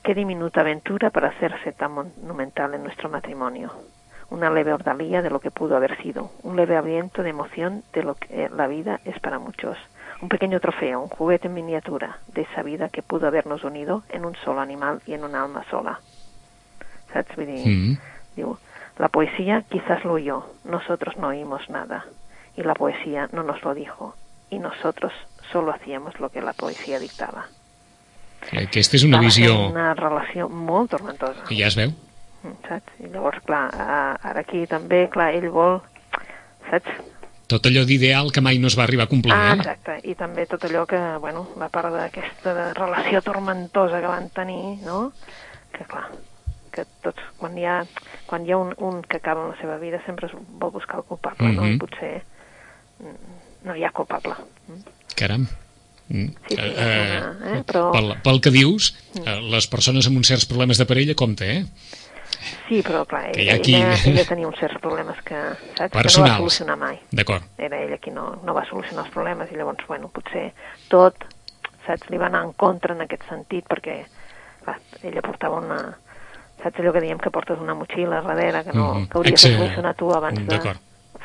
qué 0.06 0.16
diminuta 0.16 0.62
aventura 0.62 1.10
para 1.10 1.34
hacerse 1.36 1.74
tan 1.74 1.92
monumental 1.92 2.76
en 2.76 2.84
nuestro 2.84 3.10
matrimonio. 3.10 3.74
Una 4.30 4.50
leve 4.50 4.72
ordalía 4.72 5.22
de 5.22 5.30
lo 5.30 5.42
que 5.42 5.52
pudo 5.52 5.76
haber 5.76 6.02
sido, 6.02 6.32
un 6.44 6.56
leve 6.56 6.78
aliento 6.78 7.22
de 7.22 7.32
emoción 7.32 7.84
de 7.92 8.04
lo 8.04 8.16
que 8.16 8.48
la 8.56 8.68
vida 8.68 9.02
es 9.04 9.20
para 9.20 9.40
muchos. 9.40 9.78
Un 10.22 10.30
pequeño 10.30 10.60
trofeo, 10.60 11.02
un 11.02 11.10
juguete 11.10 11.48
en 11.48 11.54
miniatura 11.54 12.18
de 12.34 12.42
esa 12.44 12.64
vida 12.64 12.90
que 12.90 13.02
pudo 13.02 13.28
habernos 13.28 13.64
unido 13.64 14.04
en 14.10 14.26
un 14.26 14.36
solo 14.44 14.62
animal 14.62 15.02
y 15.06 15.14
en 15.14 15.24
un 15.24 15.36
alma 15.36 15.64
sola. 15.70 16.00
¿Sabes? 17.12 17.28
Vull 17.36 17.46
dir, 17.46 17.68
Mm. 17.68 17.98
digo, 18.36 18.58
la 18.98 19.10
poesía 19.10 19.64
quizás 19.70 20.04
lo 20.06 20.14
oyó, 20.14 20.46
nosotros 20.64 21.18
no 21.18 21.28
oímos 21.28 21.70
nada. 21.70 22.06
Y 22.58 22.64
la 22.64 22.74
poesía 22.74 23.28
no 23.34 23.44
nos 23.44 23.62
lo 23.64 23.74
dijo. 23.74 24.16
Y 24.50 24.60
nosotros 24.60 25.12
solo 25.52 25.74
hacíamos 25.74 26.20
lo 26.20 26.30
que 26.30 26.42
la 26.42 26.54
poesía 26.54 27.00
dictaba. 27.00 27.48
Aquesta 28.54 28.96
és 28.96 29.04
una 29.04 29.18
Va 29.18 29.30
ser 29.32 29.44
visió... 29.50 29.70
Una 29.70 29.94
relació 29.96 30.48
molt 30.50 30.92
tormentosa, 30.92 31.44
que 31.50 31.56
Ja 31.58 31.68
es 31.68 31.76
veu? 31.76 31.90
mm, 32.44 32.68
saps? 32.68 32.94
I 33.00 33.08
llavors, 33.10 33.42
clar, 33.44 33.70
eh, 33.74 34.28
ara 34.30 34.40
aquí 34.42 34.68
també, 34.68 35.10
clar, 35.10 35.34
ell 35.34 35.50
vol, 35.50 35.82
saps? 36.70 36.88
Tot 37.48 37.66
allò 37.70 37.84
d'ideal 37.86 38.32
que 38.34 38.42
mai 38.42 38.58
no 38.58 38.68
es 38.72 38.76
va 38.78 38.84
arribar 38.88 39.06
a 39.06 39.12
complir, 39.12 39.34
Ah, 39.36 39.52
eh? 39.54 39.58
exacte. 39.60 40.00
I 40.10 40.16
també 40.18 40.48
tot 40.50 40.64
allò 40.66 40.86
que, 40.90 40.98
bueno, 41.22 41.48
la 41.62 41.70
part 41.70 41.94
d'aquesta 41.94 42.74
relació 42.74 43.22
tormentosa 43.22 44.00
que 44.02 44.08
van 44.10 44.30
tenir, 44.34 44.80
no? 44.86 45.12
Que, 45.72 45.86
clar, 45.86 46.08
que 46.74 46.86
tots, 47.04 47.22
quan 47.38 47.58
hi 47.58 47.66
ha, 47.70 47.84
quan 48.26 48.46
hi 48.48 48.52
ha 48.52 48.58
un, 48.58 48.74
un 48.80 49.04
que 49.04 49.18
acaba 49.18 49.44
en 49.46 49.52
la 49.54 49.60
seva 49.62 49.78
vida, 49.78 50.02
sempre 50.08 50.28
es 50.28 50.34
vol 50.60 50.72
buscar 50.72 50.98
el 51.04 51.06
culpable, 51.06 51.52
no? 51.54 51.62
Mhm. 51.64 51.76
I 51.76 51.78
potser 51.78 52.24
mm, 53.00 53.68
no 53.70 53.76
hi 53.76 53.84
ha 53.86 53.92
culpable. 53.92 54.34
Mm? 54.68 54.82
Caram. 55.16 55.46
Mm. 56.08 56.28
Sí, 56.48 56.54
sí, 56.54 56.58
és 56.62 56.74
una- 56.78 57.60
eh, 57.60 57.64
però- 57.66 57.92
pel, 57.92 58.12
pel 58.24 58.42
que 58.42 58.52
dius, 58.54 58.92
eh, 59.24 59.40
les 59.42 59.66
persones 59.68 60.06
amb 60.08 60.18
uns 60.18 60.28
certs 60.34 60.46
problemes 60.46 60.78
de 60.78 60.86
parella, 60.86 61.16
compte, 61.16 61.46
eh? 61.60 61.66
Sí, 62.68 62.82
però, 62.82 63.06
clar, 63.06 63.32
Que 63.32 63.42
ella, 63.44 63.56
aquí- 63.56 63.76
ella, 63.76 63.96
ella 64.06 64.26
tenia 64.26 64.48
uns 64.48 64.58
certs 64.60 64.80
problemes 64.82 65.22
que, 65.24 65.36
saps? 65.78 65.92
Que 65.92 66.04
no 66.22 66.28
va 66.28 66.38
solucionar 66.38 66.78
mai. 66.78 67.00
D'acord. 67.12 67.44
era 67.58 67.82
ella 67.82 67.98
qui 67.98 68.12
no, 68.12 68.40
no 68.44 68.54
va 68.54 68.66
solucionar 68.66 69.06
els 69.06 69.14
problemes 69.14 69.52
i 69.52 69.56
llavors, 69.56 69.86
bueno, 69.88 70.10
potser 70.10 70.54
tot, 70.90 71.16
saps, 71.86 72.10
li 72.10 72.18
va 72.18 72.28
anar 72.28 72.44
en 72.46 72.54
contra 72.54 72.94
en 72.96 73.02
aquest 73.02 73.24
sentit 73.30 73.66
perquè, 73.68 74.06
clar, 74.64 74.80
ella 75.04 75.22
portava 75.22 75.58
una, 75.60 75.98
saps 76.64 76.80
allò 76.80 76.92
que 76.94 77.02
diem 77.02 77.18
que 77.20 77.30
portes 77.32 77.60
una 77.60 77.74
motxilla 77.76 78.22
darrere 78.22 78.64
que, 78.64 78.74
no, 78.74 78.94
Mhm. 78.96 79.08
que 79.08 79.18
hauries 79.18 79.34
Exa- 79.46 79.50
de 79.50 79.58
solucionar 79.58 79.96
tu 79.96 80.12
abans 80.14 80.40
de 80.48 80.60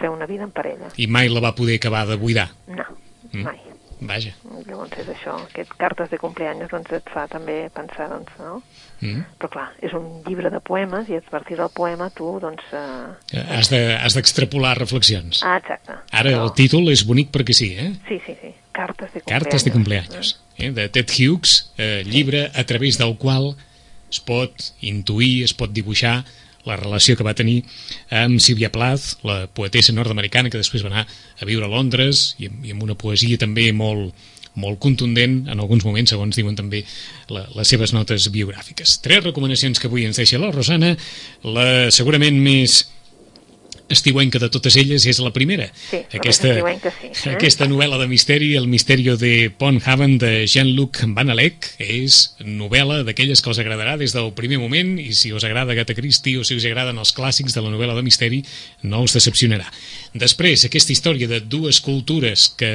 fer 0.00 0.08
una 0.10 0.26
vida 0.26 0.42
en 0.44 0.50
parella. 0.50 0.88
I 0.96 1.06
mai 1.06 1.28
la 1.28 1.40
va 1.40 1.54
poder 1.54 1.76
acabar 1.76 2.06
de 2.06 2.16
buidar. 2.16 2.48
No, 2.66 2.84
Mm. 3.32 3.42
mai. 3.44 3.60
Vaja. 4.00 4.32
Llavors 4.66 4.94
és 4.96 5.08
això, 5.12 5.34
aquest 5.44 5.74
cartes 5.76 6.08
de 6.10 6.16
cumpleaños 6.18 6.70
doncs 6.72 6.90
et 6.96 7.08
fa 7.12 7.26
també 7.28 7.68
pensar, 7.74 8.06
doncs, 8.08 8.32
no? 8.40 8.62
Mm. 9.02 9.22
Però 9.38 9.50
clar, 9.52 9.66
és 9.84 9.92
un 9.96 10.22
llibre 10.26 10.48
de 10.52 10.60
poemes 10.64 11.08
i 11.12 11.18
a 11.18 11.22
partir 11.28 11.58
del 11.60 11.68
poema 11.74 12.08
tu, 12.16 12.30
doncs... 12.40 12.64
Eh... 12.72 13.36
Eh, 13.36 13.44
Has 13.58 13.68
de- 13.68 13.96
has 14.00 14.16
d'extrapolar 14.16 14.74
reflexions. 14.78 15.42
Ah, 15.44 15.58
exacte. 15.60 15.92
Ara 16.12 16.30
Però- 16.30 16.44
el 16.46 16.52
títol 16.56 16.88
és 16.92 17.04
bonic 17.06 17.28
perquè 17.34 17.52
sí, 17.56 17.74
eh? 17.76 17.90
Sí, 18.08 18.20
sí, 18.26 18.36
sí. 18.40 18.54
Cartes 18.72 19.12
de 19.12 19.20
cumpleaños. 19.20 19.44
Cartes 19.44 19.64
de 19.64 19.72
cumpleaños, 19.74 20.40
eh? 20.56 20.70
de 20.72 20.88
Ted 20.88 21.10
Hughes, 21.12 21.72
eh, 21.76 22.02
llibre 22.06 22.50
a 22.54 22.64
través 22.64 22.96
del 22.98 23.16
qual 23.18 23.54
es 24.10 24.20
pot 24.20 24.72
intuir, 24.80 25.44
es 25.44 25.52
pot 25.54 25.70
dibuixar 25.72 26.24
la 26.68 26.76
relació 26.76 27.16
que 27.16 27.26
va 27.26 27.36
tenir 27.36 27.60
amb 28.10 28.40
Sylvia 28.42 28.70
Plath, 28.72 29.20
la 29.26 29.46
poetessa 29.52 29.94
nord-americana 29.96 30.50
que 30.52 30.60
després 30.60 30.84
va 30.84 30.92
anar 30.92 31.06
a 31.06 31.48
viure 31.48 31.66
a 31.66 31.72
Londres 31.72 32.34
i, 32.38 32.50
i 32.64 32.74
amb 32.74 32.84
una 32.84 32.98
poesia 32.98 33.40
també 33.40 33.70
molt, 33.72 34.14
molt 34.60 34.80
contundent 34.82 35.44
en 35.48 35.58
alguns 35.58 35.84
moments, 35.86 36.12
segons 36.12 36.36
diuen 36.36 36.56
també 36.58 36.82
la, 37.32 37.46
les 37.56 37.70
seves 37.70 37.94
notes 37.96 38.28
biogràfiques. 38.34 38.98
Tres 39.04 39.24
recomanacions 39.24 39.80
que 39.80 39.88
avui 39.90 40.06
ens 40.08 40.20
deixa 40.20 40.40
la 40.40 40.52
Rosana. 40.52 40.96
La 41.46 41.90
segurament 41.94 42.36
més 42.42 42.82
estiuenca 43.90 44.38
de 44.38 44.48
totes 44.48 44.76
elles 44.80 45.04
és 45.10 45.20
la 45.20 45.32
primera. 45.34 45.66
Sí, 45.74 46.00
estiuenca 46.08 46.92
sí, 46.94 47.10
eh? 47.10 47.32
Aquesta 47.34 47.66
novel·la 47.68 47.98
de 48.00 48.08
misteri, 48.08 48.54
El 48.56 48.68
misterio 48.70 49.16
de 49.20 49.50
Pondhaven, 49.50 50.16
de 50.22 50.46
Jean-Luc 50.46 51.02
Van 51.16 51.32
Alec, 51.34 51.72
és 51.82 52.36
novel·la 52.40 53.02
d'aquelles 53.04 53.42
que 53.42 53.52
us 53.52 53.60
agradarà 53.60 53.96
des 54.00 54.14
del 54.16 54.32
primer 54.38 54.60
moment 54.62 54.96
i 55.02 55.10
si 55.16 55.34
us 55.34 55.44
agrada 55.44 55.74
Agatha 55.74 55.96
Christie 55.98 56.38
o 56.38 56.46
si 56.46 56.56
us 56.56 56.66
agraden 56.68 56.98
els 57.02 57.12
clàssics 57.16 57.56
de 57.56 57.64
la 57.64 57.72
novel·la 57.74 57.98
de 57.98 58.06
misteri, 58.06 58.40
no 58.86 59.02
us 59.04 59.16
decepcionarà. 59.18 59.66
Després, 60.14 60.64
aquesta 60.66 60.94
història 60.94 61.28
de 61.30 61.42
dues 61.42 61.82
cultures 61.84 62.48
que 62.58 62.72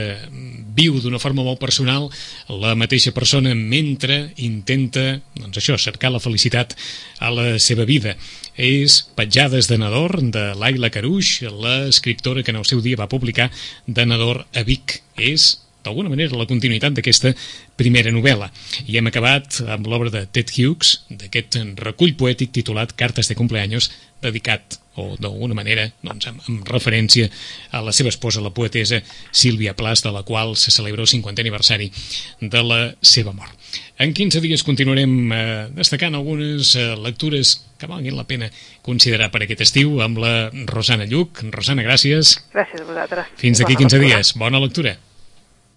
viu 0.75 0.99
d'una 0.99 1.19
forma 1.19 1.43
molt 1.43 1.59
personal 1.59 2.09
la 2.51 2.75
mateixa 2.79 3.13
persona 3.15 3.55
mentre 3.55 4.35
intenta, 4.43 5.19
doncs 5.39 5.61
això, 5.61 5.79
cercar 5.79 6.11
la 6.13 6.23
felicitat 6.23 6.75
a 7.19 7.31
la 7.31 7.47
seva 7.59 7.85
vida. 7.87 8.15
És 8.55 9.01
Petjades 9.15 9.67
de 9.67 9.77
Nador, 9.77 10.15
de 10.31 10.53
Laila 10.55 10.89
Caruix, 10.89 11.41
l'escriptora 11.43 12.43
que 12.43 12.53
en 12.55 12.61
el 12.61 12.67
seu 12.67 12.79
dia 12.81 12.99
va 12.99 13.11
publicar 13.11 13.49
de 13.85 14.05
Nador 14.07 14.45
a 14.55 14.63
Vic. 14.63 15.01
És 15.19 15.57
d'alguna 15.85 16.09
manera 16.09 16.39
la 16.39 16.47
continuïtat 16.49 16.95
d'aquesta 16.95 17.33
primera 17.77 18.13
novel·la. 18.15 18.49
I 18.87 18.97
hem 18.97 19.11
acabat 19.11 19.59
amb 19.75 19.87
l'obra 19.91 20.09
de 20.13 20.23
Ted 20.25 20.55
Hughes, 20.55 21.01
d'aquest 21.09 21.59
recull 21.83 22.15
poètic 22.17 22.55
titulat 22.55 22.95
Cartes 22.97 23.29
de 23.29 23.37
cumpleaños, 23.37 23.91
dedicat, 24.21 24.79
o 24.95 25.17
d'alguna 25.19 25.53
manera, 25.57 25.89
doncs, 26.05 26.29
amb, 26.29 26.43
amb 26.47 26.69
referència 26.71 27.27
a 27.75 27.81
la 27.83 27.91
seva 27.91 28.09
esposa, 28.13 28.39
la 28.41 28.53
poetesa 28.55 29.01
Sílvia 29.35 29.73
Plath, 29.75 30.05
de 30.05 30.13
la 30.15 30.23
qual 30.23 30.55
se 30.55 30.71
celebra 30.71 31.03
el 31.03 31.09
50è 31.11 31.43
aniversari 31.43 31.91
de 32.39 32.63
la 32.63 32.79
seva 33.01 33.33
mort. 33.35 33.51
En 33.99 34.13
15 34.15 34.39
dies 34.43 34.63
continuarem 34.63 35.13
eh, 35.35 35.67
destacant 35.75 36.15
algunes 36.15 36.73
eh, 36.79 36.95
lectures 36.95 37.57
que 37.79 37.91
valguin 37.91 38.15
la 38.15 38.23
pena 38.27 38.49
considerar 38.87 39.31
per 39.35 39.43
aquest 39.43 39.65
estiu 39.67 39.99
amb 40.03 40.19
la 40.23 40.49
Rosana 40.71 41.07
Lluc. 41.11 41.43
Rosana, 41.51 41.83
gràcies. 41.83 42.37
Gràcies 42.55 42.81
a 42.81 42.87
vosaltres. 42.87 43.35
Fins 43.39 43.59
d'aquí 43.59 43.75
Bona 43.75 43.87
15 43.87 43.99
lectura. 43.99 44.15
dies. 44.15 44.35
Bona 44.39 44.63
lectura. 44.63 44.97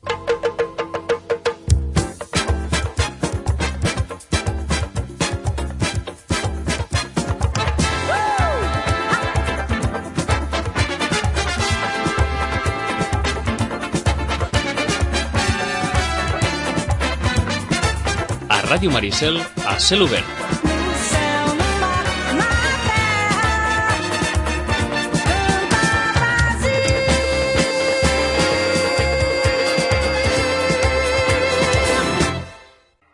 A 0.07 0.38
Ràdio 18.79 18.93
Maricel, 18.95 19.41
a 19.67 19.75
cel 19.83 20.05
obert. 20.07 20.48